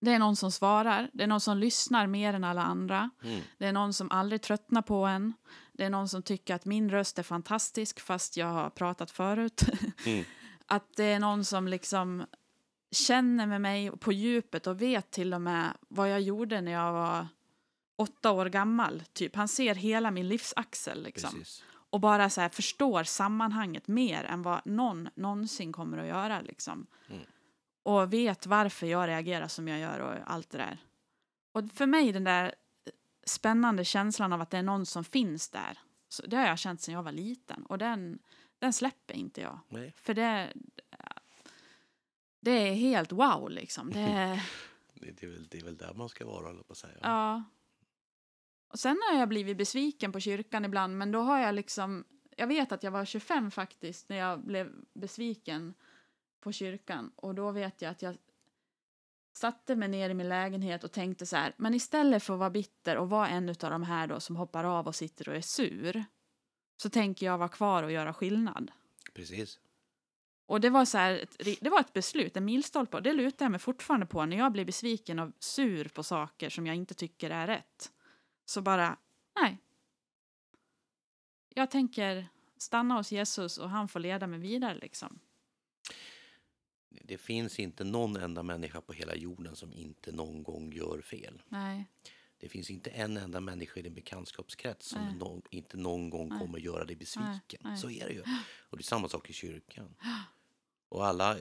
det 0.00 0.10
är 0.12 0.18
någon 0.18 0.36
som 0.36 0.52
svarar, 0.52 1.10
det 1.12 1.22
är 1.22 1.26
någon 1.26 1.40
som 1.40 1.58
lyssnar 1.58 2.06
mer 2.06 2.34
än 2.34 2.44
alla 2.44 2.62
andra, 2.62 3.10
Mm. 3.22 3.40
det 3.58 3.66
är 3.66 3.72
någon 3.72 3.92
som 3.92 4.10
aldrig 4.10 4.42
tröttnar 4.42 4.82
på 4.82 5.04
en, 5.04 5.34
det 5.72 5.84
är 5.84 5.90
någon 5.90 6.08
som 6.08 6.22
tycker 6.22 6.54
att 6.54 6.64
min 6.64 6.90
röst 6.90 7.18
är 7.18 7.22
fantastisk 7.22 8.00
fast 8.00 8.36
jag 8.36 8.46
har 8.46 8.70
pratat 8.70 9.10
förut. 9.10 9.62
Mm. 10.06 10.24
Att 10.66 10.96
det 10.96 11.04
är 11.04 11.20
någon 11.20 11.44
som 11.44 11.68
liksom 11.68 12.26
känner 12.90 13.46
med 13.46 13.60
mig 13.60 13.90
på 13.90 14.12
djupet 14.12 14.66
och 14.66 14.82
vet 14.82 15.10
till 15.10 15.34
och 15.34 15.40
med 15.40 15.72
vad 15.88 16.10
jag 16.10 16.20
gjorde 16.20 16.60
när 16.60 16.72
jag 16.72 16.92
var 16.92 17.28
åtta 17.96 18.30
år 18.30 18.46
gammal. 18.46 19.02
Typ. 19.12 19.36
Han 19.36 19.48
ser 19.48 19.74
hela 19.74 20.10
min 20.10 20.28
livsaxel 20.28 21.02
liksom 21.02 21.30
Precis. 21.30 21.64
Och 21.90 22.00
bara 22.00 22.30
så 22.30 22.40
här 22.40 22.48
förstår 22.48 23.04
sammanhanget 23.04 23.88
mer 23.88 24.24
än 24.24 24.42
vad 24.42 24.66
någon 24.66 25.08
någonsin 25.14 25.72
kommer 25.72 25.98
att 25.98 26.06
göra. 26.06 26.40
Liksom. 26.40 26.86
Mm. 27.08 27.22
Och 27.82 28.12
vet 28.12 28.46
varför 28.46 28.86
jag 28.86 29.08
reagerar 29.08 29.48
som 29.48 29.68
jag 29.68 29.78
gör 29.78 30.00
och 30.00 30.14
allt 30.26 30.50
det 30.50 30.58
där. 30.58 30.78
Och 31.52 31.70
för 31.74 31.86
mig 31.86 32.12
den 32.12 32.24
där 32.24 32.54
spännande 33.24 33.84
känslan 33.84 34.32
av 34.32 34.40
att 34.40 34.50
det 34.50 34.58
är 34.58 34.62
någon 34.62 34.86
som 34.86 35.04
finns 35.04 35.48
där. 35.48 35.78
Så 36.08 36.26
det 36.26 36.36
har 36.36 36.46
jag 36.46 36.58
känt 36.58 36.80
sedan 36.80 36.94
jag 36.94 37.02
var 37.02 37.12
liten 37.12 37.66
och 37.66 37.78
den, 37.78 38.18
den 38.58 38.72
släpper 38.72 39.14
inte 39.14 39.40
jag. 39.40 39.58
Nej. 39.68 39.92
För 39.96 40.14
det, 40.14 40.52
det 42.40 42.50
är 42.50 42.74
helt 42.74 43.12
wow 43.12 43.50
liksom. 43.50 43.92
Det 43.92 44.40
Det, 45.00 45.22
är 45.22 45.30
väl, 45.30 45.46
det 45.48 45.58
är 45.58 45.64
väl 45.64 45.76
där 45.76 45.94
man 45.94 46.08
ska 46.08 46.26
vara, 46.26 46.50
eller 46.50 46.62
på 46.62 46.72
att 46.72 46.78
säga. 46.78 46.98
Ja. 47.02 47.44
Och 48.70 48.78
sen 48.78 49.00
har 49.08 49.18
jag 49.18 49.28
blivit 49.28 49.56
besviken 49.56 50.12
på 50.12 50.20
kyrkan 50.20 50.64
ibland, 50.64 50.98
men 50.98 51.12
då 51.12 51.20
har 51.20 51.38
jag 51.38 51.54
liksom... 51.54 52.04
Jag 52.36 52.46
vet 52.46 52.72
att 52.72 52.82
jag 52.82 52.90
var 52.90 53.04
25 53.04 53.50
faktiskt 53.50 54.08
när 54.08 54.16
jag 54.16 54.46
blev 54.46 54.72
besviken 54.94 55.74
på 56.40 56.52
kyrkan. 56.52 57.12
Och 57.16 57.34
då 57.34 57.50
vet 57.50 57.82
jag 57.82 57.90
att 57.90 58.02
jag 58.02 58.16
satte 59.32 59.76
mig 59.76 59.88
ner 59.88 60.10
i 60.10 60.14
min 60.14 60.28
lägenhet 60.28 60.84
och 60.84 60.92
tänkte 60.92 61.26
så 61.26 61.36
här, 61.36 61.54
men 61.56 61.74
istället 61.74 62.22
för 62.22 62.34
att 62.34 62.38
vara 62.40 62.50
bitter 62.50 62.96
och 62.96 63.10
vara 63.10 63.28
en 63.28 63.48
av 63.48 63.54
de 63.54 63.82
här 63.82 64.06
då 64.06 64.20
som 64.20 64.36
hoppar 64.36 64.64
av 64.64 64.86
och 64.86 64.94
sitter 64.94 65.28
och 65.28 65.36
är 65.36 65.40
sur, 65.40 66.04
så 66.76 66.90
tänker 66.90 67.26
jag 67.26 67.38
vara 67.38 67.48
kvar 67.48 67.82
och 67.82 67.92
göra 67.92 68.14
skillnad. 68.14 68.70
Precis. 69.14 69.58
Och 70.46 70.60
det 70.60 70.70
var, 70.70 70.84
så 70.84 70.98
här, 70.98 71.24
det 71.60 71.70
var 71.70 71.80
ett 71.80 71.92
beslut, 71.92 72.36
en 72.36 72.44
milstolpe. 72.44 72.96
Och 72.96 73.02
det 73.02 73.12
lutar 73.12 73.44
jag 73.44 73.50
mig 73.50 73.60
fortfarande 73.60 74.06
på 74.06 74.26
när 74.26 74.36
jag 74.36 74.52
blir 74.52 74.64
besviken 74.64 75.18
och 75.18 75.30
sur 75.38 75.88
på 75.88 76.02
saker 76.02 76.50
som 76.50 76.66
jag 76.66 76.76
inte 76.76 76.94
tycker 76.94 77.30
är 77.30 77.46
rätt. 77.46 77.92
Så 78.50 78.62
bara, 78.62 78.96
nej. 79.40 79.58
Jag 81.54 81.70
tänker 81.70 82.28
stanna 82.56 82.94
hos 82.94 83.12
Jesus 83.12 83.58
och 83.58 83.70
han 83.70 83.88
får 83.88 84.00
leda 84.00 84.26
mig 84.26 84.38
vidare 84.38 84.74
liksom. 84.74 85.20
Det 86.88 87.18
finns 87.18 87.58
inte 87.60 87.84
någon 87.84 88.16
enda 88.16 88.42
människa 88.42 88.80
på 88.80 88.92
hela 88.92 89.14
jorden 89.14 89.56
som 89.56 89.72
inte 89.72 90.12
någon 90.12 90.42
gång 90.42 90.72
gör 90.72 91.00
fel. 91.00 91.42
Nej, 91.48 91.86
Det 92.38 92.48
finns 92.48 92.70
inte 92.70 92.90
en 92.90 93.16
enda 93.16 93.40
människa 93.40 93.80
i 93.80 93.82
din 93.82 93.94
bekantskapskrets 93.94 94.86
som 94.88 95.04
Nej. 95.04 95.14
nå- 95.18 95.42
inte 95.50 95.76
någon 95.76 96.10
gång 96.10 96.28
Nej. 96.28 96.38
kommer 96.38 96.58
göra 96.58 96.84
dig 96.84 96.96
besviken. 96.96 97.60
nej. 97.60 97.78
Så 97.78 97.90
är 97.90 98.06
det 98.06 98.12
ju. 98.12 98.22
Och 98.70 98.76
det 98.76 98.80
är 98.80 98.84
samma 98.84 99.08
sak 99.08 99.30
i 99.30 99.32
kyrkan. 99.32 99.94
Och 100.88 101.06
alla, 101.06 101.36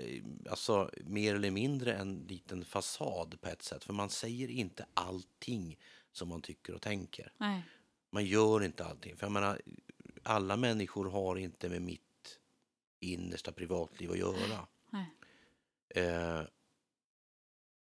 alltså 0.49 0.91
mer 1.03 1.35
eller 1.35 1.51
mindre 1.51 1.93
en 1.93 2.19
liten 2.19 2.65
fasad 2.65 3.41
på 3.41 3.47
ett 3.49 3.61
sätt. 3.61 3.83
För 3.83 3.93
man 3.93 4.09
säger 4.09 4.47
inte 4.47 4.85
allting 4.93 5.77
som 6.11 6.29
man 6.29 6.41
tycker 6.41 6.73
och 6.75 6.81
tänker. 6.81 7.33
nej, 7.37 7.61
Man 8.11 8.25
gör 8.25 8.63
inte 8.63 8.85
allting. 8.85 9.17
För 9.17 9.25
jag 9.25 9.31
menar, 9.31 9.61
alla 10.23 10.57
människor 10.57 11.09
har 11.09 11.35
inte 11.35 11.69
med 11.69 11.81
mitt 11.81 12.39
innersta 12.99 13.51
privatliv 13.51 14.11
att 14.11 14.17
göra. 14.17 14.67
Eh, 15.89 16.41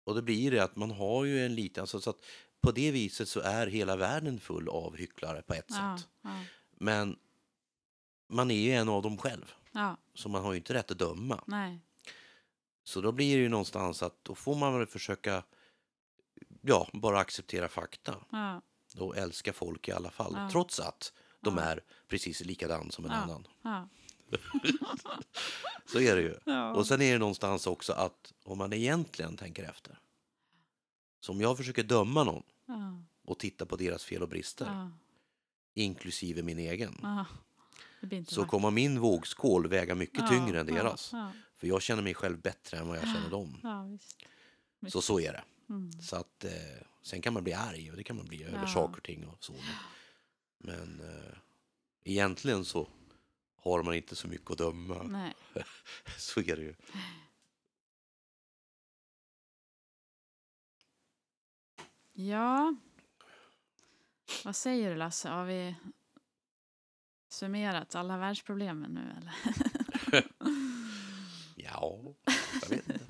och 0.04 0.14
det 0.14 0.22
blir 0.22 0.50
det 0.50 0.60
att 0.60 0.76
man 0.76 0.90
har 0.90 1.24
ju 1.24 1.44
en 1.46 1.54
liten, 1.54 1.80
alltså, 1.80 2.00
så 2.00 2.10
att 2.10 2.24
på 2.60 2.72
det 2.72 2.90
viset 2.90 3.28
så 3.28 3.40
är 3.40 3.66
hela 3.66 3.96
världen 3.96 4.40
full 4.40 4.68
av 4.68 4.96
hycklare 4.96 5.42
på 5.42 5.54
ett 5.54 5.64
Ja, 5.68 5.96
sätt. 5.98 6.08
ja, 6.22 6.44
Men 6.70 7.18
man 8.28 8.50
är 8.50 8.54
ju 8.60 8.72
en 8.72 8.88
av 8.88 9.02
dem 9.02 9.18
själv, 9.18 9.52
ja, 9.72 9.96
så 10.14 10.28
man 10.28 10.42
har 10.42 10.52
ju 10.52 10.58
inte 10.58 10.74
rätt 10.74 10.90
att 10.90 10.98
döma. 10.98 11.44
nej, 11.46 11.78
Så 12.82 13.00
då 13.00 13.12
blir 13.12 13.36
det 13.36 13.42
ju 13.42 13.48
någonstans 13.48 14.02
att 14.02 14.24
då 14.24 14.34
får 14.34 14.54
man 14.56 14.78
väl 14.78 14.86
försöka, 14.86 15.44
ja, 16.60 16.88
bara 16.92 17.18
acceptera 17.18 17.68
fakta 17.68 18.14
ja, 18.30 18.62
och 18.98 19.16
älska 19.16 19.52
folk 19.52 19.88
i 19.88 19.92
alla 19.92 20.10
fall, 20.10 20.32
Ja. 20.36 20.48
trots 20.52 20.80
att 20.80 21.12
de 21.40 21.56
Ja. 21.56 21.62
är 21.62 21.80
precis 22.08 22.40
likadan 22.40 22.90
som 22.90 23.04
en 23.04 23.10
annan. 23.10 23.46
Så 25.92 26.00
är 26.00 26.16
det 26.16 26.22
ju. 26.22 26.36
ja. 26.44 26.74
Och 26.74 26.86
sen 26.86 27.02
är 27.02 27.12
det 27.12 27.18
någonstans 27.18 27.66
också 27.66 27.92
att 27.92 28.32
om 28.44 28.58
man 28.58 28.72
egentligen 28.72 29.36
tänker 29.36 29.62
efter, 29.64 29.98
så 31.20 31.32
om 31.32 31.40
jag 31.40 31.56
försöker 31.56 31.82
döma 31.82 32.24
någon 32.24 32.42
och 33.24 33.38
titta 33.38 33.66
på 33.66 33.76
deras 33.76 34.04
fel 34.04 34.22
och 34.22 34.28
brister, 34.28 34.90
inklusive 35.74 36.42
min 36.42 36.58
egen, 36.58 36.94
så 37.00 38.06
vackert. 38.40 38.48
kommer 38.50 38.70
min 38.70 39.00
vågskål 39.00 39.68
väga 39.68 39.94
mycket 39.94 40.28
tyngre 40.28 40.60
än 40.60 40.66
deras. 40.66 41.10
För 41.56 41.66
jag 41.66 41.82
känner 41.82 42.02
mig 42.02 42.14
själv 42.14 42.40
bättre 42.40 42.78
än 42.78 42.88
vad 42.88 42.96
jag 42.96 43.04
känner 43.04 43.30
dem. 43.30 43.56
Så 44.88 45.02
så 45.02 45.20
är 45.20 45.32
det. 45.32 45.44
Mm. 45.70 45.92
Så 46.02 46.16
att, 46.16 46.44
eh, 46.44 46.52
sen 47.02 47.22
kan 47.22 47.32
man 47.32 47.44
bli 47.44 47.52
arg 47.52 47.90
och 47.90 47.96
det 47.96 48.04
kan 48.04 48.16
man 48.16 48.26
bli 48.26 48.44
över 48.44 48.58
Ja. 48.58 48.66
saker 48.66 48.96
och 48.96 49.04
ting 49.04 49.26
och 49.26 49.44
så. 49.44 49.52
Men, 50.58 50.98
men 50.98 51.08
eh, 51.10 51.32
egentligen 52.04 52.64
så 52.64 52.88
har 53.56 53.82
man 53.82 53.94
inte 53.94 54.16
så 54.16 54.28
mycket 54.28 54.50
att 54.50 54.58
döma. 54.58 55.02
Nej. 55.02 55.34
Så 56.18 56.40
är 56.40 56.56
det 56.56 56.62
ju. 56.62 56.74
Ja. 62.12 62.74
Vad 64.44 64.56
säger 64.56 64.90
du 64.90 64.96
Lasse? 64.96 65.28
Har 65.28 65.44
vi 65.44 65.76
summerat 67.28 67.94
alla 67.94 68.18
världsproblemen 68.18 68.90
nu 68.94 69.14
eller? 69.16 69.34
Ja, 71.56 72.14
jag 72.62 72.68
vet 72.68 72.88
inte. 72.88 73.09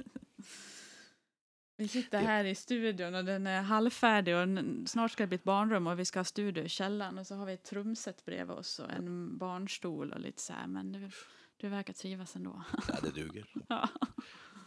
Vi 1.81 1.89
sitter 1.89 2.19
här 2.19 2.45
i 2.45 2.55
studion 2.55 3.15
och 3.15 3.25
den 3.25 3.47
är 3.47 3.63
halvfärdig 3.63 4.37
och 4.37 4.49
snart 4.89 5.11
ska 5.11 5.23
det 5.23 5.27
bli 5.27 5.35
ett 5.35 5.45
barnrum 5.45 5.87
och 5.87 5.99
vi 5.99 6.05
ska 6.05 6.19
ha 6.19 6.25
studio 6.25 6.65
i 6.65 6.69
källaren 6.69 7.19
och 7.19 7.27
så 7.27 7.35
har 7.35 7.47
vi 7.47 7.53
ett 7.53 7.65
trumset 7.65 8.25
bredvid 8.25 8.57
oss 8.57 8.79
och 8.79 8.91
en 8.91 9.39
barnstol 9.39 10.13
och 10.13 10.21
lite 10.21 10.43
så 10.43 10.53
här 10.53 10.67
men 10.67 10.93
du, 10.93 11.11
du 11.57 11.69
verkar 11.69 11.93
trivas 11.93 12.37
ändå. 12.37 12.63
Ja, 12.89 12.95
det 13.03 13.11
duger. 13.11 13.47
Ja. 13.69 13.89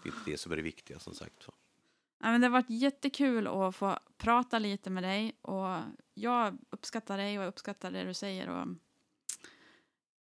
Det 0.04 0.10
är 0.10 0.14
det 0.26 0.38
som 0.38 0.52
är 0.52 0.56
det 0.56 0.62
viktiga 0.62 1.00
som 1.00 1.14
sagt. 1.14 1.48
Ja, 1.48 2.32
men 2.32 2.42
det 2.42 2.48
har 2.48 2.52
varit 2.52 2.70
jättekul 2.70 3.48
att 3.48 3.76
få 3.76 4.00
prata 4.18 4.60
lite 4.60 4.90
med 4.90 5.04
dig 5.04 5.38
och 5.42 5.80
jag 6.14 6.58
uppskattar 6.70 7.18
dig 7.18 7.38
och 7.40 7.44
jag 7.44 7.50
uppskattar 7.50 7.92
det 7.92 8.04
du 8.04 8.14
säger 8.14 8.50
och 8.50 8.68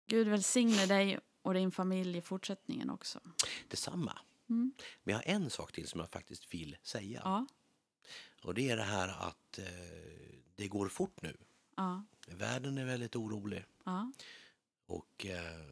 Gud 0.07 0.29
välsigne 0.29 0.87
dig 0.87 1.19
och 1.43 1.55
din 1.55 1.71
familj 1.71 2.19
i 2.19 2.23
fortsättningen 2.23 2.91
också. 2.91 3.21
Detsamma. 3.69 4.19
Mm. 4.49 4.73
Men 5.05 5.13
jag 5.13 5.19
har 5.19 5.35
en 5.35 5.51
sak 5.51 5.73
till 5.73 5.89
som 5.89 6.01
jag 6.01 6.11
faktiskt 6.11 6.55
vill 6.55 6.77
säga. 6.83 7.21
Ja, 7.25 7.47
Och 8.43 8.55
det 8.55 8.71
är 8.71 8.77
det 8.77 8.83
här 8.83 9.09
att 9.29 9.59
eh, 9.59 9.65
det 10.57 10.69
går 10.69 10.89
fort 10.89 11.23
nu. 11.23 11.37
ja, 11.77 12.05
Världen 12.29 12.79
är 12.79 12.85
väldigt 12.85 13.17
orolig. 13.17 13.65
ja, 13.85 14.13
Och 14.87 15.27
eh, 15.27 15.67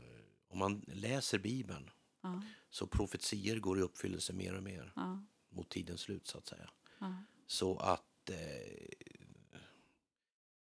om 0.48 0.58
man 0.58 0.84
läser 0.86 1.38
Bibeln 1.38 1.90
så 2.70 2.86
profetier 2.86 3.58
går 3.58 3.78
i 3.78 3.82
uppfyllelse 3.82 4.32
mer 4.32 4.54
och 4.54 4.62
mer 4.62 4.92
mot 5.48 5.68
tidens 5.70 6.00
slut 6.00 6.26
så 6.26 6.38
att 6.38 6.46
säga. 6.46 6.70
Så 7.46 7.78
att 7.78 8.30
eh, 8.30 8.88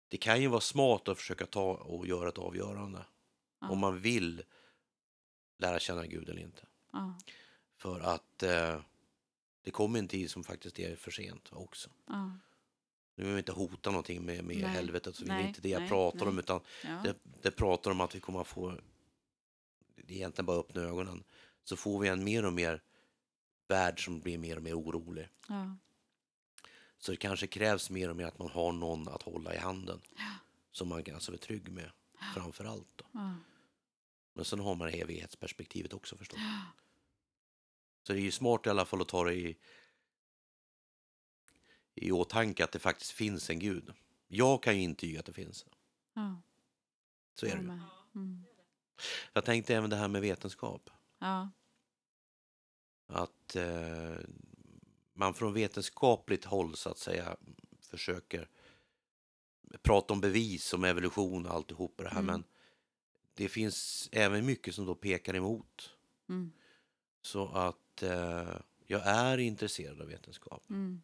det 0.07 0.17
kan 0.17 0.41
ju 0.41 0.47
vara 0.47 0.61
smart 0.61 1.07
att 1.07 1.17
försöka 1.17 1.45
ta 1.45 1.73
och 1.73 2.07
göra 2.07 2.29
ett 2.29 2.37
avgörande. 2.37 3.05
Om 3.59 3.79
man 3.79 4.01
vill 4.01 4.43
lära 5.57 5.79
känna 5.79 6.05
Gud 6.07 6.29
eller 6.29 6.41
inte. 6.41 6.65
Ja, 7.83 7.89
För 7.89 7.99
att 7.99 8.43
eh, 8.43 8.81
det 9.63 9.71
kommer 9.71 9.99
en 9.99 10.07
tid 10.07 10.31
som 10.31 10.43
faktiskt 10.43 10.79
är 10.79 10.95
för 10.95 11.11
sent 11.11 11.49
också. 11.51 11.89
ja, 12.07 12.31
Nu 13.15 13.23
vill 13.23 13.33
vi 13.33 13.39
inte 13.39 13.51
hota 13.51 13.89
någonting 13.91 14.25
med, 14.25 14.43
med 14.43 14.57
Nej. 14.57 14.65
helvetet, 14.69 15.15
så 15.15 15.23
det 15.25 15.31
är 15.31 15.35
Nej, 15.37 15.47
inte 15.47 15.61
det 15.61 15.69
jag 15.69 15.79
nej, 15.79 15.89
pratar 15.89 16.25
om, 16.27 16.35
nej. 16.35 16.39
utan 16.43 16.61
ja, 16.83 17.01
det, 17.03 17.15
det 17.41 17.51
pratar 17.51 17.91
om 17.91 18.01
att 18.01 18.15
vi 18.15 18.19
kommer 18.19 18.41
att 18.41 18.47
få, 18.47 18.77
det 19.95 20.13
är 20.13 20.17
egentligen 20.17 20.45
bara 20.45 20.57
öppna 20.59 20.81
ögonen, 20.81 21.23
så 21.63 21.75
får 21.75 21.99
vi 21.99 22.07
en 22.07 22.23
mer 22.23 22.45
och 22.45 22.53
mer 22.53 22.81
värld 23.67 24.05
som 24.05 24.19
blir 24.19 24.37
mer 24.37 24.57
och 24.57 24.63
mer 24.63 24.79
orolig. 24.79 25.27
ja, 25.47 25.77
Så 26.97 27.11
det 27.11 27.17
kanske 27.17 27.47
krävs 27.47 27.89
mer 27.89 28.09
och 28.09 28.15
mer 28.15 28.25
att 28.25 28.39
man 28.39 28.49
har 28.49 28.71
någon 28.71 29.07
att 29.07 29.21
hålla 29.21 29.55
i 29.55 29.57
handen. 29.57 30.01
Som 30.71 30.87
man 30.87 31.03
kan 31.03 31.15
alltså 31.15 31.31
vara 31.31 31.39
trygg 31.41 31.71
med, 31.71 31.91
framför 32.35 32.65
allt. 32.65 32.87
Då. 32.95 33.05
ja, 33.13 33.33
Men 34.33 34.45
sen 34.45 34.59
har 34.59 34.75
man 34.75 34.87
evighetsperspektivet 34.89 35.93
också 35.93 36.17
förstås. 36.17 36.39
Så 38.03 38.13
det 38.13 38.19
är 38.19 38.23
ju 38.23 38.31
smart 38.31 38.65
i 38.67 38.69
alla 38.69 38.85
fall 38.85 39.01
att 39.01 39.07
ta 39.07 39.23
det 39.23 39.33
i, 39.33 39.57
i 41.95 42.11
åtanke 42.11 42.63
att 42.63 42.71
det 42.71 42.79
faktiskt 42.79 43.11
finns 43.11 43.49
en 43.49 43.59
gud. 43.59 43.93
Jag 44.27 44.63
kan 44.63 44.75
ju 44.77 44.81
intyga 44.83 45.19
att 45.19 45.25
det 45.25 45.33
finns. 45.33 45.65
ja, 46.13 46.41
Så 47.33 47.45
är 47.45 47.55
det 47.55 47.61
ju. 47.61 47.79
Mm. 48.15 48.43
Jag 49.33 49.45
tänkte 49.45 49.75
även 49.75 49.89
det 49.89 49.95
här 49.95 50.07
med 50.07 50.21
vetenskap. 50.21 50.89
Ja, 51.19 51.49
Att 53.07 53.55
eh, 53.55 54.17
man 55.13 55.33
från 55.33 55.53
vetenskapligt 55.53 56.45
håll 56.45 56.75
så 56.75 56.89
att 56.89 56.97
säga 56.97 57.37
försöker 57.79 58.49
prata 59.81 60.13
om 60.13 60.21
bevis, 60.21 60.73
om 60.73 60.83
evolution 60.83 61.45
och 61.45 61.53
alltihop 61.53 61.93
det 61.97 62.09
här. 62.09 62.19
Mm. 62.19 62.25
Men 62.25 62.43
det 63.33 63.49
finns 63.49 64.09
även 64.11 64.45
mycket 64.45 64.75
som 64.75 64.85
då 64.85 64.95
pekar 64.95 65.35
emot. 65.35 65.93
mm, 66.29 66.51
Så 67.21 67.47
att 67.47 67.77
eh, 68.03 68.55
jag 68.87 69.01
är 69.07 69.37
intresserad 69.37 70.01
av 70.01 70.07
vetenskap. 70.07 70.69
mm, 70.69 71.01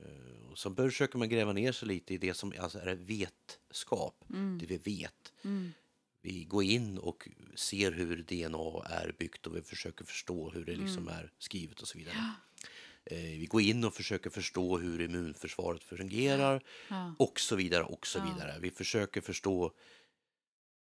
Eh, 0.00 0.50
och 0.50 0.58
så 0.58 0.74
försöker 0.74 1.18
man 1.18 1.28
gräva 1.28 1.52
ner 1.52 1.72
sig 1.72 1.88
lite 1.88 2.14
i 2.14 2.18
det 2.18 2.34
som 2.34 2.52
alltså 2.58 2.78
är 2.78 2.94
vetskap, 2.94 4.24
mm, 4.30 4.58
det 4.58 4.66
vi 4.66 4.78
vet. 4.78 5.32
mm, 5.44 5.72
Vi 6.22 6.44
går 6.44 6.62
in 6.64 6.98
och 6.98 7.28
ser 7.54 7.92
hur 7.92 8.16
DNA 8.22 8.84
är 8.86 9.14
byggt 9.18 9.46
och 9.46 9.56
vi 9.56 9.62
försöker 9.62 10.04
förstå 10.04 10.50
hur 10.50 10.64
det 10.64 10.76
liksom 10.76 11.08
Mm. 11.08 11.14
är 11.20 11.32
skrivet 11.38 11.80
och 11.82 11.88
så 11.88 11.98
vidare. 11.98 12.16
Eh, 13.04 13.16
vi 13.18 13.46
går 13.46 13.60
in 13.62 13.84
och 13.84 13.94
försöker 13.94 14.30
förstå 14.30 14.78
hur 14.78 15.00
immunförsvaret 15.00 15.82
fungerar 15.84 16.64
ja, 16.88 17.14
och 17.18 17.40
så 17.40 17.56
vidare 17.56 17.82
och 17.84 18.06
så 18.06 18.18
Ja. 18.18 18.24
vidare. 18.24 18.58
Vi 18.60 18.70
försöker 18.70 19.20
förstå, 19.20 19.72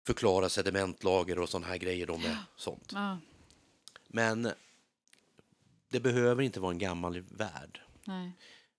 förklara 0.07 0.49
sedimentlager 0.49 1.39
och 1.39 1.49
sådana 1.49 1.67
här 1.67 1.77
grejer 1.77 2.07
då 2.07 2.17
med 2.17 2.37
sånt. 2.55 2.89
ja, 2.93 3.17
Men 4.13 4.51
det 5.89 5.99
behöver 5.99 6.43
inte 6.43 6.59
vara 6.59 6.71
en 6.71 6.77
gammal 6.79 7.19
värld. 7.19 7.81
nej, 8.05 8.31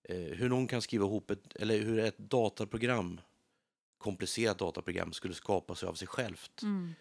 Eh, 0.04 0.16
hur 0.16 0.48
någon 0.48 0.66
kan 0.66 0.82
skriva 0.82 1.04
ihop 1.06 1.30
ett, 1.30 1.56
eller 1.56 1.78
hur 1.78 1.98
ett 1.98 2.18
dataprogram, 2.18 3.20
komplicerat 3.98 4.58
dataprogram, 4.58 5.12
skulle 5.12 5.34
skapa 5.34 5.74
sig 5.74 5.88
av 5.88 5.94
sig 5.94 6.08
självt 6.08 6.62
mm, 6.62 6.94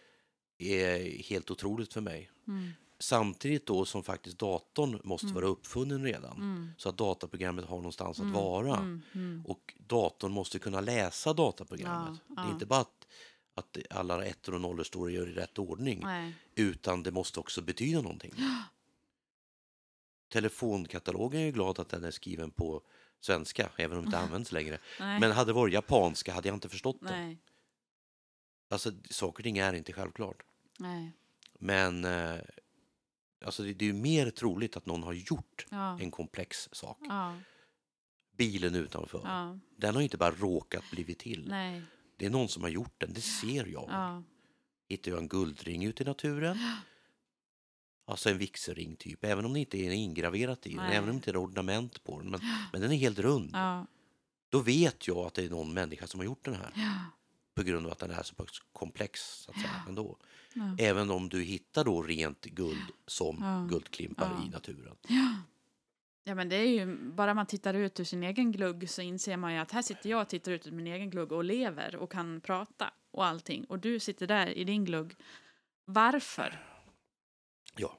är 0.57 1.23
helt 1.23 1.51
otroligt 1.51 1.93
för 1.93 2.01
mig. 2.01 2.32
mm, 2.47 2.69
Samtidigt 2.99 3.65
då 3.65 3.86
som 3.86 4.03
faktiskt 4.03 4.38
datorn 4.39 4.99
måste 5.03 5.27
vara 5.27 5.45
uppfunnen 5.45 6.03
redan. 6.03 6.38
mm, 6.38 6.69
Så 6.77 6.89
att 6.89 6.97
dataprogrammet 6.97 7.65
har 7.65 7.77
någonstans 7.77 8.17
att 8.19 8.23
Mm, 8.23 8.34
vara. 8.36 8.77
mm, 8.77 9.01
mm. 9.15 9.45
Och 9.47 9.73
datorn 9.77 10.32
måste 10.32 10.59
kunna 10.59 10.82
läsa 10.82 11.34
dataprogrammet. 11.34 12.19
Ja, 12.27 12.36
Det 12.36 12.41
är 12.41 12.45
ja. 12.45 12.51
inte 12.53 12.65
bara 12.65 12.79
att, 12.82 13.07
att 13.54 13.78
alla 13.89 14.26
ettor 14.26 14.54
och 14.56 14.62
nollor 14.62 14.84
står 14.84 15.12
i 15.12 15.18
rätt 15.20 15.60
ordning. 15.60 15.99
nej, 16.04 16.34
Utan 16.56 17.04
det 17.04 17.12
måste 17.12 17.39
också 17.39 17.62
betyda 17.62 18.02
någonting. 18.02 18.34
Telefonkatalogen 20.30 21.41
är 21.41 21.52
glad 21.52 21.80
att 21.80 21.89
den 21.89 22.04
är 22.04 22.12
skriven 22.12 22.52
på 22.52 22.82
svenska, 23.20 23.70
även 23.78 23.97
om 23.97 24.04
det 24.04 24.08
inte 24.08 24.18
används 24.20 24.52
längre. 24.52 24.80
nej, 24.99 25.20
Men 25.20 25.32
hade 25.32 25.49
det 25.49 25.54
varit 25.54 25.74
japanska 25.74 26.34
hade 26.34 26.47
jag 26.47 26.56
inte 26.56 26.70
förstått 26.70 26.97
det. 27.02 27.12
nej, 27.12 27.38
Alltså, 28.70 28.91
saker 29.10 29.39
och 29.39 29.43
ting 29.43 29.58
är 29.58 29.74
inte 29.74 29.93
självklart. 29.93 30.43
nej, 30.80 31.12
Men 31.60 32.06
eh, 32.06 32.39
alltså, 33.45 33.64
det, 33.64 33.74
det 33.74 33.86
är 33.86 33.88
ju 33.88 33.93
mer 33.93 34.30
troligt 34.30 34.78
att 34.78 34.86
någon 34.86 35.04
har 35.04 35.14
gjort 35.14 35.66
ja, 35.70 35.99
en 35.99 36.12
komplex 36.12 36.70
sak. 36.72 36.97
ja, 37.02 37.36
Bilen 38.38 38.76
utanför, 38.76 39.22
ja, 39.24 39.60
den 39.78 39.95
har 39.95 40.02
inte 40.02 40.18
bara 40.18 40.32
råkat 40.32 40.84
blivit 40.91 41.20
till. 41.20 41.47
nej, 41.49 41.82
Det 42.22 42.28
är 42.28 42.30
någon 42.30 42.49
som 42.49 42.63
har 42.63 42.69
gjort 42.69 42.93
den, 42.97 43.13
det 43.13 43.22
ser 43.22 43.65
jag. 43.65 43.86
ja, 43.89 44.24
Hittar 44.89 45.11
jag 45.11 45.19
en 45.19 45.28
guldring 45.28 45.86
ute 45.86 46.03
i 46.03 46.05
naturen, 46.05 46.57
alltså 48.05 48.30
en 48.30 48.38
vigselring 48.38 48.95
typ, 48.95 49.24
även 49.26 49.45
om 49.45 49.53
det 49.53 49.59
inte 49.59 49.78
är 49.78 49.91
ingraverat 49.91 50.67
i 50.67 50.69
den, 50.69 50.78
Nej. 50.78 50.95
även 50.97 51.09
om 51.09 51.15
det 51.15 51.17
inte 51.17 51.32
är 51.32 51.43
ornament 51.43 52.03
på 52.03 52.19
den, 52.19 52.30
men, 52.32 52.39
men 52.72 52.82
den 52.82 52.91
är 52.91 52.95
helt 52.95 53.19
rund. 53.19 53.49
ja, 53.53 53.86
Då 54.49 54.59
vet 54.59 55.07
jag 55.07 55.17
att 55.17 55.34
det 55.34 55.45
är 55.45 55.49
någon 55.49 55.74
människa 55.74 56.07
som 56.07 56.19
har 56.19 56.26
gjort 56.26 56.45
den 56.45 56.53
här. 56.53 56.72
ja, 56.76 57.05
På 57.55 57.63
grund 57.63 57.86
av 57.86 57.91
att 57.91 57.99
den 57.99 58.11
är 58.11 58.24
så 58.24 58.34
komplex. 58.74 59.22
Så 59.22 59.51
att 59.51 59.57
säga, 59.57 59.86
ändå. 59.88 60.17
Även 60.80 61.09
om 61.09 61.30
du 61.30 61.41
hittar 61.41 61.84
då 61.84 62.01
rent 62.01 62.45
guld 62.45 62.91
som 63.07 63.67
guldklimpar 63.69 64.41
i 64.45 64.49
naturen. 64.49 64.95
Ja 66.24 66.36
men 66.36 66.49
det 66.49 66.55
är 66.55 66.67
ju, 66.67 66.97
bara 66.97 67.34
man 67.34 67.45
tittar 67.45 67.74
ut 67.74 67.99
ur 67.99 68.03
sin 68.03 68.24
egen 68.24 68.51
glugg 68.51 68.89
så 68.89 69.01
inser 69.01 69.38
man 69.38 69.53
ju 69.53 69.59
att 69.59 69.72
här 69.72 69.82
sitter 69.82 70.09
jag 70.09 70.22
och 70.22 70.30
tittar 70.30 70.51
ut 70.51 70.67
ur 70.67 70.72
min 70.72 70.88
egen 70.88 71.09
glugg 71.09 71.32
och 71.32 71.43
lever 71.43 71.95
och 71.95 72.11
kan 72.11 72.41
prata 72.41 72.93
och 73.11 73.26
allting. 73.26 73.65
Och 73.65 73.80
du 73.80 73.99
sitter 73.99 74.28
där 74.28 74.47
i 74.47 74.63
din 74.63 74.86
glugg. 74.86 75.15
Varför? 75.86 76.65
Ja. 77.76 77.97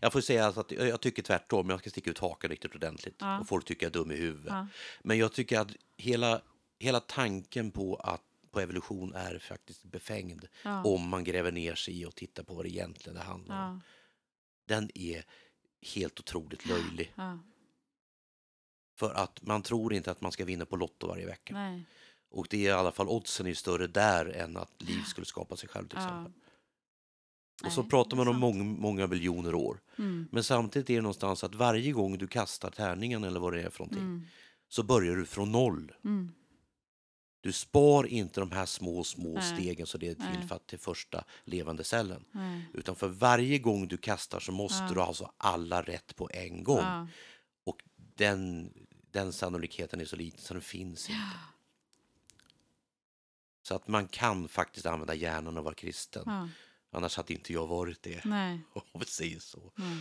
Jag 0.00 0.12
får 0.12 0.20
säga 0.20 0.46
att 0.46 0.70
jag 0.70 1.00
tycker 1.00 1.22
tvärtom, 1.22 1.70
jag 1.70 1.80
ska 1.80 1.90
sticka 1.90 2.10
ut 2.10 2.18
hakan 2.18 2.50
riktigt 2.50 2.74
ordentligt. 2.74 3.16
Ja. 3.18 3.40
Och 3.40 3.48
folk 3.48 3.64
tycker 3.64 3.86
jag 3.86 3.90
är 3.90 3.98
dum 3.98 4.10
i 4.10 4.16
huvudet. 4.16 4.52
Ja, 4.52 4.66
Men 5.02 5.18
jag 5.18 5.32
tycker 5.32 5.60
att 5.60 5.76
hela, 5.96 6.40
hela 6.78 7.00
tanken 7.00 7.70
på, 7.70 7.96
att, 7.96 8.22
på 8.50 8.60
evolution 8.60 9.14
är 9.14 9.38
faktiskt 9.38 9.84
befängd. 9.84 10.44
ja, 10.62 10.84
Om 10.84 11.08
man 11.08 11.24
gräver 11.24 11.52
ner 11.52 11.74
sig 11.74 12.00
i 12.00 12.04
och 12.06 12.14
tittar 12.14 12.42
på 12.42 12.54
vad 12.54 12.64
det 12.64 12.70
egentligen 12.70 13.18
handlar 13.18 13.68
om. 13.68 13.82
Den 14.66 14.90
är 14.94 15.24
helt 15.84 16.20
otroligt 16.20 16.66
löjlig. 16.66 17.12
ja, 17.14 17.38
För 18.98 19.14
att 19.14 19.42
man 19.42 19.62
tror 19.62 19.94
inte 19.94 20.10
att 20.10 20.20
man 20.20 20.32
ska 20.32 20.44
vinna 20.44 20.66
på 20.66 20.76
Lotto 20.76 21.06
varje 21.06 21.26
vecka. 21.26 21.54
Nej. 21.54 21.84
Och 22.30 22.46
det 22.50 22.56
är 22.66 22.70
i 22.70 22.72
alla 22.72 22.92
fall 22.92 23.08
oddsen 23.08 23.46
är 23.46 23.54
större 23.54 23.86
där 23.86 24.26
än 24.26 24.56
att 24.56 24.82
liv 24.82 25.02
skulle 25.02 25.24
skapa 25.24 25.56
sig 25.56 25.68
själv 25.68 25.88
till 25.88 25.98
Ja. 25.98 26.04
exempel. 26.04 26.32
Och 27.64 27.72
så 27.72 27.80
Nej, 27.80 27.90
pratar 27.90 28.16
man 28.16 28.28
om 28.28 28.36
många, 28.40 28.64
många 28.64 29.06
miljoner 29.06 29.54
år. 29.54 29.80
Mm. 29.98 30.28
Men 30.32 30.44
samtidigt 30.44 30.90
är 30.90 30.94
det 30.94 31.00
någonstans 31.00 31.44
att 31.44 31.54
varje 31.54 31.92
gång 31.92 32.18
du 32.18 32.26
kastar 32.26 32.70
tärningen 32.70 33.24
eller 33.24 33.40
vad 33.40 33.52
det 33.52 33.62
är 33.62 33.70
för 33.70 33.78
någonting 33.80 34.02
Mm. 34.02 34.22
så 34.68 34.82
börjar 34.82 35.16
du 35.16 35.26
från 35.26 35.52
noll. 35.52 35.92
Mm. 36.04 36.32
Du 37.44 37.52
spar 37.52 38.06
inte 38.06 38.40
de 38.40 38.50
här 38.52 38.66
små, 38.66 39.04
små 39.04 39.34
Nej. 39.34 39.42
stegen 39.54 39.86
så 39.86 39.98
det 39.98 40.08
är 40.08 40.14
till 40.14 40.48
för 40.48 40.58
till 40.58 40.78
första 40.78 41.24
levande 41.44 41.84
cellen. 41.84 42.24
Nej. 42.32 42.68
Utan 42.74 42.96
för 42.96 43.08
varje 43.08 43.58
gång 43.58 43.88
du 43.88 43.96
kastar 43.96 44.40
så 44.40 44.52
måste 44.52 44.84
Ja. 44.84 44.90
du 44.94 45.00
alltså 45.00 45.32
alla 45.36 45.82
rätt 45.82 46.16
på 46.16 46.30
en 46.32 46.64
gång. 46.64 46.78
Ja. 46.78 47.06
Och 47.64 47.82
den, 47.96 48.72
den 49.10 49.32
sannolikheten 49.32 50.00
är 50.00 50.04
så 50.04 50.16
liten 50.16 50.40
så 50.40 50.54
den 50.54 50.62
finns 50.62 51.10
inte. 51.10 51.20
Så 53.62 53.74
att 53.74 53.88
man 53.88 54.08
kan 54.08 54.48
faktiskt 54.48 54.86
använda 54.86 55.14
hjärnan 55.14 55.58
och 55.58 55.64
vara 55.64 55.74
kristen. 55.74 56.22
Ja. 56.26 56.48
Annars 56.90 57.16
hade 57.16 57.32
inte 57.32 57.52
jag 57.52 57.66
varit 57.66 58.02
det. 58.02 58.24
Nej. 58.24 58.60
Om 58.72 59.00
vi 59.00 59.06
säger 59.06 59.40
så. 59.40 59.72
Nej. 59.76 59.96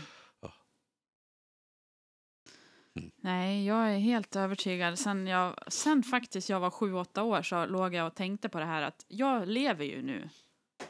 Nej, 3.16 3.66
jag 3.66 3.94
är 3.94 3.98
helt 3.98 4.36
övertygad. 4.36 5.00
Sen, 5.00 5.28
jag, 5.28 5.56
sen 5.68 6.04
faktiskt 6.04 6.50
jag 6.50 6.60
var 6.60 6.70
sju, 6.70 6.94
åtta 6.94 7.24
år 7.24 7.42
så 7.42 7.66
låg 7.66 7.94
jag 7.94 8.08
och 8.08 8.16
tänkte 8.16 8.50
på 8.50 8.60
det 8.60 8.66
här 8.66 8.82
att 8.82 9.06
jag 9.08 9.48
lever 9.48 9.86
ju 9.86 10.02
nu. 10.02 10.30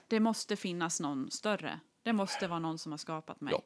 Det 0.08 0.20
måste 0.20 0.56
finnas 0.56 1.00
någon 1.00 1.32
större. 1.32 1.80
Det 2.04 2.14
måste 2.14 2.48
vara 2.48 2.60
någon 2.60 2.78
som 2.78 2.92
har 2.92 2.98
skapat 2.98 3.42
mig. 3.42 3.54
Ja. 3.54 3.64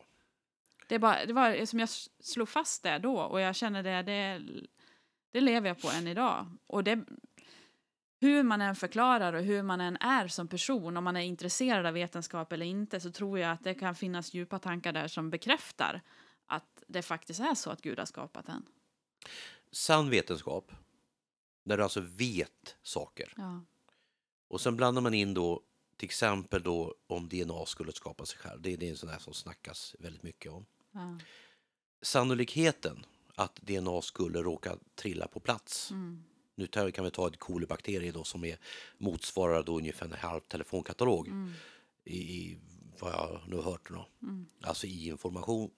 Det, 0.88 1.00
bara, 1.00 1.26
det 1.26 1.34
var 1.34 1.66
som 1.66 1.80
jag 1.80 1.90
slog 2.20 2.50
fast 2.50 2.84
det 2.84 3.00
då 3.00 3.20
och 3.20 3.42
jag 3.42 3.56
känner 3.56 3.84
det, 3.84 4.02
det, 4.02 4.42
det 5.32 5.42
lever 5.42 5.68
jag 5.68 5.82
på 5.82 5.90
än 5.90 6.08
idag. 6.08 6.46
Och 6.68 6.84
det, 6.84 7.06
hur 8.22 8.44
man 8.44 8.62
än 8.62 8.76
förklarar 8.76 9.34
och 9.34 9.44
hur 9.44 9.64
man 9.64 9.82
än 9.82 9.98
är 9.98 10.28
som 10.28 10.48
person, 10.48 10.98
om 10.98 11.04
man 11.04 11.18
är 11.18 11.22
intresserad 11.22 11.86
av 11.86 11.94
vetenskap 11.94 12.52
eller 12.52 12.66
inte, 12.66 13.00
så 13.00 13.12
tror 13.12 13.40
jag 13.40 13.52
att 13.52 13.64
det 13.64 13.74
kan 13.74 13.96
finnas 13.96 14.34
djupa 14.34 14.60
tankar 14.60 14.94
där 14.94 15.08
som 15.08 15.30
bekräftar 15.30 16.02
det 16.88 17.02
faktiskt 17.02 17.40
är 17.40 17.56
så 17.56 17.70
att 17.70 17.82
Gud 17.82 18.00
har 18.00 18.06
skapat 18.06 18.50
en. 18.50 18.66
Sann 19.72 20.10
vetenskap, 20.10 20.72
där 21.64 21.78
du 21.78 21.84
alltså 21.84 22.02
vet 22.02 22.76
saker. 22.84 23.34
Ja. 23.38 23.62
Och 24.48 24.62
sen 24.62 24.76
blandar 24.76 25.02
man 25.02 25.14
in 25.14 25.34
då 25.34 25.62
till 25.98 26.06
exempel 26.06 26.64
då 26.64 26.96
om 27.08 27.30
DNA 27.30 27.66
skulle 27.66 27.92
skapa 27.92 28.26
sig 28.26 28.40
själv. 28.40 28.62
Det, 28.62 28.76
det 28.76 28.86
är 28.86 28.90
en 28.90 28.98
sån 28.98 29.10
där 29.10 29.20
som 29.20 29.34
snackas 29.34 29.96
väldigt 30.00 30.24
mycket 30.24 30.52
om. 30.52 30.66
Ja. 30.92 31.20
Sannolikheten 32.02 33.06
att 33.36 33.56
DNA 33.56 34.02
skulle 34.02 34.42
råka 34.42 34.78
trilla 34.96 35.28
på 35.28 35.40
plats. 35.40 35.92
Mm. 35.92 36.24
Nu 36.56 36.68
kan 36.68 37.06
vi 37.06 37.12
ta 37.12 37.28
ett 37.28 37.40
kolibakterie 37.40 38.12
då 38.12 38.24
som 38.24 38.44
är, 38.44 38.58
motsvarar 38.98 39.64
då 39.64 39.78
ungefär 39.78 40.06
en 40.06 40.14
halv 40.14 40.42
telefonkatalog 40.42 41.28
Mm. 41.28 41.54
i, 42.04 42.18
i 42.18 42.60
vad 43.00 43.12
jag 43.12 43.42
nu 43.48 43.58
hört. 43.58 43.90
Då. 43.90 44.08
Mm. 44.22 44.46
Alltså 44.62 44.88
i 44.88 45.08
information. 45.08 45.72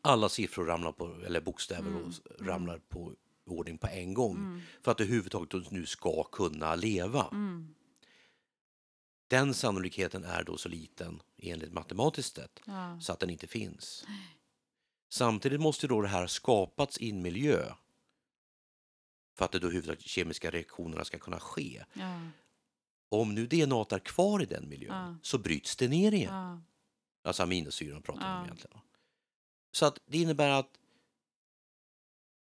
Alla 0.00 0.28
siffror 0.28 0.64
ramlar 0.66 0.92
på, 0.92 1.14
eller 1.26 1.40
bokstäver 1.40 1.90
Mm. 1.90 2.12
ramlar 2.40 2.78
på 2.78 3.14
ordning 3.46 3.78
på 3.78 3.86
en 3.86 4.14
gång. 4.14 4.36
Mm. 4.36 4.60
För 4.82 4.90
att 4.92 4.98
det 4.98 5.04
överhuvudtaget 5.04 5.70
nu 5.70 5.86
ska 5.86 6.22
kunna 6.24 6.74
leva. 6.74 7.28
Mm. 7.32 7.74
Den 9.28 9.54
sannolikheten 9.54 10.24
är 10.24 10.44
då 10.44 10.56
så 10.56 10.68
liten 10.68 11.22
enligt 11.38 11.72
matematiskt 11.72 12.36
sätt 12.36 12.60
Ja. 12.64 13.00
så 13.00 13.12
att 13.12 13.20
den 13.20 13.30
inte 13.30 13.46
finns. 13.46 14.04
Samtidigt 15.08 15.60
måste 15.60 15.86
då 15.86 16.00
det 16.00 16.08
här 16.08 16.26
skapats 16.26 16.98
i 16.98 17.10
en 17.10 17.22
miljö 17.22 17.72
för 19.34 19.44
att 19.44 19.52
det 19.52 19.58
då 19.58 19.66
överhuvudtaget 19.66 20.00
kemiska 20.04 20.50
reaktionerna 20.50 21.04
ska 21.04 21.18
kunna 21.18 21.40
ske. 21.40 21.84
Ja. 21.92 22.20
Om 23.08 23.34
nu 23.34 23.46
DNA 23.46 23.86
är 23.90 23.98
kvar 23.98 24.42
i 24.42 24.46
den 24.46 24.68
miljön 24.68 24.94
Ja. 24.94 25.16
så 25.22 25.38
bryts 25.38 25.76
det 25.76 25.88
ner 25.88 26.12
igen. 26.14 26.62
Alltså 27.24 27.42
aminosyrorna 27.42 28.00
pratar 28.00 28.20
vi 28.34 28.38
om 28.38 28.44
egentligen. 28.44 28.78
Så 29.72 29.86
att 29.86 29.98
det 30.06 30.18
innebär 30.18 30.48
att 30.48 30.68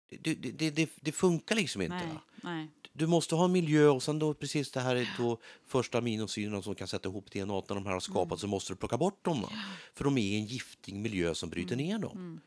det, 0.09 0.33
det, 0.35 0.69
det, 0.71 0.89
det, 1.01 1.11
funkar 1.11 1.55
liksom 1.55 1.81
inte. 1.81 1.95
Nej. 1.95 2.17
Nej. 2.43 2.67
Du 2.93 3.07
måste 3.07 3.35
ha 3.35 3.45
en 3.45 3.51
miljö 3.51 3.87
och 3.87 4.03
sen 4.03 4.19
då 4.19 4.33
precis 4.33 4.71
det 4.71 4.79
här 4.81 4.95
är 4.95 5.09
då 5.17 5.39
första 5.65 5.97
aminosyrorna 5.97 6.61
som 6.61 6.75
kan 6.75 6.87
sätta 6.87 7.09
ihop 7.09 7.31
DNA 7.31 7.45
när 7.45 7.75
de 7.75 7.85
här 7.85 7.93
har 7.93 7.99
skapats 7.99 8.31
Mm. 8.31 8.37
så 8.39 8.47
måste 8.47 8.73
du 8.73 8.77
plocka 8.77 8.97
bort 8.97 9.25
dem. 9.25 9.41
Då. 9.41 9.49
För 9.93 10.03
de 10.03 10.17
är 10.17 10.21
i 10.21 10.35
en 10.35 10.45
giftig 10.45 10.95
miljö 10.95 11.35
som 11.35 11.49
bryter 11.49 11.75
ner 11.75 11.99
dem. 11.99 12.17
Mm. 12.17 12.39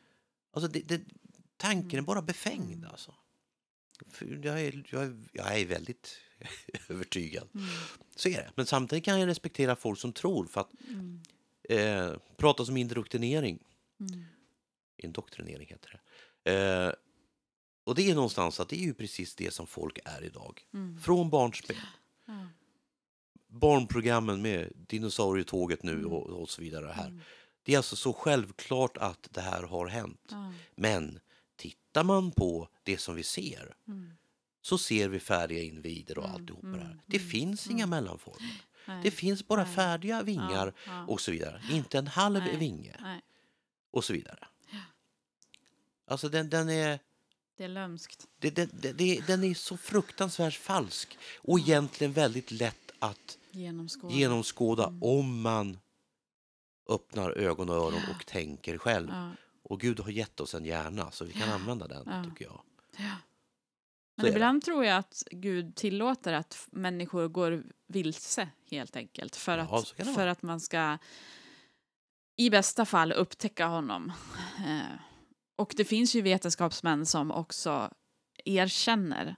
Alltså 0.53 0.69
det, 0.69 1.01
tanken 1.57 1.91
är 1.91 1.95
Mm. 1.95 2.05
bara 2.05 2.23
befängd 2.23 2.75
Mm. 2.79 2.91
alltså. 2.91 3.15
Jag 4.43 4.61
är, 4.63 4.85
jag, 4.91 5.03
är, 5.03 5.17
jag 5.33 5.61
är 5.61 5.67
väldigt 5.67 6.17
övertygad. 6.89 7.49
Mm. 7.55 7.67
Så 8.17 8.29
är 8.29 8.37
det. 8.37 8.51
Men 8.55 8.67
samtidigt 8.67 9.05
kan 9.05 9.21
jag 9.21 9.27
respektera 9.27 9.77
folk 9.77 9.99
som 9.99 10.13
tror 10.13 10.47
för 10.47 10.61
att 10.61 10.71
Mm. 10.89 11.21
eh, 11.69 12.19
pratas 12.37 12.69
om 12.69 12.77
indoktrinering. 12.77 13.59
Mm. 14.01 14.25
Indoktrinering 15.05 15.67
heter 15.69 16.01
det. 16.43 16.53
Eh, 16.53 16.93
och 17.85 17.95
det 17.95 18.11
är 18.11 18.15
någonstans 18.15 18.61
att 18.61 18.69
det 18.69 18.77
är 18.77 18.85
ju 18.85 18.95
precis 18.95 19.35
det 19.35 19.55
som 19.55 19.67
folk 19.67 19.99
är 20.05 20.25
idag. 20.25 20.63
Mm. 20.75 21.01
Från 21.01 21.31
barnsben. 21.31 21.77
Ja. 22.27 22.47
Barnprogrammen 23.49 24.43
med 24.43 24.73
dinosaurietåget 24.89 25.83
nu 25.83 25.93
Mm. 25.93 26.07
och, 26.13 26.27
och 26.27 26.51
så 26.51 26.63
vidare 26.63 26.87
här. 26.87 27.07
Mm. 27.07 27.21
Det 27.63 27.73
är 27.73 27.77
alltså 27.77 27.97
så 27.97 28.13
självklart 28.13 28.97
att 28.97 29.29
det 29.31 29.41
här 29.41 29.63
har 29.63 29.87
hänt. 29.87 30.33
Men 30.75 31.21
tittar 31.57 32.05
man 32.05 32.31
på 32.33 32.69
det 32.83 32.99
som 32.99 33.15
vi 33.15 33.23
ser 33.23 33.75
Mm. 33.89 34.13
så 34.63 34.79
ser 34.79 35.09
vi 35.09 35.21
färdiga 35.21 35.63
individer 35.63 36.19
och 36.19 36.25
Mm, 36.25 36.35
alltihopa 36.37 36.67
mm, 36.67 36.79
det 36.81 36.87
här. 36.87 37.01
Det 37.07 37.17
mm, 37.17 37.29
finns 37.29 37.67
mm. 37.67 37.77
inga 37.77 37.87
mellanformer. 37.87 38.63
Nej. 38.87 39.01
Det 39.03 39.11
finns 39.11 39.47
bara 39.49 39.67
färdiga 39.67 40.23
vingar 40.23 40.75
Ja, 40.87 40.93
ja. 40.93 41.07
och 41.07 41.21
så 41.21 41.31
vidare. 41.31 41.63
Inte 41.71 41.99
en 41.99 42.07
halv 42.07 42.39
Nej. 42.39 42.57
vinge 42.57 42.97
Nej. 43.01 43.21
och 43.91 44.05
så 44.05 44.13
vidare. 44.13 44.49
Alltså 46.11 46.29
den, 46.29 46.51
den 46.51 46.69
är... 46.69 46.99
Det 47.57 47.65
är 47.65 47.69
lömskt. 47.69 48.27
Det, 48.39 48.51
det, 48.51 48.71
det, 48.73 48.93
det, 48.93 49.27
den 49.27 49.45
är 49.45 49.55
så 49.55 49.77
fruktansvärt 49.77 50.55
falsk 50.55 51.19
och 51.43 51.59
egentligen 51.59 52.13
väldigt 52.13 52.51
lätt 52.51 52.91
att 52.99 53.39
Genomskåda. 53.51 54.15
genomskåda 54.15 54.87
Mm. 54.87 55.03
om 55.03 55.41
man 55.43 55.79
öppnar 56.89 57.31
ögon 57.31 57.69
och 57.69 57.75
öron 57.77 58.01
och 58.17 58.27
tänker 58.27 58.79
själv. 58.79 59.09
Ja. 59.13 59.31
Och 59.63 59.81
Gud 59.81 60.01
har 60.01 60.11
gett 60.11 60.41
oss 60.41 60.55
en 60.55 60.65
hjärna 60.65 61.11
så 61.11 61.25
vi 61.25 61.33
kan 61.33 61.49
använda 61.49 61.87
den, 61.89 62.03
Ja. 62.07 62.25
tycker 62.31 62.45
jag. 62.45 62.61
Ja. 62.97 63.17
Men 64.17 64.27
ibland 64.27 64.65
tror 64.65 64.85
jag 64.85 64.97
att 64.99 65.23
Gud 65.31 65.75
tillåter 65.75 66.33
att 66.33 66.67
människor 66.71 67.29
går 67.29 67.65
vilse 67.87 68.49
helt 68.71 68.97
enkelt. 68.97 69.37
För, 69.37 69.59
Ja, 69.59 69.79
att, 69.79 69.89
för 69.89 70.05
vara. 70.05 70.31
att 70.31 70.43
man 70.43 70.61
ska 70.61 70.99
i 72.37 72.51
bästa 72.51 72.85
fall 72.87 73.13
upptäcka 73.13 73.67
honom. 73.67 74.13
Och 75.61 75.75
det 75.77 75.85
finns 75.85 76.15
ju 76.15 76.23
vetenskapsmän 76.23 77.07
som 77.07 77.31
också 77.31 77.91
erkänner 78.45 79.37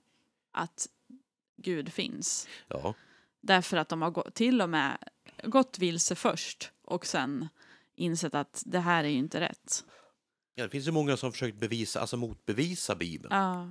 att 0.53 0.87
Gud 1.63 1.93
finns. 1.93 2.49
Ja, 2.69 2.95
Därför 3.41 3.77
att 3.77 3.89
de 3.89 4.03
har 4.03 4.11
gå- 4.11 4.31
till 4.35 4.61
och 4.63 4.71
med 4.71 4.99
gått 5.45 5.79
vilse 5.79 6.15
först 6.15 6.73
och 6.83 7.07
sen 7.07 7.49
insett 7.95 8.35
att 8.35 8.63
det 8.67 8.79
här 8.81 9.05
är 9.05 9.09
ju 9.09 9.19
inte 9.19 9.41
rätt. 9.41 9.85
ja 10.55 10.65
det 10.65 10.71
finns 10.71 10.87
ju 10.87 10.91
många 10.91 11.17
som 11.17 11.33
försökt 11.33 11.59
bevisa, 11.61 12.01
alltså 12.01 12.17
motbevisa 12.17 12.95
Bibeln. 12.95 13.35
Ja, 13.35 13.69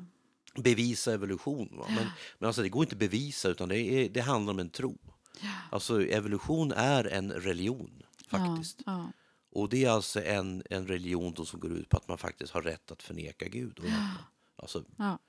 Bevisa 0.61 1.13
evolution. 1.13 1.77
Va? 1.77 1.85
Men, 1.87 2.07
men 2.39 2.47
alltså 2.47 2.61
det 2.61 2.69
går 2.69 2.83
inte 2.83 2.95
att 2.95 2.99
bevisa 2.99 3.49
utan 3.49 3.69
det, 3.69 3.77
är, 3.79 4.09
det 4.09 4.21
handlar 4.21 4.53
om 4.53 4.59
en 4.59 4.69
tro. 4.69 4.97
Alltså 5.71 6.01
evolution 6.07 6.71
är 6.71 7.03
en 7.07 7.31
religion 7.31 8.03
faktiskt. 8.27 8.81
Ja, 8.85 9.11
Och 9.51 9.69
det 9.69 9.85
är 9.85 9.89
alltså 9.89 10.23
en, 10.23 10.63
en 10.69 10.87
religion 10.87 11.33
då 11.33 11.45
som 11.45 11.59
går 11.59 11.71
ut 11.71 11.89
på 11.89 11.97
att 11.97 12.07
man 12.07 12.17
faktiskt 12.17 12.53
har 12.53 12.61
rätt 12.61 12.91
att 12.91 13.03
förneka 13.03 13.47
Gud. 13.47 13.79
Och. 13.79 13.85
Alltså, 14.55 14.83
ja, 14.97 15.19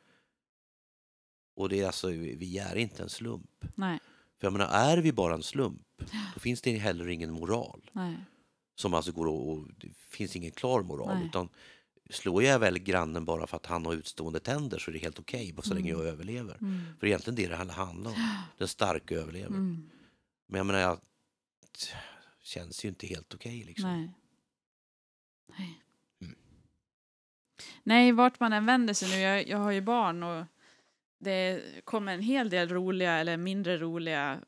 och 1.55 1.69
det 1.69 1.81
är 1.81 1.87
alltså, 1.87 2.09
vi 2.09 2.59
är 2.59 2.77
inte 2.77 3.03
en 3.03 3.09
slump. 3.09 3.65
nej, 3.75 3.99
För 4.41 4.47
jag 4.47 4.53
menar, 4.53 4.67
är 4.67 4.99
vi 4.99 5.13
bara 5.13 5.35
en 5.35 5.43
slump, 5.43 5.83
då 6.35 6.41
finns 6.41 6.61
det 6.63 6.79
heller 6.79 7.09
ingen 7.09 7.33
moral. 7.33 7.91
nej, 7.93 8.17
Som 8.75 8.95
alltså 8.95 9.13
går 9.13 9.27
att, 9.27 9.47
och 9.59 9.69
det 9.79 9.89
finns 9.97 10.37
ingen 10.37 10.51
klar 10.51 10.83
moral. 10.83 11.17
Nej. 11.19 11.27
Utan 11.27 11.49
slår 12.11 12.43
jag 12.43 12.59
väl 12.59 12.79
grannen 12.79 13.25
bara 13.25 13.47
för 13.47 13.57
att 13.57 13.67
han 13.67 13.87
har 13.87 13.95
utstående 13.95 14.41
tänder 14.41 14.79
så 14.79 14.91
är 14.91 14.93
det 14.93 14.99
helt 14.99 15.19
okej, 15.19 15.53
bara 15.53 15.63
så 15.63 15.75
länge 15.75 15.91
Mm. 15.93 16.03
jag 16.05 16.13
överlever. 16.13 16.57
mm, 16.61 16.81
För 17.01 17.07
egentligen 17.07 17.37
det 17.37 17.49
det 17.49 17.73
handlar 17.73 18.11
om. 18.11 18.17
Den 18.59 18.69
starka 18.69 19.15
överlever. 19.15 19.47
mm, 19.57 19.91
Men 20.47 20.59
jag 20.59 20.67
menar, 20.67 20.81
jag, 20.81 20.99
känns 22.43 22.85
ju 22.85 22.89
inte 22.89 23.07
helt 23.07 23.35
okej 23.35 23.65
liksom. 23.65 23.91
nej. 23.91 24.13
Nej. 25.59 25.83
Mm. 26.21 26.37
Nej, 27.83 28.13
vart 28.13 28.41
man 28.41 28.53
än 28.53 28.67
vänder 28.67 28.95
sig 28.95 29.09
nu, 29.09 29.17
jag, 29.17 29.49
jag 29.49 29.59
har 29.59 29.71
ju 29.71 29.81
barn 29.81 30.23
och 30.23 30.45
det 31.19 31.63
kommer 31.85 32.15
en 32.15 32.23
hel 32.23 32.51
del 32.51 32.69
roliga 32.69 33.13
eller 33.13 33.37
mindre 33.37 33.79
roliga 33.79 34.41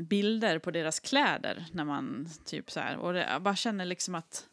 bilder 0.00 0.58
på 0.58 0.70
deras 0.70 1.00
kläder 1.00 1.66
när 1.72 1.84
man 1.84 2.28
typ 2.44 2.70
så 2.70 2.80
här 2.80 2.96
och 2.96 3.12
det, 3.12 3.24
jag 3.24 3.42
bara 3.42 3.56
känner 3.56 3.84
liksom 3.84 4.14
att 4.14 4.48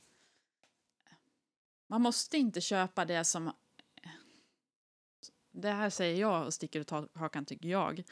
man 1.88 2.02
måste 2.02 2.38
inte 2.38 2.62
köpa 2.62 3.06
det 3.06 3.24
som... 3.24 3.52
Det 5.52 5.72
här 5.72 5.90
säger 5.90 6.22
jag 6.22 6.46
och 6.46 6.54
sticker 6.54 6.80
ut 6.80 6.90
ha- 6.90 7.08
hakan 7.14 7.46
tycker 7.46 7.70
jag. 7.70 8.04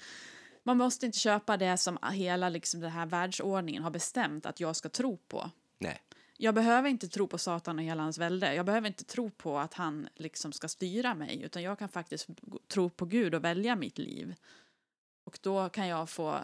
Man 0.63 0.77
måste 0.77 1.05
inte 1.05 1.19
köpa 1.19 1.57
det 1.57 1.77
som 1.77 1.97
hela 2.11 2.49
liksom, 2.49 2.79
den 2.79 2.91
här 2.91 3.05
världsordningen 3.05 3.83
har 3.83 3.91
bestämt 3.91 4.45
att 4.45 4.59
jag 4.59 4.75
ska 4.75 4.89
tro 4.89 5.17
på. 5.17 5.51
Nej. 5.77 6.01
Jag 6.37 6.55
behöver 6.55 6.89
inte 6.89 7.07
tro 7.07 7.27
på 7.27 7.37
Satan 7.37 7.79
och 7.79 7.85
hela 7.85 8.03
hans 8.03 8.17
välde. 8.17 8.55
Jag 8.55 8.65
behöver 8.65 8.87
inte 8.87 9.03
tro 9.03 9.29
på 9.29 9.59
att 9.59 9.73
han 9.73 10.07
liksom 10.15 10.51
ska 10.51 10.67
styra 10.67 11.15
mig. 11.15 11.41
Utan 11.43 11.63
jag 11.63 11.79
kan 11.79 11.89
faktiskt 11.89 12.27
tro 12.67 12.89
på 12.89 13.05
Gud 13.05 13.35
och 13.35 13.43
välja 13.43 13.75
mitt 13.75 13.97
liv. 13.97 14.35
Och 15.23 15.39
då 15.41 15.69
kan 15.69 15.87
jag 15.87 16.09
få 16.09 16.39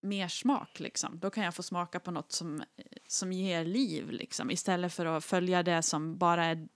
mer 0.00 0.28
smak. 0.28 0.80
Liksom. 0.80 1.18
Då 1.18 1.30
kan 1.30 1.44
jag 1.44 1.54
få 1.54 1.62
smaka 1.62 2.00
på 2.00 2.10
något 2.10 2.32
som, 2.32 2.62
som 3.06 3.32
ger 3.32 3.64
liv. 3.64 4.10
Liksom. 4.10 4.50
Istället 4.50 4.92
för 4.92 5.06
att 5.06 5.24
följa 5.24 5.62
det 5.62 5.82
som 5.82 6.18
bara 6.18 6.44
är, 6.44 6.68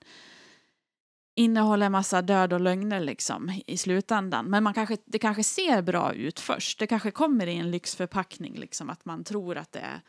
innehåller 1.35 1.87
en 1.87 1.93
massa 1.93 2.23
död 2.23 2.53
och 2.53 2.61
lögner 2.61 3.01
liksom, 3.01 3.61
i- 3.67 3.77
slutändan. 3.77 4.47
Men 4.47 4.63
man 4.65 4.75
kanske, 4.75 4.97
det 5.05 5.19
kanske 5.19 5.45
ser 5.45 5.83
bra 5.83 6.13
ut 6.15 6.41
först. 6.41 6.79
Det 6.79 6.87
kanske 6.87 7.11
kommer 7.11 7.47
i 7.47 7.57
en 7.57 7.71
lyxförpackning. 7.71 8.59
Liksom, 8.59 8.91
att 8.91 9.05
man 9.05 9.25
tror 9.25 9.57
att 9.59 9.73
det 9.73 10.01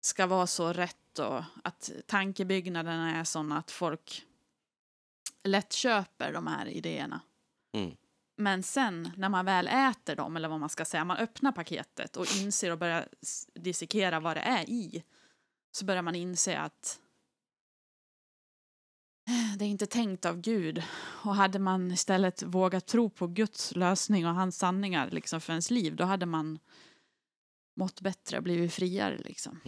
ska 0.00 0.26
vara 0.26 0.46
så 0.46 0.72
rätt 0.72 1.18
och 1.18 1.42
att 1.64 1.90
tankebyggnaderna 2.06 3.16
är 3.16 3.24
sådana 3.24 3.58
att 3.58 3.70
folk 3.70 4.22
lätt 5.44 5.72
köper 5.72 6.32
de 6.32 6.46
här 6.46 6.66
idéerna. 6.68 7.20
Mm. 7.76 7.96
Men 8.38 8.62
sen 8.62 9.10
när 9.16 9.28
man 9.28 9.44
väl 9.44 9.68
äter 9.68 10.16
dem, 10.16 10.36
eller 10.36 10.48
vad 10.48 10.60
man 10.60 10.68
ska 10.68 10.84
säga, 10.84 11.04
man 11.04 11.16
öppnar 11.16 11.52
paketet 11.52 12.16
och 12.16 12.26
inser 12.36 12.72
och 12.72 12.78
börjar 12.78 13.08
dissekera 13.54 14.20
vad 14.20 14.36
det 14.36 14.40
är 14.40 14.70
i, 14.70 15.04
så 15.72 15.84
börjar 15.84 16.02
man 16.02 16.14
inse 16.14 16.58
att 16.58 17.00
det 19.58 19.64
är 19.64 19.68
inte 19.68 19.86
tänkt 19.86 20.24
av 20.24 20.40
Gud. 20.40 20.82
Och 20.98 21.34
hade 21.34 21.58
man 21.58 21.92
istället 21.92 22.42
vågat 22.42 22.86
tro 22.86 23.10
på 23.10 23.26
Guds 23.26 23.76
lösning 23.76 24.26
och 24.26 24.34
hans 24.34 24.58
sanningar 24.58 25.10
liksom 25.10 25.40
för 25.40 25.52
ens 25.52 25.70
liv, 25.70 25.96
då 25.96 26.04
hade 26.04 26.26
man 26.26 26.58
mått 27.74 28.00
bättre 28.00 28.36
och 28.36 28.42
blivit 28.42 28.72
friare. 28.72 29.18
Liksom. 29.18 29.60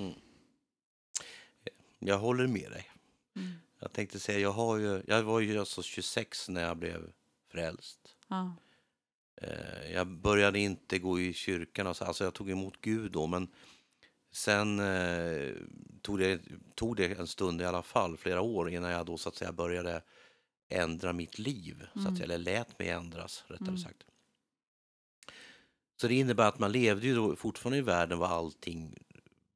Jag 1.99 2.19
håller 2.19 2.47
med 2.47 2.71
dig. 2.71 2.91
Mm. 3.37 3.53
Jag 3.81 3.93
tänkte 3.93 4.19
säga, 4.21 4.39
jag, 4.39 4.53
har 4.53 4.77
ju, 4.77 5.03
jag 5.07 5.23
var 5.23 5.41
ju 5.41 5.59
alltså 5.59 5.83
26 5.83 6.49
när 6.49 6.63
jag 6.63 6.77
blev 6.77 7.13
frälst. 7.53 8.17
Ja. 8.29 8.57
Eh, 9.43 9.93
Jag 9.93 10.07
började 10.07 10.59
inte 10.59 10.99
gå 10.99 11.21
i 11.21 11.33
kyrkan, 11.33 11.87
alltså, 11.87 12.05
alltså 12.05 12.25
jag 12.25 12.35
tog 12.35 12.51
emot 12.51 12.81
Gud 12.81 13.13
då, 13.13 13.27
men 13.27 13.49
sen 14.33 14.79
eh, 14.81 15.53
tog, 16.03 16.18
det, 16.18 16.41
tog 16.74 16.97
det 16.97 17.18
en 17.18 17.26
stund 17.26 17.61
i 17.62 17.64
alla 17.64 17.83
fall, 17.83 18.16
flera 18.16 18.41
år, 18.41 18.70
innan 18.70 18.91
jag 18.91 19.07
då 19.07 19.18
så 19.18 19.29
att 19.29 19.37
säga 19.37 19.53
började 19.53 20.03
ändra 20.68 21.12
mitt 21.12 21.39
liv, 21.39 21.87
så 21.93 21.99
Mm. 22.01 22.12
att 22.12 22.18
säga, 22.18 22.24
eller 22.24 22.39
lät 22.39 22.79
mig 22.79 22.89
ändras, 22.89 23.45
rättare 23.47 23.68
Mm. 23.68 23.79
sagt. 23.79 24.05
Så 26.01 26.09
det 26.09 26.14
innebär 26.14 26.49
att 26.49 26.59
man 26.59 26.72
levde 26.72 27.07
ju 27.07 27.14
då 27.14 27.37
fortfarande 27.37 27.79
i 27.79 27.83
världen 27.83 28.18
vad 28.18 28.31
allting, 28.31 28.95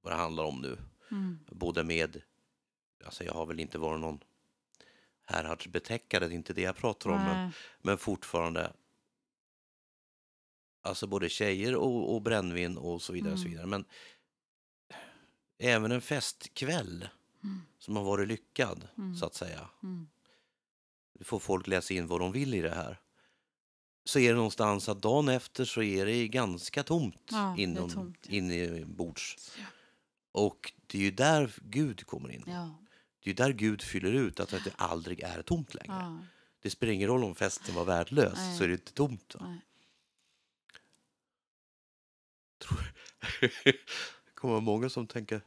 vad 0.01 0.13
det 0.13 0.17
handlar 0.17 0.45
om 0.45 0.61
nu, 0.61 0.79
Mm. 1.11 1.39
både 1.51 1.85
med, 1.85 2.23
alltså 3.05 3.25
jag 3.25 3.33
har 3.35 3.47
väl 3.47 3.61
inte 3.61 3.79
varit 3.79 4.01
någon 4.01 4.21
häradsbetäckare, 5.25 6.27
det 6.29 6.33
är 6.35 6.37
inte 6.37 6.53
det 6.55 6.63
jag 6.63 6.77
pratar 6.77 7.11
om, 7.11 7.25
men 7.25 7.53
men 7.83 7.99
fortfarande 7.99 8.73
alltså 10.83 11.07
både 11.07 11.29
tjejer 11.29 11.77
och, 11.77 12.15
och 12.15 12.23
brännvin 12.23 12.77
och 12.77 13.03
så 13.03 13.13
vidare. 13.13 13.33
Och 13.33 13.39
så 13.39 13.45
Mm. 13.45 13.51
vidare. 13.53 13.67
Men 13.67 13.85
även 15.59 15.93
en 15.93 16.01
festkväll 16.01 17.09
Mm. 17.45 17.61
som 17.79 17.97
har 17.97 18.05
varit 18.05 18.29
lyckad, 18.29 18.89
Mm. 18.99 19.17
så 19.17 19.27
att 19.27 19.35
säga. 19.35 19.69
Mm. 19.83 20.09
Det 21.19 21.25
får 21.25 21.39
folk 21.39 21.67
läsa 21.67 21.95
in 21.95 22.07
vad 22.07 22.21
de 22.21 22.33
vill 22.33 22.55
i 22.55 22.61
det 22.61 22.75
här. 22.75 23.01
Så 24.05 24.19
är 24.19 24.29
det 24.29 24.35
någonstans 24.37 24.89
att 24.89 25.03
dagen 25.03 25.29
efter 25.29 25.65
så 25.65 25.83
är 25.83 26.07
det 26.07 26.29
ganska 26.29 26.83
tomt 26.83 27.29
Ja, 27.31 27.57
inom, 27.59 27.91
tomt. 27.91 28.27
inombords. 28.29 29.53
Ja. 29.59 29.65
Och 30.33 30.73
det 30.87 30.99
är 30.99 31.03
ju 31.03 31.11
där 31.11 31.55
Gud 31.63 32.07
kommer 32.07 32.31
in. 32.31 32.45
Ja. 32.47 32.75
Det 33.25 33.31
är 33.31 33.35
där 33.35 33.53
Gud 33.53 33.83
fyller 33.83 34.13
ut 34.13 34.41
att 34.41 34.49
det 34.51 34.73
aldrig 34.77 35.21
är 35.21 35.43
tomt 35.43 35.75
längre. 35.75 35.93
Ja. 36.01 36.19
Det 36.61 36.71
spelar 36.71 36.93
ingen 36.93 37.09
roll 37.09 37.25
om 37.25 37.35
festen 37.35 37.75
var 37.75 37.85
värdelös 37.85 38.35
Nej. 38.37 38.59
så 38.59 38.65
är 38.65 38.69
det 38.69 38.75
inte 38.75 38.93
tomt. 38.93 39.35
Va? 39.35 39.47
Nej. 39.47 39.61
Det 44.43 44.45
kommer 44.45 44.55
vara 44.55 44.65
många 44.65 44.89
som 44.89 45.07
tänker 45.07 45.41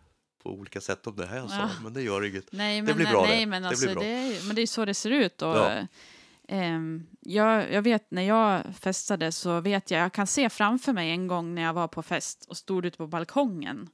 på 0.44 0.50
olika 0.50 0.82
sätt 0.82 1.08
om 1.08 1.16
det 1.16 1.26
här 1.26 1.38
jag 1.38 1.50
sa, 1.50 1.56
Ja. 1.58 1.70
men 1.84 1.94
det 1.94 2.02
gör 2.02 2.26
inget. 2.26 2.52
Nej, 2.52 2.82
Det 2.82 2.88
men, 2.88 2.96
blir 2.96 3.06
bra 3.06 3.22
det. 3.22 3.28
nej, 3.28 3.46
men, 3.46 3.62
Det 3.62 3.68
alltså, 3.70 3.86
blir 3.86 3.96
bra. 3.96 4.04
det 4.04 4.10
är, 4.10 4.48
men 4.48 4.56
det 4.56 4.62
är 4.62 4.68
så 4.68 4.86
det 4.86 4.94
ser 4.94 5.10
ut. 5.12 5.42
Och, 5.42 5.56
Ja. 5.58 5.88
ehm, 6.48 7.08
jag, 7.22 7.72
jag 7.74 7.82
vet 7.82 8.12
när 8.12 8.22
jag 8.22 8.64
festade 8.80 9.32
så 9.32 9.60
vet 9.62 9.92
jag, 9.92 10.02
jag 10.02 10.14
kan 10.14 10.28
se 10.28 10.50
framför 10.50 10.94
mig 10.94 11.10
en 11.12 11.28
gång 11.28 11.56
när 11.56 11.62
jag 11.62 11.74
var 11.74 11.88
på 11.88 12.04
fest 12.04 12.46
och 12.50 12.58
stod 12.58 12.86
ute 12.86 12.98
på 12.98 13.08
balkongen. 13.08 13.90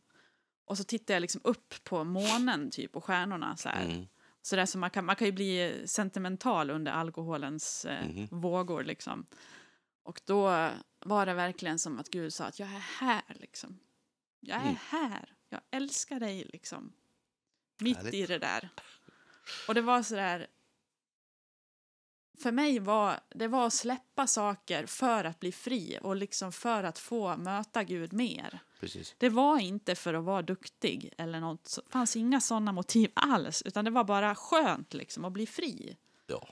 Och 0.66 0.78
så 0.78 0.84
tittade 0.84 1.14
jag 1.14 1.22
liksom 1.22 1.42
upp 1.44 1.74
på 1.84 2.04
månen 2.04 2.72
typ 2.72 2.96
och 2.96 3.04
stjärnorna 3.04 3.58
så 3.58 3.70
här. 3.70 3.86
Mm. 3.86 4.08
Så 4.42 4.56
där, 4.56 4.66
så 4.66 4.78
man, 4.78 4.90
kan, 4.90 5.06
man 5.06 5.16
kan 5.16 5.26
ju 5.28 5.32
bli 5.32 5.82
sentimental 5.86 6.70
under 6.70 6.92
alkoholens 6.92 7.86
eh, 7.86 8.06
Mhm. 8.08 8.28
vågor 8.42 8.84
liksom. 8.84 9.26
Och 10.04 10.22
då 10.26 10.70
var 11.06 11.26
det 11.26 11.34
verkligen 11.34 11.80
som 11.80 12.00
att 12.00 12.10
Gud 12.10 12.34
sa 12.34 12.46
att 12.46 12.60
jag 12.60 12.70
är 12.70 12.84
här 13.00 13.22
liksom. 13.40 13.80
Jag 14.42 14.58
är 14.58 14.62
Mm. 14.62 14.76
här. 14.90 15.34
Jag 15.50 15.62
älskar 15.72 16.20
dig 16.20 16.50
liksom. 16.54 16.94
Mitt 17.80 17.98
Härligt. 17.98 18.14
i 18.14 18.26
det 18.26 18.38
där. 18.40 18.70
Och 19.68 19.76
det 19.76 19.82
var 19.82 20.04
så 20.04 20.16
där. 20.16 20.48
För 22.40 22.52
mig 22.52 22.80
var 22.80 23.20
det 23.30 23.48
var 23.48 23.68
att 23.68 23.74
släppa 23.74 24.28
saker 24.28 24.86
för 24.86 25.24
att 25.24 25.40
bli 25.40 25.52
fri 25.52 26.00
och 26.02 26.16
liksom 26.16 26.52
för 26.52 26.84
att 26.84 27.00
få 27.00 27.38
möta 27.38 27.84
Gud 27.84 28.14
mer. 28.14 28.60
Precis. 28.80 29.16
Det 29.18 29.30
var 29.30 29.60
inte 29.60 29.96
för 29.96 30.14
att 30.14 30.24
vara 30.24 30.42
duktig 30.42 31.14
eller 31.18 31.40
något. 31.40 31.80
Det 31.86 31.92
fanns 31.92 32.16
inga 32.16 32.42
sådana 32.42 32.72
motiv 32.72 33.12
alls. 33.14 33.62
Utan 33.62 33.86
det 33.86 33.92
var 33.92 34.04
bara 34.04 34.36
skönt 34.36 34.94
liksom 34.94 35.26
att 35.26 35.32
bli 35.34 35.46
fri. 35.48 35.98
Ja. 36.28 36.50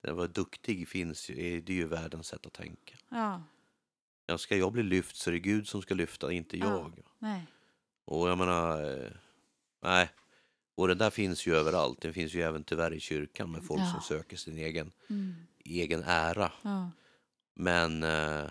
Den 0.00 0.16
var 0.16 0.28
duktig 0.28 0.88
finns 0.88 1.30
ju, 1.30 1.60
det 1.60 1.72
är 1.72 1.76
ju 1.76 1.86
världens 1.86 2.26
sätt 2.26 2.46
att 2.46 2.52
tänka. 2.52 2.94
Ja, 3.08 3.42
Ja, 4.26 4.38
ska 4.38 4.56
jag 4.56 4.72
bli 4.72 4.82
lyft 4.82 5.16
så 5.16 5.30
är 5.30 5.32
det 5.32 5.38
Gud 5.40 5.68
som 5.68 5.82
ska 5.82 5.94
lyfta, 5.94 6.32
inte 6.32 6.56
Ja. 6.58 6.66
jag. 6.66 7.02
nej. 7.18 7.46
Och 8.04 8.28
jag 8.28 8.38
menar, 8.38 8.84
eh, 9.04 9.10
nej. 9.82 10.10
Och 10.74 10.88
det 10.88 10.94
där 10.94 11.10
finns 11.10 11.46
ju 11.46 11.54
överallt. 11.54 12.00
Det 12.00 12.12
finns 12.12 12.34
ju 12.34 12.42
även 12.42 12.64
tyvärr 12.64 12.92
i 12.94 13.00
kyrkan 13.00 13.52
med 13.52 13.64
folk 13.66 13.80
Ja. 13.80 13.92
som 13.92 14.00
söker 14.00 14.36
sin 14.36 14.58
egen, 14.58 14.92
Mm. 15.10 15.34
egen 15.58 16.02
ära. 16.02 16.52
Ja. 16.62 16.90
Men 17.54 18.02
eh, 18.02 18.50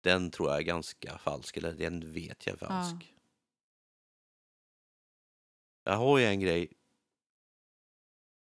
den 0.00 0.30
tror 0.30 0.48
jag 0.48 0.58
är 0.58 0.62
ganska 0.62 1.18
falsk, 1.18 1.56
eller 1.56 1.72
den 1.72 2.12
vet 2.12 2.46
jag 2.46 2.52
är 2.62 2.66
falsk. 2.66 3.14
Jag 5.84 5.96
har 5.96 6.18
ju 6.18 6.24
en 6.24 6.40
grej. 6.40 6.72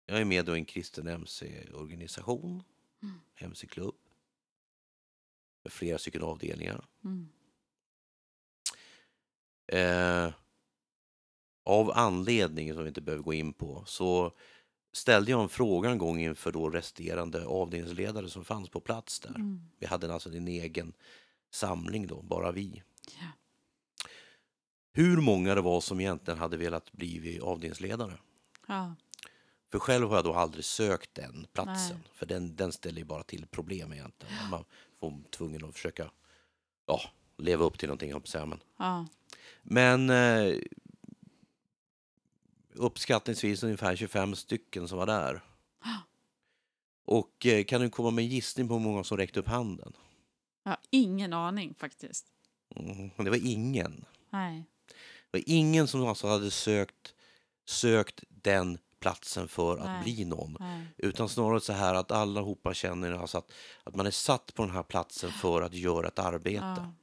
Jag 0.05 0.21
är 0.21 0.25
med 0.25 0.49
i 0.49 0.51
en 0.51 0.65
kristen 0.65 1.07
MC-organisation, 1.07 2.63
Mm. 3.01 3.19
MC-klubb. 3.35 3.95
Flera 5.69 5.97
stycken 5.97 6.23
avdelningar. 6.23 6.85
Mm. 7.03 7.29
Eh, 9.67 10.33
av 11.65 11.91
anledning 11.91 12.73
som 12.73 12.83
vi 12.83 12.87
inte 12.87 13.01
behöver 13.01 13.23
gå 13.23 13.33
in 13.33 13.53
på 13.53 13.83
så 13.85 14.31
ställde 14.93 15.31
jag 15.31 15.41
en 15.41 15.49
fråga 15.49 15.89
en 15.89 15.97
gång 15.97 16.19
inför 16.19 16.51
då 16.51 16.69
resterande 16.69 17.45
avdelningsledare 17.45 18.29
som 18.29 18.45
fanns 18.45 18.69
på 18.69 18.79
plats 18.79 19.19
där. 19.19 19.35
Mm. 19.35 19.61
Vi 19.79 19.85
hade 19.85 20.13
alltså 20.13 20.29
en 20.29 20.47
egen 20.47 20.93
samling 21.51 22.07
då, 22.07 22.21
bara 22.21 22.51
vi. 22.51 22.83
Ja. 23.07 23.27
Hur 24.93 25.17
många 25.17 25.55
det 25.55 25.61
var 25.61 25.81
som 25.81 25.99
egentligen 25.99 26.39
hade 26.39 26.57
velat 26.57 26.91
bli 26.91 27.39
avdelningsledare. 27.39 28.17
Ja. 28.67 28.95
För 29.71 29.79
själv 29.79 30.09
har 30.09 30.15
jag 30.15 30.25
då 30.25 30.33
aldrig 30.33 30.65
sökt 30.65 31.15
den 31.15 31.47
platsen. 31.53 31.97
Nej. 31.97 32.11
För 32.13 32.25
den, 32.25 32.55
den 32.55 32.71
ställer 32.71 32.97
ju 32.97 33.05
bara 33.05 33.23
till 33.23 33.47
problem 33.47 33.93
egentligen. 33.93 34.33
Man 34.51 34.65
får 35.03 35.29
tvungen 35.29 35.65
att 35.65 35.73
försöka 35.73 36.11
ja, 36.85 37.01
leva 37.37 37.65
upp 37.65 37.79
till 37.79 37.87
någonting, 37.87 38.09
jag 38.09 38.27
säga. 38.27 38.45
Men, 38.45 38.59
Ja. 38.77 39.07
men 39.63 40.09
eh, 40.09 40.57
uppskattningsvis 42.73 43.63
ungefär 43.63 43.95
25 43.95 44.35
stycken 44.35 44.87
som 44.87 44.97
var 44.97 45.05
där. 45.05 45.41
Och 47.05 47.45
eh, 47.45 47.63
kan 47.63 47.81
du 47.81 47.89
komma 47.89 48.11
med 48.11 48.23
en 48.23 48.29
gissning 48.29 48.67
på 48.67 48.73
hur 48.73 48.81
många 48.81 49.03
som 49.03 49.17
räckte 49.17 49.39
upp 49.39 49.47
handen? 49.47 49.93
Har 50.65 50.77
ingen 50.89 51.33
aning 51.33 51.73
faktiskt. 51.77 52.25
Mm, 52.75 53.09
det 53.17 53.29
var 53.29 53.47
ingen. 53.47 54.05
Nej. 54.29 54.63
Det 55.31 55.37
var 55.39 55.43
ingen 55.45 55.87
som 55.87 56.07
alltså 56.07 56.27
hade 56.27 56.51
sökt, 56.51 57.13
sökt 57.65 58.23
den 58.29 58.77
platsen 59.03 59.47
för 59.47 59.77
att 59.77 59.85
Nej. 59.85 60.03
bli 60.03 60.25
någon. 60.25 60.57
Nej. 60.59 60.85
Utan 60.97 61.29
snarare 61.29 61.61
så 61.61 61.73
här 61.73 61.95
att 61.95 62.11
allihopa 62.11 62.73
känner 62.73 63.11
alltså 63.11 63.37
att, 63.37 63.51
att 63.83 63.95
man 63.95 64.05
är 64.05 64.11
satt 64.11 64.53
på 64.53 64.63
den 64.63 64.71
här 64.71 64.83
platsen 64.83 65.31
för 65.31 65.61
att 65.61 65.73
göra 65.73 66.07
ett 66.07 66.19
arbete. 66.19 66.75
Ja. 66.77 66.93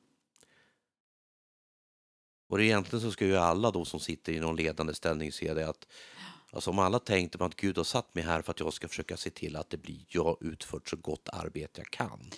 Och 2.49 2.59
det 2.59 2.65
egentligen 2.65 3.01
så 3.01 3.11
ska 3.11 3.27
ju 3.27 3.37
alla 3.37 3.71
då 3.71 3.85
som 3.85 4.01
sitter 4.01 4.33
i 4.33 4.41
någon 4.41 4.57
ledande 4.57 4.95
ställning 4.95 5.33
se 5.33 5.55
det 5.55 5.69
att 5.69 5.87
alltså 6.53 6.71
om 6.71 6.79
alla 6.79 6.99
tänkte 6.99 7.39
på 7.39 7.45
att 7.45 7.57
Gud 7.57 7.77
har 7.77 7.85
satt 7.85 8.15
mig 8.15 8.25
här 8.25 8.43
för 8.43 8.51
att 8.51 8.61
jag 8.61 8.73
ska 8.73 8.89
försöka 8.89 9.17
se 9.17 9.31
till 9.31 9.57
att 9.57 9.71
det 9.71 9.77
blir 9.77 10.05
jag 10.09 10.37
utfört 10.41 10.89
så 10.89 10.97
gott 10.97 11.29
arbete 11.33 11.81
jag 11.81 11.91
kan 11.91 12.31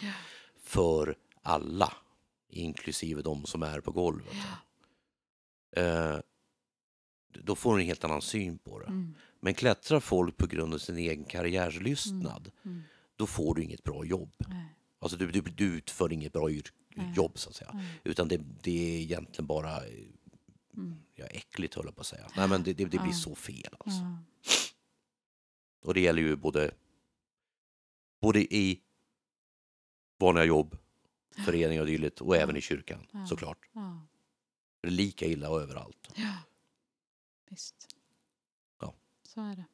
för 0.62 1.16
alla, 1.42 1.92
inklusive 2.48 3.22
de 3.22 3.44
som 3.44 3.62
är 3.62 3.80
på 3.80 3.92
golvet. 3.92 4.36
Eh, 5.76 6.18
då 7.34 7.54
får 7.54 7.76
du 7.76 7.82
en 7.82 7.86
helt 7.86 8.04
annan 8.04 8.22
syn 8.22 8.58
på 8.58 8.78
det. 8.78 8.86
Mm. 8.86 9.14
Men 9.44 9.54
klättrar 9.54 10.00
folk 10.00 10.36
på 10.36 10.46
grund 10.46 10.74
av 10.74 10.78
sin 10.78 10.96
egen 10.96 11.24
karriärslystnad, 11.24 12.50
Mm. 12.64 12.82
då 13.16 13.26
får 13.26 13.54
du 13.54 13.62
inget 13.62 13.84
bra 13.84 14.04
jobb. 14.04 14.34
Nej. 14.38 14.66
Alltså 14.98 15.18
du, 15.18 15.30
du, 15.30 15.40
du 15.40 15.64
utför 15.76 16.12
inget 16.12 16.32
bra 16.32 16.50
jobb 17.16 17.38
så 17.38 17.48
att 17.50 17.56
säga. 17.56 17.70
Nej. 17.74 18.00
Utan 18.04 18.28
det, 18.28 18.36
det 18.62 18.70
är 18.96 19.00
egentligen 19.00 19.46
bara 19.46 19.86
eh, 19.86 19.92
Mm. 20.76 20.94
ja, 21.14 21.26
äckligt 21.26 21.74
höll 21.74 21.84
jag 21.84 21.94
på 21.94 22.00
att 22.00 22.06
säga. 22.06 22.28
Nej 22.36 22.48
men 22.48 22.62
det, 22.62 22.72
det, 22.72 22.84
det 22.84 22.98
blir 22.98 23.12
så 23.12 23.34
fel 23.34 23.74
alltså. 23.80 24.16
Och 25.82 25.94
det 25.94 26.00
gäller 26.00 26.22
ju 26.22 26.36
både, 26.36 26.74
både 28.20 28.54
i 28.54 28.80
vanliga 30.18 30.44
jobb, 30.44 30.78
föreningar 31.44 31.80
och 31.80 31.86
dylikt 31.86 32.20
och 32.20 32.36
även 32.36 32.56
i 32.56 32.60
kyrkan 32.60 33.06
såklart. 33.28 33.68
Det 34.80 34.88
är 34.88 34.90
lika 34.90 35.26
illa 35.26 35.46
överallt. 35.46 36.08
ja. 36.16 36.34
Visst. 37.50 37.91
Ja. 39.34 39.34
Så 39.34 39.40
är 39.40 39.56
det. 39.56 39.64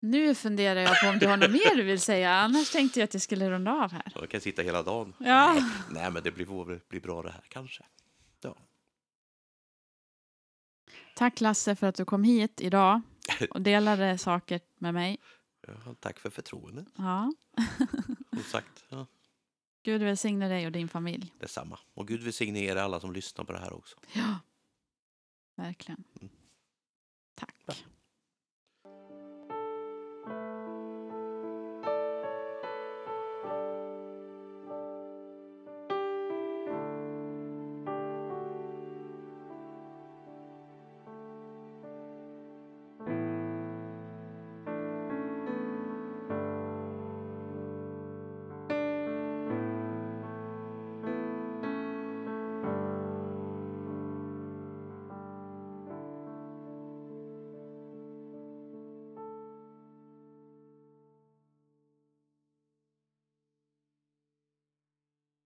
Nu 0.00 0.34
funderar 0.34 0.80
jag 0.80 1.00
på 1.02 1.08
om 1.08 1.18
du 1.18 1.26
har 1.26 1.36
något 1.36 1.50
mer 1.50 1.76
du 1.76 1.82
vill 1.82 2.00
säga. 2.00 2.32
Annars 2.34 2.70
tänkte 2.70 3.00
jag 3.00 3.04
att 3.04 3.14
jag 3.14 3.22
skulle 3.22 3.50
runda 3.50 3.72
av 3.72 3.92
här. 3.92 4.12
Jag 4.14 4.30
kan 4.30 4.40
sitta 4.40 4.62
hela 4.62 4.82
dagen. 4.82 5.14
Ja. 5.18 5.52
Nej, 5.52 5.62
nej 5.90 6.10
men 6.10 6.22
det 6.22 6.30
blir, 6.30 6.88
blir 6.88 7.00
bra 7.00 7.22
det 7.22 7.30
här 7.30 7.44
kanske. 7.48 7.84
Tack 11.16 11.40
Lasse 11.40 11.76
för 11.76 11.86
att 11.86 11.94
du 11.94 12.04
kom 12.04 12.24
hit 12.24 12.60
idag 12.60 13.00
och 13.50 13.62
delade 13.62 14.18
saker 14.18 14.60
med 14.78 14.94
mig. 14.94 15.18
Ja, 15.66 15.94
tack 16.00 16.18
för 16.18 16.30
förtroendet. 16.30 16.86
Ja. 16.96 17.32
Som 18.30 18.42
sagt, 18.42 18.84
ja, 18.88 19.06
Gud 19.82 20.02
välsigne 20.02 20.48
dig 20.48 20.66
och 20.66 20.72
din 20.72 20.88
familj. 20.88 21.32
detsamma. 21.40 21.78
Och 21.94 22.08
Gud 22.08 22.22
välsigne 22.22 22.60
er 22.60 22.76
alla 22.76 23.00
som 23.00 23.12
lyssnar 23.12 23.44
på 23.44 23.52
det 23.52 23.58
här 23.58 23.72
också. 23.72 23.96
Ja. 24.12 24.38
Verkligen. 25.56 26.04
Mm. 26.20 26.30
Tack. 27.34 27.54